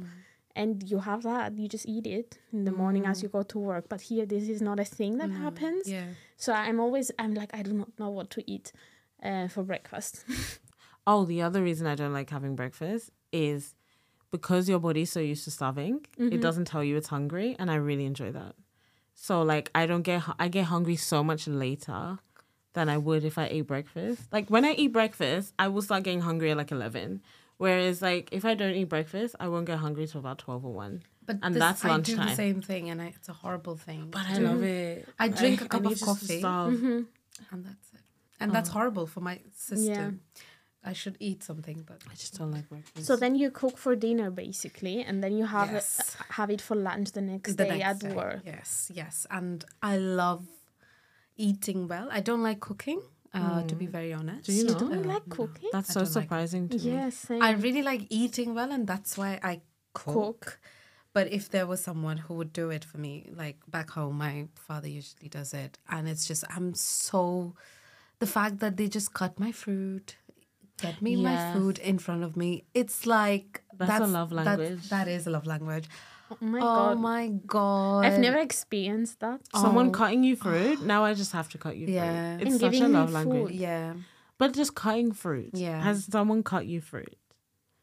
And 0.55 0.89
you 0.89 0.97
have 0.97 1.21
that 1.21 1.55
you 1.55 1.67
just 1.67 1.85
eat 1.85 2.07
it 2.07 2.39
in 2.51 2.65
the 2.65 2.71
morning 2.71 3.05
as 3.05 3.19
mm. 3.19 3.23
you 3.23 3.29
go 3.29 3.43
to 3.43 3.59
work. 3.59 3.87
But 3.89 4.01
here 4.01 4.25
this 4.25 4.49
is 4.49 4.59
not 4.59 4.79
a 4.79 4.85
thing 4.85 5.19
that 5.19 5.29
happens. 5.29 5.87
Yeah. 5.87 6.05
So 6.37 6.53
i'm 6.53 6.79
always 6.79 7.11
i'm 7.19 7.33
like 7.33 7.53
i 7.53 7.61
do 7.61 7.73
not 7.73 7.89
know 7.99 8.09
what 8.09 8.29
to 8.29 8.41
eat 8.49 8.71
uh, 9.23 9.47
for 9.49 9.63
breakfast 9.63 10.23
Oh, 11.09 11.23
the 11.23 11.41
other 11.41 11.63
reason 11.63 11.87
I 11.87 11.95
don't 11.95 12.11
like 12.11 12.29
having 12.29 12.57
breakfast 12.57 13.11
is 13.31 13.75
because 14.29 14.67
your 14.67 14.79
body's 14.79 15.09
so 15.09 15.21
used 15.21 15.45
to 15.45 15.51
starving, 15.51 16.05
it 16.17 16.41
doesn't 16.41 16.65
tell 16.65 16.83
you 16.83 16.97
it's 16.97 17.07
hungry, 17.07 17.55
and 17.57 17.71
I 17.71 17.75
really 17.75 18.05
enjoy 18.05 18.33
that. 18.33 18.55
So 19.13 19.41
like 19.41 19.71
I 19.73 19.85
don't 19.85 20.01
get 20.01 20.23
I 20.37 20.49
get 20.49 20.65
hungry 20.65 20.97
so 20.97 21.23
much 21.23 21.47
later 21.47 22.19
than 22.73 22.89
I 22.89 22.97
would 22.97 23.23
if 23.23 23.37
I 23.37 23.47
ate 23.49 23.67
breakfast. 23.67 24.21
Like 24.33 24.49
when 24.49 24.65
I 24.65 24.73
eat 24.73 24.91
breakfast, 24.91 25.53
I 25.57 25.69
will 25.69 25.81
start 25.81 26.03
getting 26.03 26.21
hungry 26.21 26.51
at 26.51 26.57
like 26.57 26.73
eleven. 26.73 27.21
Whereas 27.55 28.01
like 28.01 28.27
if 28.33 28.43
I 28.43 28.53
don't 28.53 28.75
eat 28.75 28.89
breakfast, 28.89 29.33
I 29.39 29.47
won't 29.47 29.65
get 29.65 29.79
hungry 29.79 30.07
till 30.07 30.19
about 30.19 30.39
twelve 30.39 30.65
or 30.65 30.73
one. 30.73 31.03
But 31.27 31.35
And 31.43 31.53
this- 31.53 31.59
that's 31.65 31.83
I 31.85 31.99
do 31.99 32.15
the 32.15 32.33
same 32.43 32.59
thing, 32.69 32.83
and 32.91 32.97
I, 33.05 33.07
it's 33.17 33.29
a 33.35 33.37
horrible 33.43 33.75
thing. 33.87 34.01
But 34.15 34.23
I 34.33 34.37
love 34.47 34.63
it. 34.63 35.07
I 35.23 35.27
drink 35.41 35.61
a 35.61 35.65
a 35.65 35.67
cup 35.73 35.85
of 35.85 35.99
coffee. 36.09 36.41
Mm-hmm. 36.41 36.99
and 37.51 37.59
that's 37.67 37.87
it. 37.97 38.03
And 38.39 38.47
that's 38.55 38.69
horrible 38.77 39.07
for 39.13 39.21
my 39.29 39.35
system. 39.67 40.21
Yeah. 40.35 40.89
I 40.91 40.93
should 41.01 41.17
eat 41.19 41.39
something, 41.49 41.79
but 41.89 41.99
I 42.11 42.13
just 42.23 42.33
don't 42.37 42.53
like 42.57 42.67
breakfast. 42.69 43.05
so 43.09 43.13
then 43.23 43.33
you 43.35 43.51
cook 43.61 43.75
for 43.85 43.93
dinner 44.07 44.29
basically 44.31 44.97
and 45.07 45.15
then 45.23 45.33
you 45.39 45.45
have 45.57 45.69
Yes. 45.73 45.87
it, 45.99 46.33
have 46.39 46.49
it 46.55 46.61
for 46.67 46.75
lunch 46.89 47.07
the 47.17 47.21
next 47.31 47.57
the 47.57 47.65
day 47.65 47.79
next 47.79 47.89
at 47.89 48.09
day. 48.09 48.15
work 48.15 48.41
Yes, 48.45 48.69
yes, 49.01 49.15
and 49.37 49.65
I 49.91 49.93
love 50.23 50.43
eating 51.35 51.87
well. 51.87 52.07
I 52.11 52.21
don't 52.21 52.41
like 52.49 52.59
cooking, 52.59 53.01
uh, 53.33 53.63
to 53.63 53.75
be 53.75 53.85
very 53.85 54.13
honest. 54.13 54.45
Do 54.45 54.53
you 54.53 54.63
you 54.63 54.69
not? 54.69 54.79
don't 54.79 55.05
Uh, 55.05 55.13
like 55.15 55.27
cooking 55.29 55.69
That's 55.73 55.91
so 55.93 56.01
don't 56.01 56.15
like 56.15 56.23
surprising 56.23 56.69
to 56.69 56.77
me. 56.77 56.83
yes 56.93 57.15
same. 57.27 57.41
I 57.41 57.51
really 57.51 57.81
like 57.91 58.03
eating 58.09 58.53
well, 58.55 58.71
and 58.71 58.87
that's 58.87 59.17
why 59.17 59.31
I 59.43 59.61
cook. 59.93 60.13
Cook. 60.13 60.59
But 61.17 61.27
if 61.39 61.45
there 61.53 61.65
was 61.71 61.79
someone 61.89 62.17
who 62.23 62.33
would 62.39 62.51
do 62.61 62.65
it 62.77 62.83
for 62.89 62.97
me, 63.05 63.13
like 63.43 63.57
back 63.75 63.89
home, 63.97 64.15
my 64.27 64.35
father 64.67 64.89
usually 64.99 65.29
does 65.37 65.51
it, 65.63 65.71
and 65.93 66.03
it's 66.11 66.25
just 66.31 66.43
I'm 66.55 66.67
so 66.75 67.23
the 68.23 68.27
fact 68.37 68.55
that 68.63 68.73
they 68.77 68.87
just 68.97 69.09
cut 69.19 69.33
my 69.45 69.51
fruit, 69.63 70.07
get 70.85 71.01
me 71.01 71.11
my 71.29 71.37
food 71.53 71.75
in 71.79 71.97
front 72.05 72.23
of 72.27 72.31
me. 72.41 72.49
It's 72.81 72.99
like 73.17 73.63
That's 73.79 74.03
a 74.09 74.11
love 74.19 74.29
that's- 74.29 74.45
language. 74.59 74.89
that 74.95 75.07
is 75.15 75.25
a 75.29 75.31
love 75.37 75.47
language. 75.53 75.87
oh 76.29 76.37
my 76.53 76.59
oh 76.59 76.61
god 76.61 76.97
my 77.09 77.23
god! 77.55 77.99
i've 78.05 78.19
never 78.27 78.39
experienced 78.49 79.15
that 79.25 79.39
Someone 79.63 79.87
Oh. 79.89 79.97
cutting 79.99 80.23
you 80.29 80.35
fruit, 80.35 80.77
now 80.93 81.01
I 81.09 81.11
just 81.23 81.31
have 81.39 81.47
to 81.53 81.57
cut 81.65 81.75
you 81.79 81.85
fruit. 81.87 81.95
Yeah. 82.03 82.35
It's 82.41 82.43
And 82.51 82.59
such 82.59 82.67
a 82.67 82.71
giving 82.75 82.89
you 82.91 82.97
love 82.99 83.09
food. 83.09 83.15
language. 83.19 83.53
Yeah. 83.67 83.93
But 84.37 84.49
just 84.61 84.73
cutting 84.83 85.11
fruit. 85.23 85.51
Yeah. 85.67 85.79
Has 85.87 85.97
someone 86.15 86.41
cut 86.53 86.65
you 86.73 86.79
fruit? 86.91 87.15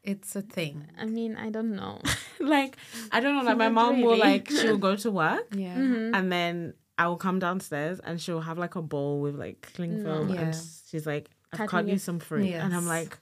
It's 0.05 0.36
a 0.36 0.42
thing. 0.42 0.86
I 0.98 1.07
mean, 1.07 1.36
I 1.36 1.48
don't 1.50 1.74
know. 1.74 2.00
like 2.40 2.76
I 3.11 3.20
don't 3.20 3.36
know. 3.36 3.42
Like 3.42 3.57
my 3.57 3.68
Not 3.68 3.74
mom 3.74 4.00
will 4.02 4.18
like 4.18 4.50
she'll 4.50 4.78
go 4.78 4.96
to 4.96 5.11
work 5.11 5.46
Yeah. 5.57 5.74
and 5.74 6.30
then 6.30 6.74
I 6.98 7.09
will 7.09 7.16
come 7.16 7.38
downstairs 7.38 8.00
and 8.05 8.20
she'll 8.20 8.42
have 8.42 8.59
like 8.59 8.74
a 8.76 8.82
bowl 8.82 9.20
with 9.20 9.34
like 9.36 9.66
cling 9.74 10.02
film 10.05 10.28
Yeah. 10.28 10.40
and 10.42 10.55
she's 10.90 11.07
like, 11.07 11.30
"I've 11.52 11.59
Cutting 11.59 11.68
cut 11.70 11.88
you 11.88 11.98
some 11.98 12.18
fruit," 12.20 12.52
and 12.52 12.74
I'm 12.74 12.86
like, 12.86 13.18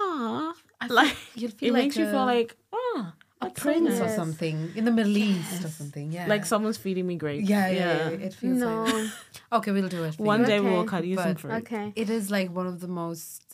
"Ah." 0.00 0.54
I 0.80 0.86
Like 0.86 1.16
you'll 1.34 1.52
it 1.60 1.72
like 1.72 1.82
makes 1.84 1.96
you 1.96 2.06
feel 2.06 2.24
like, 2.24 2.56
"Ah." 2.72 3.14
a 3.42 3.46
that's 3.46 3.62
so 3.62 3.70
prince 3.70 4.00
or 4.00 4.08
something 4.08 4.70
in 4.76 4.84
the 4.84 4.90
Middle 4.92 5.16
East 5.16 5.64
or 5.64 5.68
something. 5.68 6.12
Yeah. 6.12 6.26
Like 6.26 6.44
someone's 6.46 6.76
feeding 6.78 7.06
me 7.06 7.16
grapes. 7.16 7.48
Yeah, 7.48 7.68
yeah, 7.68 8.08
yeah. 8.10 8.26
It 8.26 8.34
feels 8.34 8.58
no. 8.58 8.84
like. 8.84 9.10
Okay, 9.52 9.72
we'll 9.72 9.88
do 9.88 10.04
it. 10.04 10.14
For 10.14 10.22
One 10.22 10.40
you. 10.40 10.46
day 10.46 10.60
we'll 10.60 10.84
cut 10.84 11.04
you 11.04 11.16
some 11.16 11.34
fruit. 11.36 11.52
Okay. 11.62 11.92
It 11.96 12.08
is 12.10 12.30
like 12.30 12.50
one 12.54 12.66
of 12.66 12.80
the 12.80 12.88
most. 12.88 13.49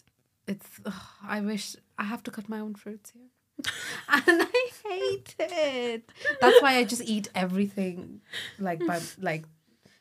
It's. 0.46 0.66
ugh, 0.84 0.92
I 1.22 1.40
wish 1.40 1.76
I 1.98 2.04
have 2.04 2.22
to 2.24 2.30
cut 2.30 2.48
my 2.48 2.60
own 2.60 2.74
fruits 2.74 3.10
here, 3.10 3.30
and 4.08 4.42
I 4.42 4.70
hate 4.84 5.34
it. 5.38 6.12
That's 6.40 6.62
why 6.62 6.76
I 6.76 6.84
just 6.84 7.02
eat 7.02 7.28
everything, 7.34 8.20
like 8.58 8.86
by 8.86 9.00
like, 9.20 9.44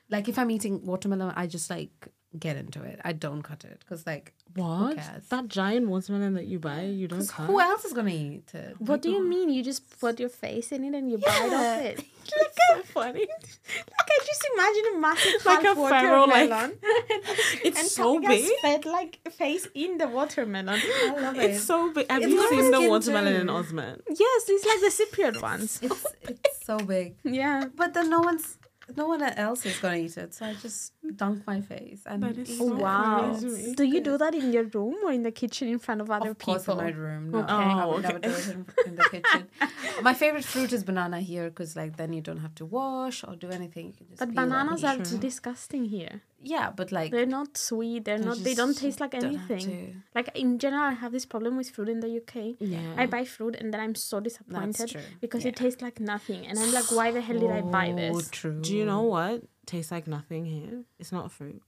like 0.09 0.29
if 0.29 0.37
I'm 0.37 0.51
eating 0.51 0.85
watermelon, 0.85 1.33
I 1.35 1.47
just 1.47 1.69
like 1.69 2.09
get 2.37 2.57
into 2.57 2.83
it. 2.83 2.99
I 3.03 3.13
don't 3.13 3.41
cut 3.41 3.65
it 3.65 3.79
because 3.79 4.05
like 4.05 4.33
What? 4.53 4.97
That 5.29 5.47
giant 5.49 5.89
watermelon 5.89 6.33
that 6.35 6.45
you 6.45 6.59
buy, 6.59 6.83
you 6.83 7.09
don't 7.09 7.27
cut. 7.27 7.47
who 7.47 7.59
else 7.59 7.83
is 7.83 7.91
gonna 7.91 8.09
eat 8.11 8.53
it? 8.53 8.75
What 8.79 9.01
do 9.01 9.09
you 9.09 9.21
mean? 9.27 9.49
You 9.49 9.61
just 9.63 9.99
put 9.99 10.17
your 10.17 10.29
face 10.29 10.71
in 10.71 10.85
it 10.85 10.93
and 10.97 11.11
you 11.11 11.17
bite 11.17 11.51
off 11.53 11.81
it? 11.81 12.03
Like 12.25 12.53
so 12.69 12.81
funny. 12.93 13.19
Like 13.19 14.09
I 14.09 14.17
just 14.25 14.47
imagine 14.53 14.83
a 14.95 14.99
massive 14.99 15.45
Like 15.45 15.63
a 15.65 15.75
feral, 15.75 16.27
like- 16.27 16.49
It's 17.63 17.79
and 17.79 17.87
so 17.87 18.19
big. 18.19 18.49
fed 18.61 18.85
like 18.85 19.19
face 19.31 19.67
in 19.75 19.97
the 19.99 20.07
watermelon. 20.07 20.69
I 20.69 21.15
love 21.21 21.37
it. 21.37 21.51
It's 21.51 21.63
so 21.63 21.91
big. 21.93 22.09
Have 22.09 22.23
It's 22.23 22.31
you 22.33 22.49
seen 22.49 22.71
the 22.71 22.89
watermelon 22.89 23.35
in 23.35 23.49
Osman? 23.49 24.01
Yes, 24.09 24.43
it's 24.47 24.65
like 24.65 24.79
the 24.79 24.91
Cypriot 25.05 25.41
ones. 25.41 25.79
It's 25.83 26.05
it's 26.23 26.65
so 26.65 26.77
big. 26.79 27.15
Yeah. 27.23 27.65
But 27.75 27.93
then 27.93 28.09
no 28.09 28.21
one's 28.21 28.57
no 28.95 29.07
one 29.07 29.21
else 29.21 29.65
is 29.65 29.77
gonna 29.79 29.97
eat 29.97 30.17
it, 30.17 30.33
so 30.33 30.45
I 30.45 30.53
just 30.53 30.93
dunk 31.15 31.45
my 31.47 31.61
face 31.61 32.01
and 32.05 32.21
That 32.23 32.37
is 32.37 32.49
eat 32.49 32.57
so. 32.57 32.75
Wow. 32.75 33.37
crazy. 33.39 33.73
Do 33.73 33.83
you 33.83 34.01
do 34.01 34.17
that 34.17 34.35
in 34.35 34.51
your 34.53 34.63
room 34.65 34.95
or 35.03 35.11
in 35.11 35.23
the 35.23 35.31
kitchen 35.31 35.67
in 35.67 35.79
front 35.79 36.01
of 36.01 36.09
other 36.11 36.31
Of 36.31 36.37
course, 36.39 36.63
people? 36.63 36.79
in 36.79 36.85
my 36.85 36.91
room. 36.91 37.31
No, 37.31 37.39
Okay. 37.39 37.53
I 37.53 37.85
would 37.85 37.95
Oh, 37.97 37.99
never 38.07 38.19
do 38.19 38.29
it 38.29 38.47
in, 38.47 38.65
in 38.85 38.95
the 38.95 39.03
kitchen. 39.09 39.47
my 40.01 40.13
favorite 40.13 40.45
fruit 40.45 40.71
is 40.73 40.83
banana 40.83 41.19
here 41.21 41.49
because, 41.49 41.75
like, 41.75 41.97
then 41.97 42.13
you 42.13 42.21
don't 42.21 42.39
have 42.39 42.55
to 42.55 42.65
wash 42.65 43.23
or 43.23 43.35
do 43.35 43.49
anything. 43.49 43.87
You 43.87 43.93
can 43.93 44.07
just 44.09 44.19
But 44.19 44.33
bananas 44.33 44.83
eat. 44.83 44.87
are 44.87 44.97
disgusting 45.19 45.85
here. 45.85 46.21
Yeah, 46.45 46.71
but 46.75 46.91
like 46.91 47.11
They're 47.11 47.25
not 47.25 47.57
sweet. 47.57 48.05
They're 48.05 48.19
they 48.19 48.25
not. 48.25 48.37
They 48.37 48.53
don't 48.53 48.77
taste 48.77 48.99
like 48.99 49.13
anything. 49.15 50.03
Like 50.13 50.29
in 50.35 50.59
general, 50.59 50.83
I 50.83 50.93
have 50.93 51.11
this 51.11 51.25
problem 51.25 51.57
with 51.57 51.69
fruit 51.69 51.89
in 51.89 51.99
the 51.99 52.17
UK. 52.17 52.55
Yeah. 52.59 52.93
I 52.97 53.05
buy 53.07 53.25
fruit 53.25 53.55
and 53.59 53.73
then 53.73 53.81
I'm 53.81 53.95
so 53.95 54.19
disappointed 54.19 54.89
true. 54.89 55.01
because 55.19 55.45
it 55.45 55.55
tastes 55.55 55.81
like 55.81 55.99
nothing, 55.99 56.45
and 56.45 56.57
I'm 56.57 56.71
like, 56.71 56.91
why 56.91 57.11
the 57.11 57.21
hell 57.21 57.39
did 57.39 57.51
I 57.51 57.61
buy 57.61 57.89
So 57.89 57.95
this? 57.95 58.29
true. 58.29 58.61
Do 58.61 58.75
you 58.75 58.85
know 58.85 59.01
what 59.01 59.43
tastes 59.65 59.91
like 59.91 60.07
nothing 60.07 60.45
here? 60.45 60.83
It's 60.99 61.11
not 61.11 61.31
fruit. 61.31 61.61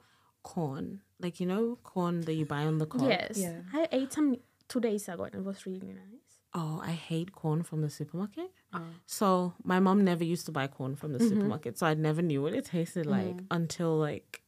Corn. 0.43 1.01
Like 1.19 1.39
you 1.39 1.47
know 1.47 1.77
corn 1.83 2.21
that 2.21 2.33
you 2.33 2.45
buy 2.45 2.65
on 2.65 2.77
the 2.77 2.85
cob? 2.85 3.09
Yes, 3.09 3.37
Yeah. 3.37 3.61
I 3.73 3.87
ate 3.91 4.13
some 4.13 4.37
two 4.67 4.79
days 4.79 5.09
ago 5.09 5.23
and 5.23 5.35
it 5.35 5.43
was 5.43 5.65
really 5.65 5.87
nice. 5.87 6.27
Oh, 6.53 6.81
I 6.83 6.91
hate 6.91 7.33
corn 7.33 7.63
from 7.63 7.81
the 7.81 7.89
supermarket. 7.89 8.51
Oh. 8.73 8.81
So 9.05 9.53
my 9.63 9.79
mom 9.79 10.03
never 10.03 10.23
used 10.23 10.45
to 10.45 10.51
buy 10.51 10.67
corn 10.67 10.95
from 10.95 11.13
the 11.13 11.19
mm-hmm. 11.19 11.29
supermarket, 11.29 11.77
so 11.77 11.85
I 11.87 11.93
never 11.93 12.21
knew 12.21 12.41
what 12.41 12.53
it 12.53 12.65
tasted 12.65 13.05
like 13.05 13.37
mm. 13.37 13.45
until 13.51 13.97
like 13.97 14.29
I 14.29 14.31
don't 14.31 14.35
know, 14.35 14.46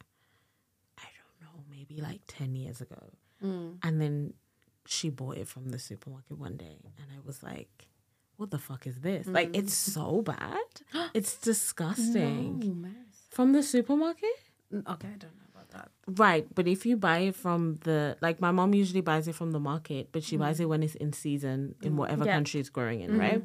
maybe 1.89 2.01
like 2.01 2.21
ten 2.27 2.55
years 2.55 2.81
ago. 2.81 3.11
Mm. 3.43 3.77
And 3.83 4.01
then 4.01 4.33
she 4.85 5.09
bought 5.09 5.37
it 5.37 5.47
from 5.47 5.69
the 5.69 5.79
supermarket 5.79 6.37
one 6.37 6.57
day, 6.57 6.77
and 6.97 7.07
I 7.11 7.19
was 7.25 7.43
like, 7.43 7.87
"What 8.37 8.51
the 8.51 8.59
fuck 8.59 8.87
is 8.87 8.99
this? 8.99 9.27
Like, 9.27 9.49
mm-hmm. 9.49 9.61
it's 9.61 9.73
so 9.73 10.21
bad. 10.21 10.57
It's 11.13 11.37
disgusting." 11.37 12.81
Mess. 12.81 12.93
From 13.29 13.53
the 13.53 13.63
supermarket? 13.63 14.37
Mm, 14.73 14.87
Okay, 14.93 15.07
I 15.07 15.17
don't 15.17 15.35
know 15.35 15.49
about 15.53 15.69
that. 15.71 15.91
Right, 16.07 16.47
but 16.53 16.67
if 16.67 16.85
you 16.85 16.97
buy 16.97 17.19
it 17.19 17.35
from 17.35 17.79
the 17.83 18.17
like 18.21 18.41
my 18.41 18.51
mom 18.51 18.73
usually 18.73 19.01
buys 19.01 19.27
it 19.27 19.35
from 19.35 19.51
the 19.51 19.59
market, 19.59 20.09
but 20.11 20.23
she 20.23 20.37
buys 20.37 20.57
mm. 20.57 20.61
it 20.61 20.65
when 20.65 20.83
it's 20.83 20.95
in 20.95 21.13
season 21.13 21.75
in 21.81 21.93
mm. 21.93 21.95
whatever 21.95 22.25
Yeah. 22.25 22.33
country 22.33 22.59
it's 22.59 22.69
growing 22.69 23.01
in, 23.01 23.11
mm-hmm. 23.11 23.19
right? 23.19 23.43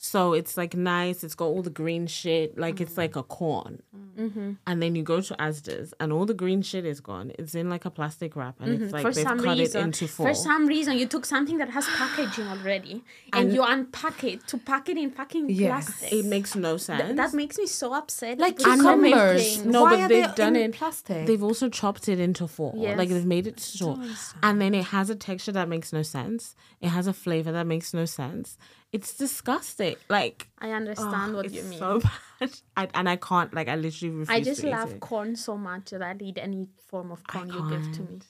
So 0.00 0.32
it's 0.32 0.56
like 0.56 0.74
nice. 0.76 1.24
It's 1.24 1.34
got 1.34 1.46
all 1.46 1.60
the 1.60 1.70
green 1.70 2.06
shit, 2.06 2.56
like 2.56 2.80
it's 2.80 2.96
like 2.96 3.16
a 3.16 3.24
corn. 3.24 3.82
Mm-hmm. 4.16 4.52
And 4.64 4.80
then 4.82 4.94
you 4.94 5.02
go 5.02 5.20
to 5.20 5.34
Asda's, 5.34 5.92
and 5.98 6.12
all 6.12 6.24
the 6.24 6.34
green 6.34 6.62
shit 6.62 6.86
is 6.86 7.00
gone. 7.00 7.32
It's 7.36 7.56
in 7.56 7.68
like 7.68 7.84
a 7.84 7.90
plastic 7.90 8.36
wrap, 8.36 8.60
and 8.60 8.74
it's 8.74 8.82
mm-hmm. 8.84 8.92
like 8.92 9.02
for 9.02 9.12
they've 9.12 9.24
some 9.24 9.40
cut 9.40 9.58
reason, 9.58 9.80
it 9.80 9.84
into 9.84 10.06
four. 10.06 10.28
for 10.28 10.34
some 10.34 10.68
reason, 10.68 10.98
you 10.98 11.06
took 11.06 11.24
something 11.24 11.58
that 11.58 11.70
has 11.70 11.84
packaging 11.86 12.46
already 12.46 13.02
and, 13.32 13.46
And- 13.46 13.52
you 13.52 13.64
unpack 13.64 14.22
it 14.22 14.46
to 14.46 14.58
pack 14.58 14.88
it 14.88 14.96
in 14.96 15.10
fucking 15.10 15.50
Yes. 15.50 15.86
plastic. 15.86 16.12
it 16.12 16.24
makes 16.26 16.54
no 16.54 16.76
sense. 16.76 17.02
Th- 17.02 17.16
that 17.16 17.34
makes 17.34 17.58
me 17.58 17.66
so 17.66 17.92
upset. 17.92 18.38
Like 18.38 18.56
because 18.58 18.78
so 18.80 18.94
cucumbers. 18.96 19.64
No, 19.64 19.82
Why 19.82 19.90
but 19.90 20.00
are 20.00 20.08
they've 20.08 20.28
they 20.28 20.34
done 20.34 20.54
in 20.54 20.70
it- 20.70 20.74
plastic. 20.74 21.26
They've 21.26 21.42
also 21.42 21.68
chopped 21.68 22.08
it 22.08 22.20
into 22.20 22.46
four. 22.46 22.72
Like 22.74 23.08
they've 23.08 23.26
made 23.26 23.48
it 23.48 23.58
short. 23.58 23.98
And 24.44 24.60
then 24.60 24.74
it 24.74 24.84
has 24.86 25.10
a 25.10 25.16
texture 25.16 25.52
that 25.52 25.68
makes 25.68 25.92
no 25.92 26.02
sense. 26.02 26.54
It 26.80 26.90
has 26.90 27.08
a 27.08 27.12
flavor 27.12 27.50
that 27.50 27.66
makes 27.66 27.92
no 27.92 28.04
sense. 28.04 28.56
It's 28.90 29.12
disgusting. 29.14 29.87
Like 30.08 30.48
I 30.58 30.70
understand 30.72 31.32
oh, 31.32 31.36
what 31.36 31.46
it's 31.46 31.54
you 31.54 31.62
mean. 31.64 31.78
so 31.78 32.00
bad. 32.40 32.50
I, 32.76 32.88
and 32.94 33.08
I 33.08 33.16
can't 33.16 33.52
like 33.54 33.68
I 33.68 33.76
literally 33.76 34.14
refuse 34.14 34.36
I 34.36 34.40
just 34.40 34.60
to 34.60 34.68
eat 34.68 34.70
love 34.70 34.92
it. 34.92 35.00
corn 35.00 35.36
so 35.36 35.56
much 35.56 35.90
that 35.90 36.02
I'd 36.02 36.22
eat 36.22 36.38
any 36.38 36.66
form 36.86 37.10
of 37.10 37.26
corn 37.26 37.48
you 37.48 37.68
give 37.70 37.92
to 37.92 38.02
me. 38.02 38.20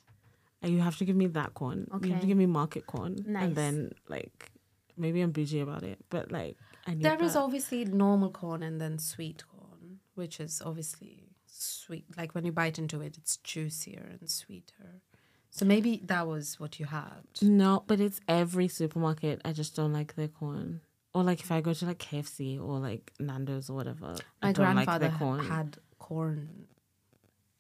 And 0.61 0.72
you 0.72 0.80
have 0.80 0.96
to 0.98 1.04
give 1.04 1.16
me 1.16 1.26
that 1.28 1.54
corn. 1.54 1.86
You 2.02 2.12
have 2.12 2.20
to 2.20 2.26
give 2.26 2.36
me 2.36 2.46
market 2.46 2.86
corn. 2.86 3.16
Nice. 3.26 3.44
And 3.44 3.56
then 3.56 3.92
like 4.09 4.50
maybe 4.96 5.20
I'm 5.20 5.30
bougie 5.30 5.61
about 5.61 5.82
it. 5.82 5.98
But 6.11 6.32
like 6.32 6.56
I 6.86 6.94
need 6.94 7.02
There 7.02 7.22
is 7.22 7.34
that. 7.34 7.40
obviously 7.40 7.84
normal 7.84 8.30
corn 8.30 8.62
and 8.62 8.80
then 8.80 8.98
sweet 8.98 9.44
corn, 9.48 10.00
which 10.14 10.40
is 10.40 10.62
obviously 10.64 11.28
sweet. 11.46 12.04
Like 12.16 12.34
when 12.34 12.44
you 12.44 12.52
bite 12.52 12.78
into 12.78 13.00
it, 13.00 13.16
it's 13.16 13.36
juicier 13.38 14.16
and 14.20 14.28
sweeter. 14.28 15.02
So 15.50 15.64
maybe 15.64 16.02
that 16.04 16.26
was 16.26 16.61
what 16.61 16.78
you 16.78 16.86
had. 16.86 17.24
No, 17.42 17.82
but 17.86 18.00
it's 18.00 18.20
every 18.28 18.68
supermarket. 18.68 19.40
I 19.44 19.52
just 19.52 19.74
don't 19.74 19.92
like 19.92 20.14
their 20.14 20.28
corn. 20.28 20.82
Or 21.14 21.22
like 21.24 21.40
if 21.40 21.50
I 21.50 21.61
go 21.61 21.72
to 21.72 21.86
like 21.86 21.98
KFC 21.98 22.61
or 22.61 22.78
like 22.78 23.12
Nando's 23.18 23.70
or 23.70 23.74
whatever, 23.76 24.14
I 24.42 24.48
My 24.48 24.52
don't 24.52 24.64
like 24.66 24.74
grandfather 24.86 25.12
corn. 25.18 25.40
had 25.44 25.78
corn 25.98 26.66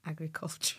agriculture. 0.06 0.76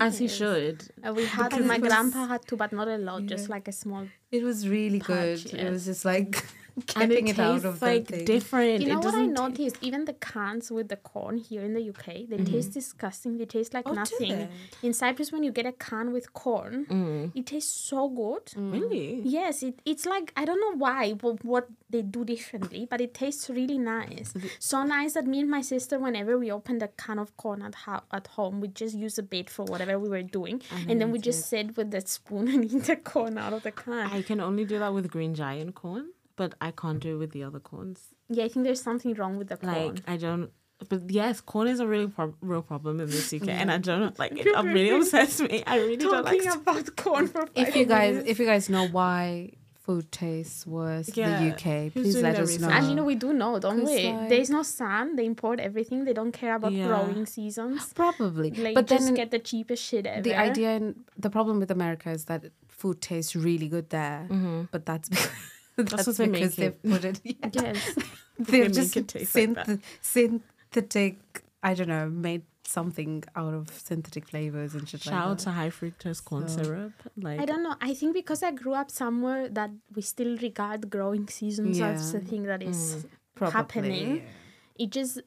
As 0.00 0.18
he 0.18 0.28
should. 0.28 0.86
Uh, 1.02 1.12
we 1.14 1.24
had 1.24 1.48
Because 1.50 1.66
my 1.66 1.78
was- 1.78 1.88
grandpa 1.88 2.26
had 2.26 2.46
to, 2.48 2.56
but 2.56 2.72
not 2.72 2.86
a 2.88 2.98
lot, 2.98 3.24
just 3.26 3.48
like 3.48 3.66
a 3.68 3.72
small. 3.72 4.06
It 4.30 4.42
was 4.44 4.68
really 4.68 4.98
good. 4.98 5.42
Patch, 5.42 5.54
It 5.54 5.70
was 5.70 5.86
just 5.86 6.04
like 6.04 6.44
And 6.76 6.86
getting 7.10 7.28
it 7.28 7.38
it, 7.38 7.40
out 7.40 7.52
tastes 7.52 7.66
of 7.66 7.82
like 7.82 8.06
thing. 8.08 8.24
different. 8.24 8.80
You 8.80 8.88
know 8.88 8.94
it 8.94 9.04
what 9.04 9.14
I 9.14 9.18
doesn't 9.26 9.32
noticed? 9.32 9.76
Even 9.80 10.04
the 10.06 10.12
cans 10.14 10.70
with 10.72 10.88
the 10.88 10.96
corn 10.96 11.38
here 11.38 11.62
in 11.62 11.72
the 11.74 11.88
UK, 11.90 12.26
they 12.28 12.38
taste 12.44 12.72
disgusting. 12.72 13.38
They 13.38 13.44
taste 13.46 13.72
like 13.74 13.88
Oh, 13.88 13.92
nothing. 13.92 14.48
In 14.82 14.92
Cyprus, 14.92 15.30
when 15.30 15.42
you 15.44 15.52
get 15.52 15.66
a 15.66 15.72
can 15.72 16.12
with 16.12 16.32
corn, 16.32 16.86
Mm. 16.90 17.30
it 17.34 17.46
tastes 17.46 17.72
so 17.90 18.08
good. 18.08 18.44
Really? 18.56 19.20
Yes, 19.24 19.62
it, 19.62 19.80
it's 19.84 20.04
like 20.04 20.32
I 20.36 20.44
don't 20.44 20.60
know 20.60 20.74
why, 20.76 21.12
but 21.14 21.44
what 21.44 21.68
they 21.90 22.02
do 22.02 22.24
differently, 22.24 22.86
but 22.90 23.00
it 23.00 23.14
tastes 23.14 23.48
really 23.48 23.78
nice. 23.78 24.34
So 24.58 24.82
nice 24.82 25.14
that 25.14 25.26
me 25.26 25.40
and 25.40 25.50
my 25.50 25.60
sister, 25.60 25.98
whenever 25.98 26.36
we 26.38 26.50
opened 26.50 26.82
a 26.82 26.88
can 26.88 27.18
of 27.20 27.36
corn 27.36 27.62
at 27.62 27.74
ho- 27.86 28.02
at 28.12 28.26
home, 28.36 28.60
we 28.60 28.68
just 28.68 28.94
use 28.96 29.16
a 29.18 29.22
bait 29.22 29.48
for 29.48 29.64
whatever 29.64 29.96
we 29.98 30.08
were 30.08 30.22
doing, 30.22 30.60
and 30.88 31.00
then 31.00 31.12
we 31.12 31.18
just 31.20 31.48
sit 31.48 31.76
with 31.76 31.90
the 31.92 32.00
spoon 32.00 32.48
and 32.54 32.64
eat 32.64 32.84
the 32.84 32.96
corn 32.96 33.38
out 33.38 33.52
of 33.52 33.62
the 33.62 33.70
can. 33.72 34.10
I 34.10 34.22
can 34.22 34.40
only 34.40 34.64
do 34.64 34.78
that 34.80 34.92
with 34.92 35.08
green 35.10 35.34
giant 35.34 35.74
corn, 35.76 36.06
but 36.36 36.54
I 36.60 36.70
can't 36.72 37.00
do 37.00 37.14
it 37.16 37.18
with 37.18 37.32
the 37.32 37.44
other 37.44 37.60
corns. 37.60 38.00
yeah, 38.28 38.44
I 38.44 38.48
think 38.48 38.64
there's 38.64 38.82
something 38.82 39.14
wrong 39.14 39.36
with 39.38 39.48
the 39.48 39.56
corn. 39.56 39.94
Like 39.94 40.02
I 40.06 40.16
don't. 40.16 40.50
But 40.88 41.08
yes, 41.10 41.40
corn 41.40 41.68
is 41.68 41.80
a 41.80 41.86
really 41.86 42.08
pro- 42.08 42.34
real 42.40 42.60
problem 42.62 43.00
in 43.00 43.06
this 43.08 43.32
UK, 43.32 43.48
and 43.48 43.70
I 43.70 43.78
don't 43.78 44.18
like. 44.18 44.32
It, 44.38 44.48
I'm 44.56 44.72
really 44.72 44.90
obsessed 44.90 45.40
with 45.40 45.50
me. 45.52 45.62
I 45.66 45.76
really 45.78 45.96
don't 45.96 46.24
like. 46.24 46.42
Talking 46.42 46.60
about 46.62 46.96
corn 47.04 47.28
for 47.28 47.46
If 47.54 47.76
you 47.76 47.84
guys, 47.86 48.10
minutes. 48.14 48.30
if 48.30 48.38
you 48.40 48.46
guys 48.46 48.68
know 48.68 48.86
why 48.88 49.52
food 49.84 50.10
tastes 50.10 50.66
worse 50.66 51.14
Yeah, 51.14 51.38
in 51.38 51.44
the 51.44 51.54
UK, 51.54 51.92
please 51.92 52.16
let 52.20 52.38
us 52.38 52.58
know. 52.58 52.68
research? 52.68 52.72
And 52.72 52.88
you 52.88 52.94
know 52.96 53.04
we 53.04 53.14
do 53.14 53.32
know, 53.34 53.58
don't 53.60 53.84
we? 53.84 54.10
like- 54.12 54.28
There's 54.30 54.48
no 54.50 54.62
sun. 54.62 55.14
They 55.16 55.26
import 55.26 55.60
everything. 55.60 56.04
They 56.06 56.14
don't 56.14 56.32
care 56.32 56.54
about 56.56 56.72
Yeah. 56.72 56.86
growing 56.88 57.26
seasons. 57.26 57.92
Probably, 57.92 58.50
Like 58.50 58.74
but 58.74 58.86
just 58.86 59.04
then 59.06 59.14
get 59.14 59.30
the 59.30 59.38
cheapest 59.38 59.82
shit 59.84 60.06
ever. 60.06 60.22
the 60.22 60.34
idea 60.34 60.70
and 60.70 61.04
the 61.18 61.28
problem 61.30 61.60
with 61.60 61.70
America 61.70 62.10
is 62.10 62.24
that 62.24 62.46
food 62.68 63.00
tastes 63.02 63.36
really 63.36 63.68
good 63.68 63.90
there, 63.90 64.26
mm-hmm. 64.30 64.62
but 64.72 64.86
that's 64.86 65.08
because, 65.76 65.90
that's, 66.04 66.06
what 66.06 66.16
they 66.16 66.26
make 66.26 66.42
because 66.42 66.56
they've 66.56 66.82
put 66.82 67.04
it. 67.04 67.20
Yeah. 67.24 67.50
Yes. 67.52 67.94
They 68.38 68.44
they've 68.62 68.64
make 68.64 68.72
just 68.74 68.96
it 68.96 69.06
taste 69.08 69.34
like 69.36 69.78
synthetic. 70.00 71.18
I 71.62 71.74
don't 71.74 71.88
know, 71.88 72.08
made 72.08 72.42
something 72.66 73.22
out 73.36 73.54
of 73.54 73.68
synthetic 73.70 74.28
flavors 74.28 74.74
and 74.74 74.88
shit 74.88 75.02
Shout 75.02 75.12
like 75.14 75.22
out 75.22 75.38
that. 75.38 75.44
to 75.44 75.50
high 75.50 75.70
fructose 75.70 76.24
corn 76.24 76.48
So- 76.48 76.62
syrup. 76.62 76.92
Like 77.16 77.40
I 77.40 77.44
don't 77.44 77.62
know. 77.62 77.76
I 77.80 77.94
think 77.94 78.12
because 78.14 78.42
I 78.42 78.50
grew 78.50 78.72
up 78.74 78.90
somewhere 78.90 79.48
that 79.50 79.70
we 79.94 80.02
still 80.02 80.36
regard 80.38 80.90
growing 80.90 81.28
seasons 81.28 81.80
as 81.80 82.12
Yeah. 82.12 82.18
a 82.20 82.22
thing 82.22 82.42
that 82.44 82.62
is 82.62 82.96
Mm. 82.96 83.08
Probably, 83.36 83.52
happening. 83.58 84.16
yeah. 84.16 84.84
it 84.84 84.90
just 84.90 85.20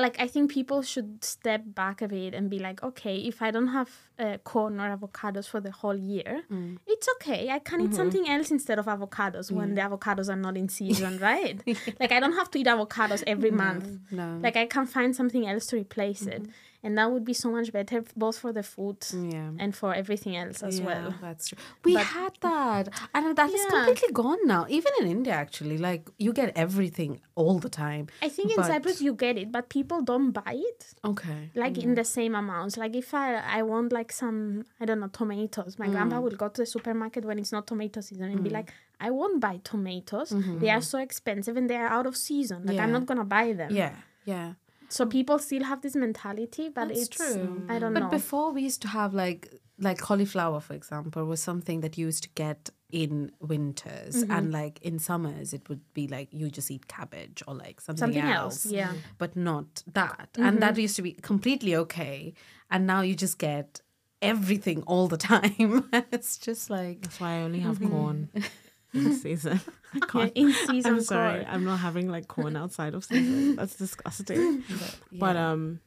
like 0.00 0.20
I 0.20 0.26
think 0.26 0.50
people 0.50 0.82
should 0.82 1.24
step 1.24 1.62
back 1.66 2.02
a 2.02 2.08
bit 2.08 2.34
and 2.34 2.48
be 2.48 2.58
like, 2.58 2.82
okay, 2.82 3.16
if 3.16 3.42
I 3.42 3.50
don't 3.50 3.68
have 3.68 3.90
uh, 4.18 4.38
corn 4.38 4.80
or 4.80 4.96
avocados 4.96 5.48
for 5.48 5.60
the 5.60 5.70
whole 5.70 5.96
year, 5.96 6.42
mm. 6.50 6.78
it's 6.86 7.08
okay. 7.16 7.50
I 7.50 7.58
can 7.58 7.80
eat 7.80 7.84
mm-hmm. 7.84 7.94
something 7.94 8.28
else 8.28 8.50
instead 8.50 8.78
of 8.78 8.86
avocados 8.86 9.50
when 9.50 9.74
the 9.74 9.80
avocados 9.80 10.28
are 10.28 10.36
not 10.36 10.56
in 10.56 10.68
season, 10.68 11.18
right? 11.30 11.60
like 12.00 12.12
I 12.12 12.20
don't 12.20 12.34
have 12.34 12.50
to 12.52 12.58
eat 12.58 12.66
avocados 12.66 13.22
every 13.26 13.50
month. 13.50 13.88
No. 14.10 14.38
Like 14.42 14.56
I 14.56 14.66
can 14.66 14.86
find 14.86 15.14
something 15.14 15.46
else 15.46 15.66
to 15.66 15.76
replace 15.76 16.22
it, 16.22 16.42
mm-hmm. 16.42 16.77
And 16.88 16.96
that 16.96 17.08
would 17.12 17.26
be 17.32 17.36
so 17.44 17.48
much 17.56 17.68
better 17.78 17.98
both 18.24 18.36
for 18.42 18.50
the 18.58 18.62
food 18.62 18.98
Yeah. 19.34 19.62
and 19.62 19.70
for 19.80 19.90
everything 20.02 20.34
else 20.42 20.58
as 20.68 20.76
yeah, 20.78 20.88
well. 20.88 21.08
That's 21.20 21.44
true. 21.48 21.58
We 21.84 21.94
had 22.16 22.32
that, 22.48 22.84
and 23.14 23.36
that 23.40 23.50
is 23.56 23.64
Yeah. 23.64 23.74
completely 23.74 24.12
gone 24.22 24.42
now. 24.54 24.62
Even 24.78 24.92
in 25.00 25.06
India, 25.16 25.34
actually, 25.44 25.78
like 25.88 26.02
you 26.24 26.32
get 26.40 26.48
everything 26.64 27.12
all 27.40 27.58
the 27.66 27.72
time. 27.84 28.04
I 28.26 28.30
think 28.36 28.46
in 28.54 28.56
But- 28.60 28.70
Cyprus 28.72 28.98
you 29.06 29.12
get 29.26 29.36
it, 29.42 29.48
but 29.56 29.64
people 29.78 30.00
don't 30.12 30.30
buy 30.42 30.54
it. 30.70 30.82
Okay. 31.12 31.40
like 31.62 31.76
in 31.86 31.92
the 32.00 32.06
same 32.16 32.34
amounts. 32.42 32.74
Like 32.82 32.94
if 33.02 33.08
I 33.24 33.26
I 33.58 33.60
want 33.72 33.88
like 33.98 34.10
some 34.22 34.38
I 34.80 34.84
don't 34.88 35.00
know 35.02 35.12
tomatoes, 35.20 35.72
my 35.82 35.88
grandpa 35.94 36.16
mm. 36.18 36.24
will 36.24 36.38
go 36.42 36.48
to 36.54 36.60
the 36.62 36.70
supermarket 36.76 37.22
when 37.28 37.36
it's 37.42 37.52
not 37.56 37.62
tomato 37.72 38.00
season 38.08 38.28
and 38.32 38.40
be 38.48 38.50
mm. 38.50 38.58
like, 38.58 38.68
I 39.06 39.10
won't 39.18 39.38
buy 39.46 39.56
tomatoes. 39.72 40.30
They 40.30 40.36
mm-hmm. 40.36 40.76
are 40.76 40.86
so 40.92 40.98
expensive 41.08 41.54
and 41.60 41.66
they 41.70 41.78
are 41.84 41.90
out 41.96 42.06
of 42.10 42.14
season. 42.28 42.58
Like 42.68 42.80
I'm 42.84 42.92
not 42.98 43.04
gonna 43.10 43.28
buy 43.38 43.46
them. 43.60 43.70
Yeah. 43.82 43.94
Yeah. 44.34 44.48
So 44.88 45.04
people 45.06 45.38
still 45.38 45.64
have 45.64 45.82
this 45.82 45.94
mentality, 45.94 46.68
but 46.68 46.88
That's 46.88 47.00
it's 47.02 47.16
true. 47.16 47.64
I 47.68 47.78
don't 47.78 47.92
But 47.94 48.00
know. 48.00 48.06
But 48.06 48.16
before 48.16 48.52
we 48.52 48.62
used 48.62 48.82
to 48.82 48.88
have 48.88 49.14
like 49.14 49.52
like 49.80 49.98
cauliflower, 49.98 50.60
for 50.60 50.74
example, 50.74 51.24
was 51.24 51.40
something 51.40 51.82
that 51.82 51.96
you 51.96 52.06
used 52.06 52.24
to 52.24 52.30
get 52.34 52.70
in 52.90 53.30
winters, 53.40 54.16
Mm-hmm. 54.16 54.30
and 54.32 54.50
like 54.52 54.80
in 54.82 54.98
summers, 54.98 55.52
it 55.52 55.68
would 55.68 55.82
be 55.94 56.08
like 56.08 56.28
you 56.32 56.50
just 56.50 56.70
eat 56.70 56.88
cabbage 56.88 57.42
or 57.46 57.54
like 57.54 57.80
something, 57.80 58.00
Something 58.00 58.22
else, 58.22 58.64
else, 58.64 58.72
yeah. 58.72 58.92
but 59.18 59.36
not 59.36 59.82
that. 59.92 60.30
And 60.38 60.60
that 60.62 60.76
used 60.78 60.96
to 60.96 61.02
be 61.02 61.12
completely 61.12 61.76
okay, 61.76 62.32
and 62.70 62.86
now 62.86 63.02
you 63.02 63.14
just 63.14 63.38
get 63.38 63.80
everything 64.22 64.82
all 64.86 65.06
the 65.06 65.16
time. 65.32 65.88
it's 66.12 66.38
just 66.38 66.70
like 66.70 67.02
That's 67.02 67.20
why 67.20 67.38
I 67.38 67.42
only 67.42 67.60
have 67.60 67.78
corn 67.80 68.30
in 68.94 69.14
season. 69.14 69.60
I 69.94 69.98
Yeah, 69.98 70.04
can't. 70.06 70.32
in 70.34 70.52
season 70.52 70.94
I'm 70.94 71.00
sorry. 71.02 71.44
corn. 71.44 71.54
I'm 71.54 71.64
not 71.64 71.78
having 71.80 72.08
like 72.10 72.28
corn 72.28 72.56
outside 72.56 72.94
of 72.94 73.04
season. 73.04 73.56
That's 73.56 73.76
disgusting. 73.76 74.64
But 75.12 75.36
um, 75.36 75.80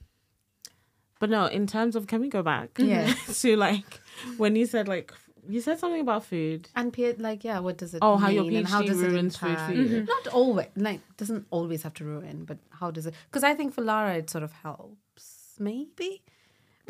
but 1.20 1.30
no. 1.30 1.46
In 1.46 1.68
terms 1.68 1.96
of, 1.96 2.08
can 2.08 2.22
we 2.22 2.30
go 2.30 2.42
back? 2.42 2.72
Yeah. 2.78 3.14
to 3.32 3.56
like 3.56 4.00
when 4.38 4.56
you 4.56 4.66
said 4.66 4.88
like 4.88 5.14
you 5.50 5.60
said 5.62 5.80
something 5.80 6.02
about 6.02 6.24
food. 6.26 6.70
And 6.76 6.94
pe- 6.94 7.16
like, 7.18 7.44
yeah, 7.44 7.60
what 7.60 7.78
does 7.78 7.94
it 7.96 8.00
Oh, 8.04 8.18
how 8.18 8.30
your 8.30 8.44
mean 8.44 8.58
and 8.58 8.68
how 8.68 8.82
PhD 8.84 8.88
does 8.88 9.02
it 9.02 9.08
ruins 9.12 9.38
food 9.38 9.60
for 9.60 9.74
you. 9.74 10.04
Not 10.04 10.28
always, 10.28 10.68
like, 10.76 11.02
doesn't 11.18 11.48
always 11.50 11.82
have 11.82 11.96
to 11.96 12.04
ruin, 12.06 12.46
but 12.46 12.60
how 12.70 12.92
does 12.92 13.08
it? 13.08 13.16
Because 13.30 13.44
I 13.44 13.56
think 13.56 13.74
for 13.74 13.82
Lara, 13.82 14.16
it 14.18 14.30
sort 14.30 14.44
of 14.44 14.52
helps, 14.52 15.56
maybe. 15.60 16.22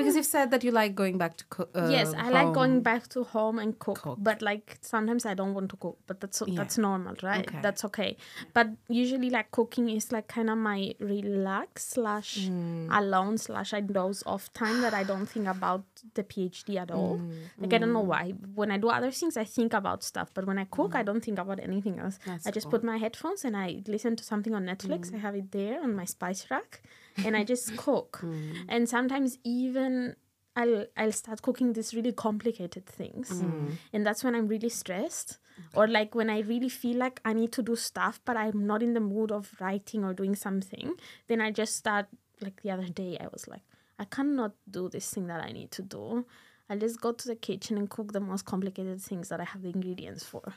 Because 0.01 0.15
you've 0.15 0.25
said 0.25 0.51
that 0.51 0.63
you 0.63 0.71
like 0.71 0.95
going 0.95 1.17
back 1.17 1.37
to 1.37 1.45
cook. 1.49 1.69
Uh, 1.75 1.87
yes, 1.91 2.13
I 2.17 2.29
like 2.29 2.53
going 2.53 2.81
back 2.81 3.07
to 3.09 3.23
home 3.23 3.59
and 3.59 3.77
cook, 3.79 3.99
Cook. 4.01 4.17
but 4.21 4.41
like 4.41 4.77
sometimes 4.81 5.25
I 5.25 5.33
don't 5.33 5.53
want 5.53 5.69
to 5.71 5.77
cook, 5.77 5.97
but 6.07 6.19
that's 6.21 6.41
Yeah. 6.45 6.55
that's 6.59 6.77
normal, 6.77 7.15
right? 7.23 7.47
Okay. 7.47 7.59
That's 7.61 7.85
okay. 7.85 8.17
But 8.53 8.67
usually, 8.87 9.29
like 9.29 9.51
cooking 9.51 9.89
is 9.89 10.11
like 10.11 10.27
kind 10.27 10.49
of 10.49 10.57
my 10.57 10.93
relax 10.99 11.85
slash 11.95 12.31
Mm. 12.49 12.87
alone 12.99 13.37
slash 13.37 13.73
I 13.73 13.81
doze 13.81 14.23
off 14.25 14.51
time 14.53 14.81
that 14.81 14.93
I 14.93 15.03
don't 15.03 15.25
think 15.27 15.47
about 15.47 15.83
the 16.15 16.23
PhD 16.23 16.77
at 16.77 16.91
all. 16.91 17.17
Mm. 17.19 17.31
Like 17.59 17.73
I 17.73 17.77
don't 17.77 17.93
know 17.93 18.07
why. 18.13 18.31
When 18.55 18.71
I 18.71 18.77
do 18.77 18.89
other 18.89 19.11
things, 19.11 19.37
I 19.37 19.43
think 19.43 19.73
about 19.73 20.03
stuff, 20.03 20.29
but 20.33 20.45
when 20.45 20.57
I 20.57 20.65
cook, 20.65 20.95
I 20.95 21.03
don't 21.03 21.23
think 21.23 21.39
about 21.39 21.59
anything 21.59 21.99
else. 21.99 22.17
Mm. 22.19 22.25
That's 22.25 22.47
I 22.47 22.51
just 22.51 22.65
cool. 22.65 22.71
Mm. 22.79 22.81
put 22.81 22.83
my 22.91 22.97
headphones 22.97 23.45
and 23.45 23.55
I 23.57 23.83
listen 23.87 24.15
to 24.15 24.23
something 24.23 24.53
on 24.55 24.65
Netflix. 24.65 25.13
I 25.13 25.17
have 25.17 25.35
it 25.35 25.51
there 25.51 25.81
on 25.81 25.95
my 25.95 26.05
spice 26.05 26.47
rack, 26.49 26.81
and 27.25 27.35
I 27.37 27.43
just 27.43 27.75
cook. 27.77 28.19
Mm. 28.23 28.65
And 28.69 28.89
sometimes 28.89 29.37
even 29.43 30.15
I'll 30.55 30.85
I'll 30.97 31.11
start 31.11 31.41
cooking 31.41 31.73
these 31.73 31.93
really 31.93 32.11
complicated 32.11 32.85
things, 32.85 33.29
Mm. 33.29 33.77
and 33.93 34.05
that's 34.05 34.23
when 34.23 34.35
I'm 34.35 34.47
really 34.47 34.69
stressed, 34.69 35.37
or 35.73 35.87
like 35.87 36.13
when 36.13 36.29
I 36.29 36.39
really 36.41 36.69
feel 36.69 36.97
like 36.97 37.21
I 37.23 37.33
need 37.33 37.51
to 37.53 37.61
do 37.63 37.75
stuff, 37.75 38.19
but 38.25 38.35
I'm 38.37 38.65
not 38.67 38.83
in 38.83 38.93
the 38.93 38.99
mood 38.99 39.31
of 39.31 39.53
writing 39.61 40.03
or 40.03 40.13
doing 40.13 40.35
something. 40.35 40.93
Then 41.27 41.39
I 41.41 41.51
just 41.51 41.75
start 41.77 42.07
like 42.41 42.61
the 42.63 42.71
other 42.71 42.89
day. 42.89 43.17
I 43.19 43.27
was 43.31 43.47
like, 43.47 43.61
I 43.97 44.05
cannot 44.05 44.53
do 44.69 44.89
this 44.89 45.09
thing 45.09 45.27
that 45.27 45.41
I 45.43 45.51
need 45.51 45.71
to 45.71 45.81
do. 45.81 46.25
I'll 46.69 46.79
just 46.79 46.99
go 47.01 47.11
to 47.11 47.27
the 47.27 47.35
kitchen 47.35 47.77
and 47.77 47.89
cook 47.89 48.11
the 48.11 48.19
most 48.19 48.45
complicated 48.45 49.01
things 49.01 49.29
that 49.29 49.39
I 49.39 49.43
have 49.45 49.61
the 49.61 49.69
ingredients 49.69 50.23
for. 50.23 50.53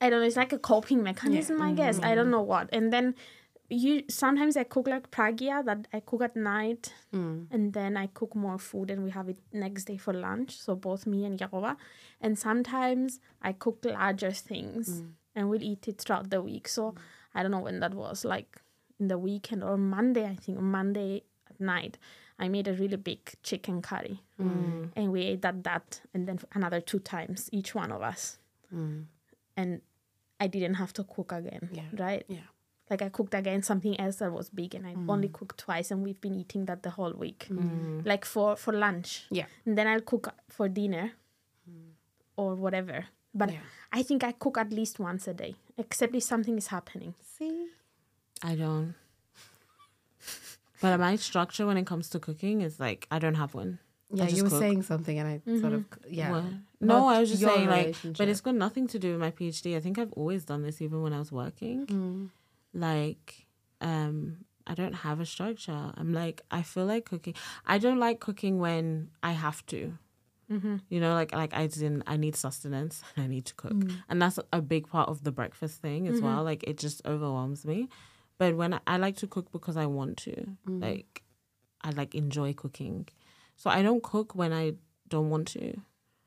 I 0.00 0.10
don't 0.10 0.20
know. 0.20 0.26
It's 0.26 0.36
like 0.36 0.52
a 0.52 0.58
coping 0.58 1.02
mechanism, 1.02 1.60
I 1.62 1.72
guess. 1.72 2.00
I 2.02 2.14
don't 2.14 2.30
know 2.30 2.42
what. 2.42 2.68
And 2.72 2.92
then 2.92 3.14
you 3.72 4.04
sometimes 4.08 4.56
I 4.56 4.64
cook 4.64 4.86
like 4.88 5.10
pragya 5.10 5.64
that 5.64 5.88
I 5.92 6.00
cook 6.00 6.22
at 6.22 6.36
night, 6.36 6.92
hmm. 7.10 7.44
and 7.50 7.72
then 7.72 7.96
I 7.96 8.06
cook 8.08 8.34
more 8.34 8.58
food 8.58 8.90
and 8.90 9.02
we 9.04 9.10
have 9.10 9.28
it 9.28 9.38
next 9.52 9.84
day 9.84 9.96
for 9.96 10.12
lunch. 10.12 10.58
So 10.58 10.74
both 10.74 11.06
me 11.06 11.24
and 11.24 11.38
Yarova. 11.38 11.76
And 12.20 12.38
sometimes 12.38 13.20
I 13.40 13.52
cook 13.52 13.84
larger 13.84 14.30
things 14.30 15.00
hmm. 15.00 15.06
and 15.34 15.48
we'll 15.48 15.62
eat 15.62 15.88
it 15.88 16.00
throughout 16.00 16.30
the 16.30 16.42
week. 16.42 16.68
So 16.68 16.90
hmm. 16.90 16.98
I 17.34 17.42
don't 17.42 17.50
know 17.50 17.60
when 17.60 17.80
that 17.80 17.94
was, 17.94 18.24
like 18.24 18.60
in 19.00 19.08
the 19.08 19.18
weekend 19.18 19.64
or 19.64 19.76
Monday. 19.76 20.26
I 20.26 20.36
think 20.36 20.60
Monday 20.60 21.22
at 21.48 21.60
night. 21.60 21.98
I 22.38 22.48
made 22.48 22.66
a 22.66 22.72
really 22.72 22.96
big 22.96 23.20
chicken 23.44 23.82
curry, 23.82 24.20
and 24.96 25.12
we 25.12 25.22
ate 25.22 25.42
that 25.42 25.62
that, 25.62 26.00
and 26.12 26.26
then 26.26 26.40
another 26.54 26.80
two 26.80 26.98
times 26.98 27.48
each 27.52 27.72
one 27.72 27.92
of 27.92 28.02
us, 28.02 28.38
and 29.56 29.80
I 30.40 30.48
didn't 30.48 30.74
have 30.74 30.92
to 30.94 31.04
cook 31.04 31.30
again, 31.30 31.68
Yeah. 31.72 31.84
right? 31.92 32.24
Yeah. 32.26 32.48
Like 32.92 33.02
I 33.02 33.08
cooked 33.08 33.34
again 33.34 33.62
something 33.62 33.98
else 33.98 34.16
that 34.16 34.30
was 34.30 34.50
big, 34.50 34.74
and 34.74 34.86
I 34.86 34.94
mm. 34.94 35.08
only 35.08 35.30
cooked 35.38 35.58
twice, 35.64 35.90
and 35.90 36.04
we've 36.04 36.20
been 36.20 36.34
eating 36.34 36.66
that 36.66 36.82
the 36.82 36.90
whole 36.90 37.14
week, 37.24 37.46
mm. 37.50 37.58
Mm. 37.58 38.06
like 38.06 38.26
for 38.26 38.54
for 38.56 38.72
lunch. 38.84 39.24
Yeah. 39.30 39.46
and 39.64 39.78
then 39.78 39.86
I'll 39.92 40.06
cook 40.12 40.28
for 40.56 40.68
dinner, 40.68 41.12
or 42.36 42.54
whatever. 42.54 43.06
But 43.34 43.52
Yeah. 43.52 43.60
I 43.92 44.02
think 44.02 44.24
I 44.24 44.32
cook 44.32 44.58
at 44.58 44.72
least 44.72 44.98
once 44.98 45.26
a 45.26 45.34
day, 45.34 45.54
except 45.78 46.14
if 46.14 46.22
something 46.22 46.58
is 46.58 46.68
happening. 46.68 47.14
See? 47.36 47.68
I 48.42 48.54
don't. 48.56 48.94
But 50.82 50.98
my 50.98 51.16
structure 51.16 51.64
when 51.64 51.76
it 51.76 51.86
comes 51.86 52.10
to 52.10 52.18
cooking 52.18 52.60
is 52.60 52.80
like 52.80 53.06
I 53.10 53.18
don't 53.20 53.36
have 53.36 53.54
one. 53.54 53.78
Yeah, 54.14 54.28
you 54.28 54.42
were 54.42 54.50
cook. 54.50 54.58
saying 54.58 54.82
something, 54.82 55.18
and 55.18 55.28
I 55.28 55.60
sort 55.60 55.72
of, 55.72 55.88
mm-hmm. 55.88 56.14
yeah. 56.20 56.30
What? 56.32 56.44
No, 56.80 56.96
About 56.96 57.16
I 57.16 57.20
was 57.20 57.30
just 57.30 57.42
saying 57.42 57.68
like, 57.68 57.96
but 58.18 58.28
it's 58.28 58.42
got 58.42 58.54
nothing 58.54 58.86
to 58.88 58.98
do 58.98 59.12
with 59.12 59.20
my 59.20 59.30
PhD. 59.30 59.76
I 59.76 59.80
think 59.80 59.98
I've 59.98 60.12
always 60.12 60.44
done 60.44 60.62
this 60.62 60.82
even 60.82 61.00
when 61.02 61.14
I 61.14 61.18
was 61.18 61.32
working. 61.32 61.86
Mm. 61.86 62.28
Like, 62.74 63.46
um, 63.80 64.44
I 64.66 64.74
don't 64.74 64.94
have 64.94 65.20
a 65.20 65.26
structure. 65.26 65.92
I'm 65.96 66.12
like, 66.12 66.42
I 66.50 66.62
feel 66.62 66.86
like 66.86 67.04
cooking. 67.04 67.34
I 67.66 67.78
don't 67.78 67.98
like 67.98 68.20
cooking 68.20 68.58
when 68.58 69.10
I 69.22 69.32
have 69.32 69.64
to. 69.66 69.98
Mm-hmm. 70.50 70.76
You 70.88 71.00
know, 71.00 71.14
like 71.14 71.32
like 71.32 71.54
I 71.54 71.66
didn't. 71.66 72.02
I 72.06 72.16
need 72.16 72.36
sustenance. 72.36 73.02
I 73.16 73.26
need 73.26 73.46
to 73.46 73.54
cook, 73.54 73.72
mm-hmm. 73.72 73.96
and 74.08 74.20
that's 74.20 74.38
a 74.52 74.60
big 74.60 74.88
part 74.88 75.08
of 75.08 75.24
the 75.24 75.32
breakfast 75.32 75.80
thing 75.80 76.08
as 76.08 76.20
well. 76.20 76.36
Mm-hmm. 76.36 76.44
Like 76.44 76.64
it 76.64 76.78
just 76.78 77.00
overwhelms 77.06 77.64
me. 77.64 77.88
But 78.38 78.56
when 78.56 78.74
I, 78.74 78.80
I 78.86 78.96
like 78.96 79.16
to 79.18 79.26
cook 79.26 79.50
because 79.52 79.76
I 79.76 79.86
want 79.86 80.18
to, 80.18 80.46
like 80.66 81.22
I 81.80 81.90
like 81.90 82.14
enjoy 82.14 82.52
cooking. 82.52 83.08
So 83.56 83.70
I 83.70 83.82
don't 83.82 84.02
cook 84.02 84.34
when 84.34 84.52
I 84.52 84.74
don't 85.08 85.30
want 85.30 85.48
to. 85.48 85.80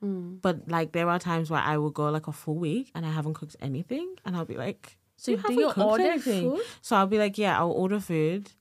Mm. 0.04 0.42
But 0.42 0.70
like 0.70 0.92
there 0.92 1.10
are 1.10 1.20
times 1.20 1.50
where 1.50 1.62
I 1.62 1.78
will 1.78 1.90
go 1.92 2.10
like 2.10 2.28
a 2.28 2.32
full 2.32 2.56
week 2.56 2.92
and 2.96 3.06
I 3.06 3.12
haven't 3.12 3.36
cooked 3.36 3.56
anything, 3.62 4.16
and 4.26 4.36
I'll 4.36 4.46
be 4.46 4.58
like, 4.58 4.98
So 5.18 5.32
"You 5.32 5.38
do 5.38 5.42
haven't 5.44 5.58
you 5.60 5.72
order 5.84 6.20
food? 6.20 6.62
So 6.82 6.96
I'll 6.96 7.08
be 7.08 7.18
like, 7.18 7.38
yeah, 7.38 7.58
I'll 7.60 7.72
order 7.72 8.00
food, 8.00 8.52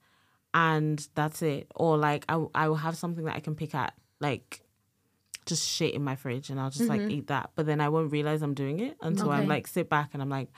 and 0.53 1.05
that's 1.15 1.41
it. 1.41 1.67
Or 1.75 1.97
like 1.97 2.25
I 2.29 2.43
I 2.55 2.67
will 2.69 2.75
have 2.77 2.95
something 2.97 3.25
that 3.25 3.35
I 3.35 3.39
can 3.39 3.55
pick 3.55 3.75
at 3.75 3.93
like 4.19 4.61
just 5.45 5.67
shit 5.67 5.93
in 5.93 6.03
my 6.03 6.15
fridge, 6.15 6.49
and 6.49 6.59
I'll 6.59 6.71
just 6.71 6.89
like 6.89 7.01
eat 7.01 7.27
that. 7.27 7.51
But 7.55 7.65
then 7.65 7.79
I 7.81 7.89
won't 7.89 8.11
realize 8.11 8.41
I'm 8.41 8.53
doing 8.55 8.79
it 8.79 8.97
until 9.01 9.31
I'm 9.31 9.47
like 9.47 9.67
sit 9.67 9.89
back 9.89 10.09
and 10.13 10.21
I'm 10.21 10.29
like. 10.29 10.49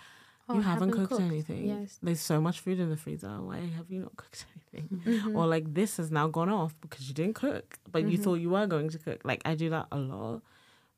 Oh, 0.50 0.54
You 0.56 0.62
haven't, 0.62 0.92
haven't 0.92 1.08
cooked, 1.08 1.10
cooked. 1.22 1.30
anything. 1.30 1.68
Yes. 1.68 2.00
There's 2.02 2.22
so 2.22 2.40
much 2.40 2.62
food 2.62 2.80
in 2.80 2.90
the 2.90 2.96
freezer. 2.96 3.28
Why 3.42 3.58
have 3.76 3.92
you 3.92 4.00
not 4.00 4.16
cooked 4.16 4.46
anything? 4.74 5.02
Mm-hmm. 5.06 5.36
Or 5.36 5.46
like 5.46 5.74
this 5.74 5.98
has 5.98 6.10
now 6.10 6.30
gone 6.30 6.48
off 6.50 6.74
because 6.80 7.10
you 7.10 7.14
didn't 7.14 7.34
cook, 7.36 7.78
but 7.92 8.04
Mm-hmm. 8.04 8.12
you 8.12 8.18
thought 8.18 8.36
you 8.36 8.50
were 8.52 8.66
going 8.66 8.88
to 8.92 8.98
cook. 8.98 9.20
Like 9.26 9.42
I 9.44 9.56
do 9.56 9.70
that 9.72 9.88
a 9.92 9.98
lot. 9.98 10.44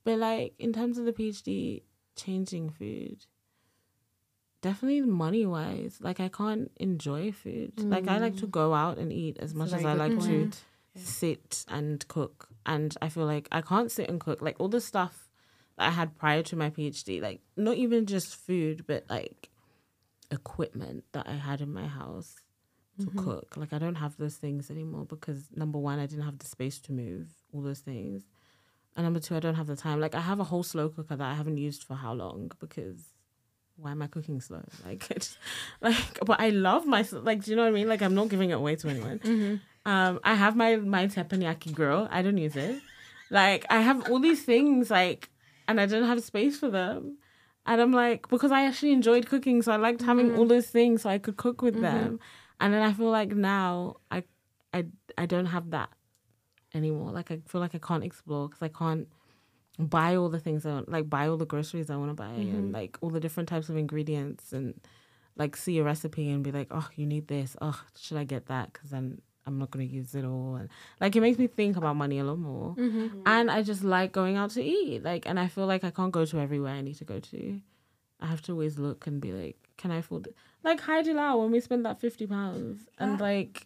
But 0.04 0.20
like 0.20 0.54
in 0.60 0.72
terms 0.72 1.00
of 1.00 1.06
the 1.06 1.14
PhD, 1.14 1.82
changing 2.16 2.70
food, 2.70 3.26
definitely 4.62 5.02
money 5.02 5.46
wise, 5.46 5.98
like 6.02 6.20
I 6.20 6.30
can't 6.30 6.72
enjoy 6.78 7.32
food. 7.32 7.74
Like 7.80 8.08
I 8.08 8.18
like 8.18 8.38
to 8.38 8.48
go 8.48 8.74
out 8.74 8.98
and 8.98 9.12
eat 9.12 9.38
as 9.40 9.54
much 9.54 9.74
as 9.74 9.86
I 9.86 9.94
like 9.94 10.20
to 10.20 10.28
point. 10.28 10.64
sit 10.96 11.66
and 11.68 12.06
cook. 12.08 12.50
And 12.66 12.96
I 13.02 13.10
feel 13.10 13.26
like 13.26 13.48
I 13.52 13.62
can't 13.62 13.92
sit 13.92 14.10
and 14.10 14.20
cook. 14.20 14.42
Like 14.42 14.58
all 14.60 14.68
the 14.68 14.82
stuff 14.82 15.30
that 15.78 15.88
I 15.88 15.92
had 15.92 16.18
prior 16.18 16.44
to 16.44 16.56
my 16.56 16.70
PhD, 16.70 17.22
like 17.22 17.42
not 17.56 17.78
even 17.78 18.06
just 18.06 18.36
food, 18.36 18.86
but 18.88 19.06
like 19.10 19.50
equipment 20.32 21.06
that 21.14 21.28
I 21.28 21.34
had 21.34 21.62
in 21.62 21.74
my 21.74 21.88
house 21.88 22.36
to 23.00 23.08
cook. 23.12 23.56
Like 23.56 23.72
I 23.72 23.80
don't 23.80 23.96
have 23.96 24.18
those 24.18 24.36
things 24.36 24.70
anymore 24.70 25.06
because 25.06 25.50
number 25.56 25.80
one, 25.80 26.00
I 26.00 26.06
didn't 26.06 26.26
have 26.26 26.38
the 26.38 26.46
space 26.46 26.80
to 26.82 26.92
move 26.92 27.30
all 27.54 27.62
those 27.62 27.80
things. 27.80 28.24
And 28.96 29.06
number 29.06 29.22
two, 29.22 29.36
I 29.36 29.40
don't 29.40 29.56
have 29.56 29.68
the 29.68 29.78
time. 29.78 30.02
Like 30.02 30.16
I 30.16 30.20
have 30.20 30.40
a 30.40 30.44
whole 30.44 30.64
slow 30.64 30.90
cooker 30.90 31.16
that 31.16 31.32
I 31.32 31.34
haven't 31.34 31.58
used 31.58 31.84
for 31.84 31.96
how 31.96 32.14
long 32.14 32.52
because 32.60 33.14
why 33.82 33.92
am 33.92 34.02
I 34.02 34.08
cooking 34.08 34.42
slow? 34.42 34.64
Like, 34.86 35.10
it's 35.12 35.38
like, 35.82 36.20
but 36.26 36.40
I 36.40 36.50
love 36.50 36.86
my 36.86 37.06
like. 37.12 37.44
Do 37.44 37.52
you 37.52 37.58
know 37.58 37.64
what 37.64 37.70
I 37.70 37.72
mean? 37.72 37.88
Like, 37.88 38.02
I'm 38.02 38.16
not 38.16 38.30
giving 38.30 38.50
it 38.50 38.54
away 38.54 38.76
to 38.78 38.90
anyone. 38.90 39.20
Mm-hmm. 39.30 39.56
Um, 39.86 40.20
I 40.24 40.36
have 40.36 40.56
my 40.56 40.76
my 40.76 41.08
teppanyaki 41.08 41.74
grill. 41.74 42.08
I 42.12 42.22
don't 42.22 42.38
use 42.38 42.56
it. 42.56 42.82
Like, 43.32 43.66
I 43.70 43.80
have 43.82 44.10
all 44.12 44.20
these 44.20 44.44
things 44.44 44.92
like, 44.92 45.30
and 45.68 45.80
I 45.80 45.86
don't 45.86 46.04
have 46.04 46.22
space 46.24 46.60
for 46.60 46.70
them. 46.70 47.18
And 47.66 47.80
I'm 47.82 47.92
like, 47.92 48.28
because 48.30 48.52
I 48.52 48.66
actually 48.66 48.92
enjoyed 48.92 49.28
cooking, 49.28 49.62
so 49.62 49.72
I 49.72 49.78
liked 49.78 50.02
having 50.02 50.30
mm-hmm. 50.30 50.40
all 50.40 50.48
those 50.48 50.68
things 50.68 51.04
so 51.04 51.10
I 51.10 51.18
could 51.18 51.38
cook 51.38 51.62
with 51.62 51.80
them. 51.80 52.06
Mm-hmm. 52.06 52.16
And 52.60 52.74
then 52.74 52.82
I 52.82 52.94
feel 52.94 53.10
like 53.10 53.30
now 53.30 53.98
I, 54.12 54.24
I, 54.74 54.86
I 55.18 55.26
don't 55.26 55.46
have 55.46 55.70
that 55.72 55.90
anymore. 56.74 57.12
Like 57.12 57.32
I 57.32 57.40
feel 57.48 57.62
like 57.62 57.76
I 57.76 57.80
can't 57.80 58.04
explore 58.04 58.50
because 58.50 58.62
I 58.62 58.70
can't 58.70 59.08
buy 59.80 60.16
all 60.16 60.30
the 60.30 60.40
things 60.40 60.66
I 60.66 60.74
want, 60.74 60.90
like 60.90 61.10
buy 61.10 61.28
all 61.28 61.38
the 61.38 61.46
groceries 61.46 61.90
I 61.90 61.96
want 61.96 62.10
to 62.10 62.14
buy 62.14 62.28
and 62.28 62.54
mm-hmm. 62.54 62.72
like 62.72 62.98
all 63.02 63.10
the 63.10 63.20
different 63.20 63.48
types 63.48 63.70
of 63.70 63.78
ingredients 63.78 64.52
and 64.52 64.80
like 65.38 65.56
see 65.56 65.80
a 65.80 65.84
recipe 65.84 66.30
and 66.30 66.44
be 66.44 66.52
like, 66.52 66.68
oh, 66.72 66.88
you 66.96 67.06
need 67.06 67.28
this. 67.30 67.56
Oh, 67.62 67.82
should 67.98 68.18
I 68.18 68.26
get 68.26 68.48
that? 68.48 68.74
Because 68.74 68.90
then 68.90 69.22
I'm 69.48 69.58
not 69.58 69.72
going 69.72 69.88
to 69.88 69.94
use 69.94 70.14
it 70.16 70.26
all. 70.26 70.56
And 70.56 70.70
like 71.00 71.16
it 71.16 71.22
makes 71.22 71.40
me 71.40 71.48
think 71.48 71.78
about 71.78 71.96
money 71.96 72.20
a 72.20 72.26
lot 72.26 72.40
more. 72.40 72.76
Mm-hmm, 72.76 73.00
mm-hmm. 73.00 73.22
And 73.26 73.50
I 73.50 73.64
just 73.64 73.84
like 73.84 74.12
going 74.12 74.36
out 74.36 74.52
to 74.52 74.64
eat. 74.64 75.04
Like, 75.04 75.26
and 75.26 75.40
I 75.40 75.48
feel 75.48 75.66
like 75.66 75.86
I 75.86 75.92
can't 75.92 76.12
go 76.12 76.26
to 76.26 76.40
everywhere 76.40 76.74
I 76.74 76.82
need 76.82 76.98
to 76.98 77.06
go 77.06 77.20
to. 77.20 77.62
I 78.20 78.26
have 78.26 78.42
to 78.44 78.52
always 78.52 78.78
look 78.78 79.08
and 79.08 79.22
be 79.22 79.32
like, 79.32 79.56
can 79.78 79.92
I 79.92 79.98
afford 79.98 80.28
it? 80.28 80.36
Like 80.62 80.82
Haidilao 80.82 81.42
when 81.42 81.52
we 81.52 81.62
spent 81.62 81.84
that 81.84 82.02
fifty 82.02 82.28
pounds 82.28 82.82
and 82.98 83.14
ah. 83.14 83.24
like, 83.24 83.66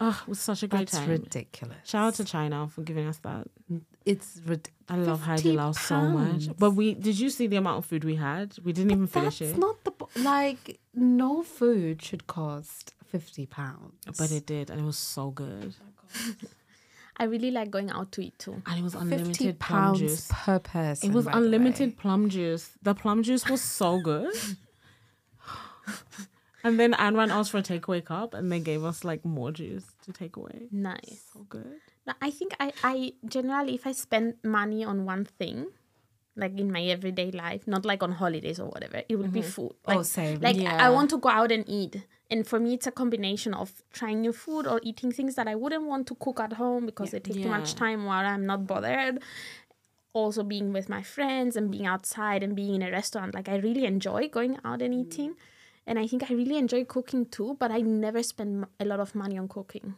oh, 0.00 0.20
it 0.22 0.28
was 0.28 0.40
such 0.40 0.64
a 0.64 0.66
great 0.66 0.90
That's 0.90 0.98
time. 0.98 1.10
ridiculous. 1.10 1.76
Shout 1.84 2.08
out 2.08 2.14
to 2.14 2.24
China 2.24 2.68
for 2.68 2.82
giving 2.82 3.06
us 3.06 3.18
that. 3.18 3.46
Mm. 3.72 3.82
It's 4.08 4.40
rid- 4.46 4.70
I 4.88 4.96
love 4.96 5.20
Heidi 5.20 5.42
50 5.42 5.56
Lao 5.56 5.72
so 5.72 6.00
much. 6.00 6.48
But 6.58 6.70
we 6.72 6.94
did 6.94 7.18
you 7.18 7.28
see 7.30 7.46
the 7.46 7.56
amount 7.56 7.78
of 7.78 7.84
food 7.86 8.04
we 8.04 8.16
had? 8.16 8.56
We 8.64 8.72
didn't 8.72 8.92
even 8.92 9.06
finish 9.06 9.40
it. 9.42 9.46
That's 9.46 9.58
it. 9.58 9.60
not 9.60 9.84
the 9.84 9.92
like. 10.22 10.80
No 10.94 11.42
food 11.42 12.02
should 12.02 12.26
cost 12.26 12.94
fifty 13.06 13.46
pounds. 13.46 13.94
but 14.18 14.30
it 14.32 14.46
did, 14.46 14.70
and 14.70 14.80
it 14.80 14.84
was 14.84 14.98
so 14.98 15.30
good. 15.30 15.74
Oh 16.16 16.34
I 17.20 17.24
really 17.24 17.50
like 17.50 17.70
going 17.70 17.90
out 17.90 18.12
to 18.12 18.20
eat 18.22 18.38
too. 18.38 18.62
And 18.66 18.78
it 18.78 18.82
was 18.82 18.94
fifty 18.94 19.14
unlimited 19.14 19.58
plum 19.58 19.96
juice. 19.96 20.28
per 20.30 20.58
person. 20.60 21.10
It 21.10 21.14
was 21.14 21.24
by 21.24 21.32
the 21.32 21.38
way. 21.38 21.44
unlimited 21.44 21.98
plum 21.98 22.30
juice. 22.30 22.70
The 22.82 22.94
plum 22.94 23.22
juice 23.22 23.48
was 23.48 23.60
so 23.60 24.00
good. 24.00 24.34
and 26.64 26.78
then 26.78 26.92
Anran 26.94 27.30
asked 27.30 27.50
for 27.50 27.58
a 27.58 27.62
takeaway 27.62 28.04
cup, 28.04 28.34
and 28.34 28.50
they 28.52 28.60
gave 28.60 28.84
us 28.84 29.04
like 29.04 29.24
more 29.24 29.50
juice 29.50 29.84
to 30.04 30.12
take 30.12 30.36
away. 30.36 30.68
Nice. 30.70 31.24
So 31.32 31.40
good. 31.48 31.80
I 32.20 32.30
think 32.30 32.54
I, 32.60 32.72
I 32.82 33.12
generally 33.26 33.74
if 33.74 33.86
I 33.86 33.92
spend 33.92 34.34
money 34.42 34.84
on 34.84 35.04
one 35.04 35.24
thing, 35.24 35.68
like 36.36 36.58
in 36.58 36.70
my 36.70 36.82
everyday 36.84 37.30
life, 37.30 37.66
not 37.66 37.84
like 37.84 38.02
on 38.02 38.12
holidays 38.12 38.60
or 38.60 38.68
whatever, 38.68 39.02
it 39.08 39.16
would 39.16 39.32
be 39.32 39.40
mm-hmm. 39.40 39.50
food. 39.50 39.72
Oh, 39.84 39.90
like, 39.90 39.98
Oh, 39.98 40.02
same. 40.02 40.40
Like 40.40 40.56
Yeah. 40.56 40.76
I 40.80 40.90
want 40.90 41.10
to 41.10 41.18
go 41.18 41.28
out 41.28 41.52
and 41.52 41.64
eat. 41.68 42.06
And 42.30 42.46
for 42.46 42.60
me, 42.60 42.74
it's 42.74 42.86
a 42.86 42.92
combination 42.92 43.54
of 43.54 43.82
trying 43.92 44.20
new 44.20 44.32
food 44.32 44.66
or 44.66 44.80
eating 44.82 45.10
things 45.10 45.34
that 45.34 45.48
I 45.48 45.54
wouldn't 45.54 45.84
want 45.84 46.06
to 46.08 46.14
cook 46.14 46.40
at 46.40 46.54
home 46.54 46.86
because 46.86 47.10
they 47.10 47.20
take 47.20 47.42
too 47.42 47.48
much 47.48 47.74
time 47.74 48.04
while 48.04 48.24
I'm 48.24 48.44
not 48.46 48.66
bothered. 48.66 49.22
Also, 50.12 50.42
being 50.42 50.72
with 50.72 50.88
my 50.88 51.02
friends 51.02 51.56
and 51.56 51.70
being 51.70 51.86
outside 51.86 52.42
and 52.42 52.54
being 52.54 52.74
in 52.74 52.82
a 52.82 52.90
restaurant. 52.90 53.34
Like, 53.34 53.48
I 53.48 53.56
really 53.56 53.86
enjoy 53.86 54.28
going 54.28 54.58
out 54.64 54.82
and 54.82 54.92
mm. 54.94 55.00
eating. 55.00 55.34
And 55.86 55.98
I 55.98 56.06
think 56.06 56.30
I 56.30 56.34
really 56.34 56.58
enjoy 56.58 56.84
cooking 56.84 57.24
too, 57.26 57.56
but 57.58 57.70
I 57.70 57.80
never 57.80 58.22
spend 58.22 58.66
a 58.78 58.84
lot 58.84 59.00
of 59.00 59.14
money 59.14 59.38
on 59.38 59.48
cooking. 59.48 59.94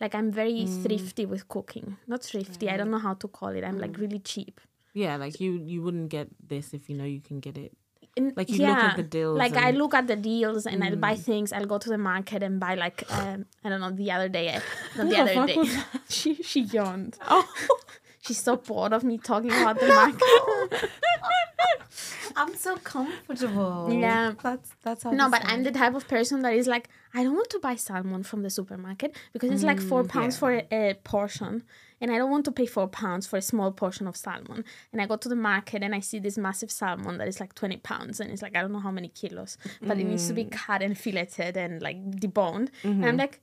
Like, 0.00 0.14
I'm 0.14 0.30
very 0.30 0.66
thrifty 0.66 1.26
with 1.26 1.48
cooking. 1.48 1.96
Not 2.06 2.22
thrifty, 2.22 2.70
I 2.70 2.76
don't 2.76 2.90
know 2.90 2.98
how 2.98 3.14
to 3.14 3.28
call 3.28 3.48
it. 3.48 3.64
I'm 3.64 3.78
like 3.78 3.98
really 3.98 4.20
cheap. 4.20 4.60
Yeah, 4.94 5.16
like 5.16 5.40
you 5.40 5.52
you 5.52 5.82
wouldn't 5.82 6.08
get 6.08 6.28
this 6.48 6.72
if 6.74 6.88
you 6.88 6.96
know 6.96 7.04
you 7.04 7.20
can 7.20 7.40
get 7.40 7.56
it. 7.58 7.76
Like, 8.36 8.50
you 8.50 8.66
look 8.66 8.78
at 8.78 8.96
the 8.96 9.02
deals 9.04 9.38
Like 9.38 9.56
I 9.56 9.70
look 9.70 9.94
at 9.94 10.08
the 10.08 10.16
deals 10.16 10.66
and 10.66 10.82
I'll 10.82 10.96
buy 10.96 11.14
things. 11.14 11.52
I'll 11.52 11.66
go 11.66 11.78
to 11.78 11.88
the 11.88 11.98
market 11.98 12.42
and 12.42 12.58
buy 12.58 12.74
like 12.74 13.04
um, 13.10 13.46
I 13.64 13.68
don't 13.68 13.80
know 13.80 13.90
the 13.90 14.10
other 14.10 14.28
day, 14.28 14.48
uh, 14.54 14.60
not 14.96 15.08
the 15.08 15.14
the 15.14 15.20
other 15.20 15.46
day. 15.46 15.58
she 16.08 16.34
she 16.42 16.60
yawned. 16.62 17.16
Oh, 17.28 17.46
She's 18.20 18.42
so 18.42 18.56
bored 18.56 18.92
of 18.92 19.04
me 19.04 19.16
talking 19.18 19.52
about 19.52 19.78
the 19.80 19.88
market. 20.02 20.90
I'm 22.38 22.54
so 22.54 22.76
comfortable. 22.76 23.88
Yeah. 23.92 24.32
that's 24.40 24.70
that's 24.84 25.02
how. 25.02 25.10
no, 25.10 25.28
but 25.28 25.42
I'm 25.44 25.64
the 25.64 25.72
type 25.72 25.94
of 25.94 26.06
person 26.06 26.42
that 26.42 26.54
is 26.54 26.68
like 26.68 26.88
I 27.12 27.24
don't 27.24 27.34
want 27.34 27.50
to 27.50 27.58
buy 27.58 27.74
salmon 27.74 28.22
from 28.22 28.42
the 28.42 28.50
supermarket 28.50 29.16
because 29.32 29.50
it's 29.50 29.64
like 29.64 29.80
four 29.80 30.04
mm, 30.04 30.08
pounds 30.08 30.38
for 30.38 30.52
a, 30.52 30.66
a 30.70 30.94
portion. 31.02 31.64
And 32.00 32.12
I 32.12 32.18
don't 32.18 32.30
want 32.30 32.44
to 32.44 32.52
pay 32.52 32.66
four 32.66 32.86
pounds 32.86 33.26
for 33.26 33.38
a 33.38 33.42
small 33.42 33.72
portion 33.72 34.06
of 34.06 34.16
salmon. 34.16 34.64
And 34.92 35.02
I 35.02 35.06
go 35.06 35.16
to 35.16 35.28
the 35.28 35.34
market 35.34 35.82
and 35.82 35.94
I 35.96 36.00
see 36.00 36.20
this 36.20 36.38
massive 36.38 36.70
salmon 36.70 37.18
that 37.18 37.26
is 37.26 37.40
like 37.40 37.56
20 37.56 37.78
pounds. 37.78 38.20
And 38.20 38.30
it's 38.30 38.40
like, 38.40 38.56
I 38.56 38.60
don't 38.60 38.70
know 38.70 38.78
how 38.78 38.92
many 38.92 39.08
kilos, 39.08 39.58
but 39.82 39.98
it 39.98 40.04
needs 40.04 40.28
to 40.28 40.32
be 40.32 40.44
mm. 40.44 40.52
cut 40.52 40.80
and 40.80 40.96
filleted 40.96 41.56
and 41.56 41.82
like 41.82 41.98
deboned. 42.12 42.68
And 42.84 43.04
I'm 43.04 43.10
mm-hmm. 43.10 43.16
like, 43.16 43.40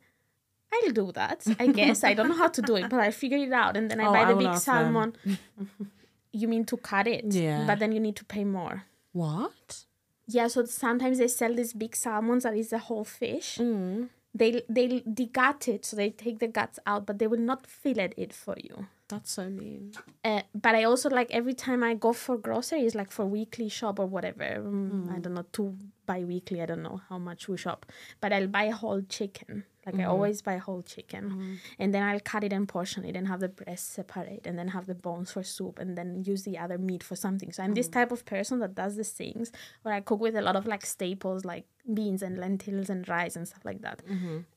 I'll 0.71 0.91
do 0.91 1.11
that. 1.13 1.45
I 1.59 1.67
guess. 1.67 2.03
I 2.03 2.13
don't 2.13 2.29
know 2.29 2.35
how 2.35 2.47
to 2.47 2.61
do 2.61 2.75
it, 2.77 2.89
but 2.89 2.99
I 2.99 3.11
figure 3.11 3.37
it 3.37 3.51
out. 3.51 3.75
And 3.75 3.91
then 3.91 3.99
I 3.99 4.05
Oh, 4.07 4.13
buy 4.13 4.25
the 4.25 4.35
will 4.35 4.51
big 4.51 4.57
salmon. 4.57 5.15
you 6.41 6.47
mean 6.47 6.65
to 6.65 6.77
cut 6.77 7.07
it? 7.07 7.25
Yeah. 7.33 7.63
But 7.67 7.79
then 7.79 7.91
you 7.91 7.99
need 7.99 8.15
to 8.17 8.25
pay 8.25 8.43
more. 8.43 8.83
what? 9.13 9.85
Yeah, 10.27 10.47
so 10.47 10.65
sometimes 10.65 11.19
they 11.19 11.27
sell 11.27 11.53
these 11.53 11.73
big 11.73 11.95
salmons 11.95 12.43
that 12.43 12.55
is 12.57 12.73
a 12.73 12.79
whole 12.79 13.03
fish. 13.05 13.49
Mm. 13.59 14.09
They 14.33 14.63
they 14.67 14.85
degut 15.19 15.67
it, 15.73 15.85
so 15.85 15.95
they 15.95 16.09
take 16.09 16.39
the 16.39 16.47
guts 16.47 16.79
out, 16.91 17.05
but 17.05 17.19
they 17.19 17.27
will 17.27 17.45
not 17.51 17.67
fillet 17.67 18.13
it 18.17 18.33
for 18.33 18.55
you. 18.67 18.87
That's 19.07 19.31
so 19.37 19.43
mean. 19.49 19.93
Uh, 20.29 20.41
but 20.65 20.73
I 20.73 20.83
also 20.85 21.09
like 21.11 21.29
every 21.39 21.53
time 21.53 21.83
I 21.83 21.93
go 21.93 22.11
for 22.11 22.37
groceries, 22.47 22.95
like 22.95 23.11
for 23.11 23.25
weekly 23.37 23.69
shop 23.69 23.99
or 23.99 24.07
whatever. 24.07 24.49
um, 24.65 25.11
I 25.15 25.19
don't 25.19 25.35
know, 25.35 25.45
two 25.53 25.77
bi-weekly. 26.07 26.59
I 26.63 26.65
don't 26.65 26.81
know 26.81 26.99
how 27.07 27.19
much 27.19 27.47
we 27.47 27.55
shop, 27.57 27.85
but 28.19 28.33
I'll 28.33 28.47
buy 28.47 28.63
a 28.63 28.77
whole 28.81 29.03
chicken. 29.17 29.63
Like 29.85 29.95
I 29.95 29.99
mm-hmm. 29.99 30.09
always 30.09 30.41
buy 30.41 30.57
whole 30.57 30.81
chicken, 30.81 31.23
mm-hmm. 31.25 31.53
and 31.77 31.93
then 31.93 32.01
I'll 32.01 32.19
cut 32.19 32.43
it 32.43 32.51
and 32.51 32.67
portion 32.67 33.05
it 33.05 33.15
and 33.15 33.27
have 33.27 33.39
the 33.39 33.49
breast 33.49 33.93
separate, 33.93 34.47
and 34.47 34.57
then 34.57 34.69
have 34.69 34.87
the 34.87 34.95
bones 34.95 35.31
for 35.31 35.43
soup, 35.43 35.77
and 35.79 35.97
then 35.97 36.23
use 36.25 36.43
the 36.43 36.57
other 36.57 36.77
meat 36.77 37.03
for 37.03 37.15
something. 37.15 37.51
So 37.51 37.63
I'm 37.63 37.73
this 37.73 37.87
mm-hmm. 37.87 37.99
type 37.99 38.11
of 38.11 38.25
person 38.25 38.59
that 38.59 38.73
does 38.75 38.95
these 38.95 39.11
things, 39.11 39.51
where 39.83 39.93
I 39.93 40.01
cook 40.01 40.19
with 40.19 40.35
a 40.35 40.41
lot 40.41 40.55
of 40.55 40.65
like 40.65 40.85
staples 40.85 41.45
like 41.45 41.65
beans 41.93 42.23
and 42.23 42.37
lentils 42.37 42.89
and 42.89 43.07
rice 43.07 43.35
and 43.35 43.47
stuff 43.47 43.63
like 43.63 43.81
that, 43.81 44.01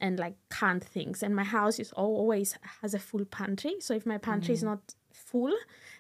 and 0.00 0.18
like 0.18 0.36
canned 0.50 0.84
things. 0.84 1.22
And 1.22 1.36
my 1.36 1.44
house 1.44 1.78
is 1.78 1.92
always 1.92 2.56
has 2.80 2.94
a 2.94 2.98
full 2.98 3.24
pantry. 3.26 3.76
So 3.80 3.94
if 3.94 4.06
my 4.06 4.18
pantry 4.18 4.54
is 4.54 4.62
not 4.62 4.94
full, 5.30 5.54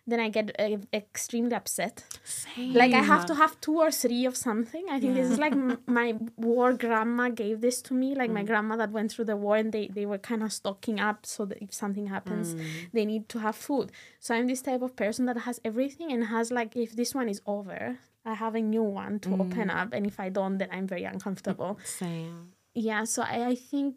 then 0.06 0.20
I 0.20 0.28
get 0.30 0.46
uh, 0.58 0.78
extremely 0.92 1.54
upset. 1.54 2.04
Same. 2.24 2.72
Like 2.72 2.94
I 2.94 3.02
have 3.02 3.26
to 3.26 3.34
have 3.34 3.60
two 3.60 3.76
or 3.78 3.90
three 3.90 4.24
of 4.24 4.36
something. 4.36 4.84
I 4.90 4.98
think 5.00 5.14
this 5.14 5.30
is 5.30 5.38
like 5.38 5.52
m- 5.52 5.80
my 5.86 6.14
war 6.36 6.72
grandma 6.72 7.28
gave 7.28 7.60
this 7.60 7.82
to 7.82 7.94
me. 7.94 8.14
Like 8.14 8.30
my 8.30 8.42
mm. 8.42 8.46
grandma 8.46 8.76
that 8.76 8.90
went 8.90 9.12
through 9.12 9.26
the 9.26 9.36
war 9.36 9.56
and 9.56 9.72
they, 9.72 9.88
they 9.88 10.06
were 10.06 10.18
kind 10.18 10.42
of 10.42 10.52
stocking 10.52 10.98
up 10.98 11.26
so 11.26 11.44
that 11.44 11.58
if 11.60 11.74
something 11.74 12.06
happens, 12.06 12.54
mm. 12.54 12.64
they 12.92 13.04
need 13.04 13.28
to 13.28 13.38
have 13.40 13.56
food. 13.56 13.92
So 14.18 14.34
I'm 14.34 14.46
this 14.46 14.62
type 14.62 14.82
of 14.82 14.96
person 14.96 15.26
that 15.26 15.38
has 15.38 15.60
everything 15.64 16.12
and 16.12 16.24
has 16.24 16.50
like 16.50 16.76
if 16.76 16.96
this 16.96 17.14
one 17.14 17.28
is 17.28 17.42
over, 17.46 17.98
I 18.24 18.34
have 18.34 18.54
a 18.54 18.60
new 18.60 18.82
one 18.82 19.20
to 19.20 19.28
mm. 19.30 19.40
open 19.40 19.70
up, 19.70 19.92
and 19.92 20.06
if 20.06 20.20
I 20.20 20.28
don't, 20.28 20.58
then 20.58 20.68
I'm 20.70 20.86
very 20.86 21.04
uncomfortable 21.04 21.78
Same. 21.84 22.52
yeah 22.74 23.04
so 23.04 23.22
I, 23.22 23.46
I 23.52 23.54
think 23.54 23.96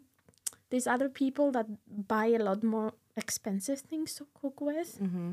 there's 0.70 0.86
other 0.86 1.10
people 1.10 1.52
that 1.52 1.66
buy 1.86 2.26
a 2.26 2.38
lot 2.38 2.62
more 2.64 2.94
expensive 3.16 3.80
things 3.80 4.14
to 4.14 4.26
cook 4.40 4.60
with 4.60 4.98
mm-hmm. 5.02 5.32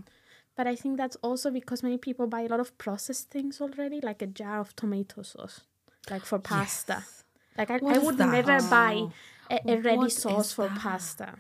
but 0.55 0.67
i 0.67 0.75
think 0.75 0.97
that's 0.97 1.15
also 1.21 1.49
because 1.51 1.81
many 1.83 1.97
people 1.97 2.27
buy 2.27 2.41
a 2.41 2.47
lot 2.47 2.59
of 2.59 2.77
processed 2.77 3.29
things 3.29 3.61
already 3.61 3.99
like 4.01 4.21
a 4.21 4.27
jar 4.27 4.59
of 4.59 4.75
tomato 4.75 5.21
sauce 5.21 5.61
like 6.09 6.25
for 6.25 6.39
pasta 6.39 7.03
like 7.57 7.71
i, 7.71 7.75
I 7.75 7.97
would 7.97 8.17
that? 8.17 8.31
never 8.31 8.61
buy 8.69 8.95
oh. 8.97 9.11
a, 9.49 9.59
a 9.73 9.77
ready 9.81 9.97
What 9.97 10.11
sauce 10.11 10.53
for 10.53 10.67
that? 10.67 10.77
pasta 10.79 11.35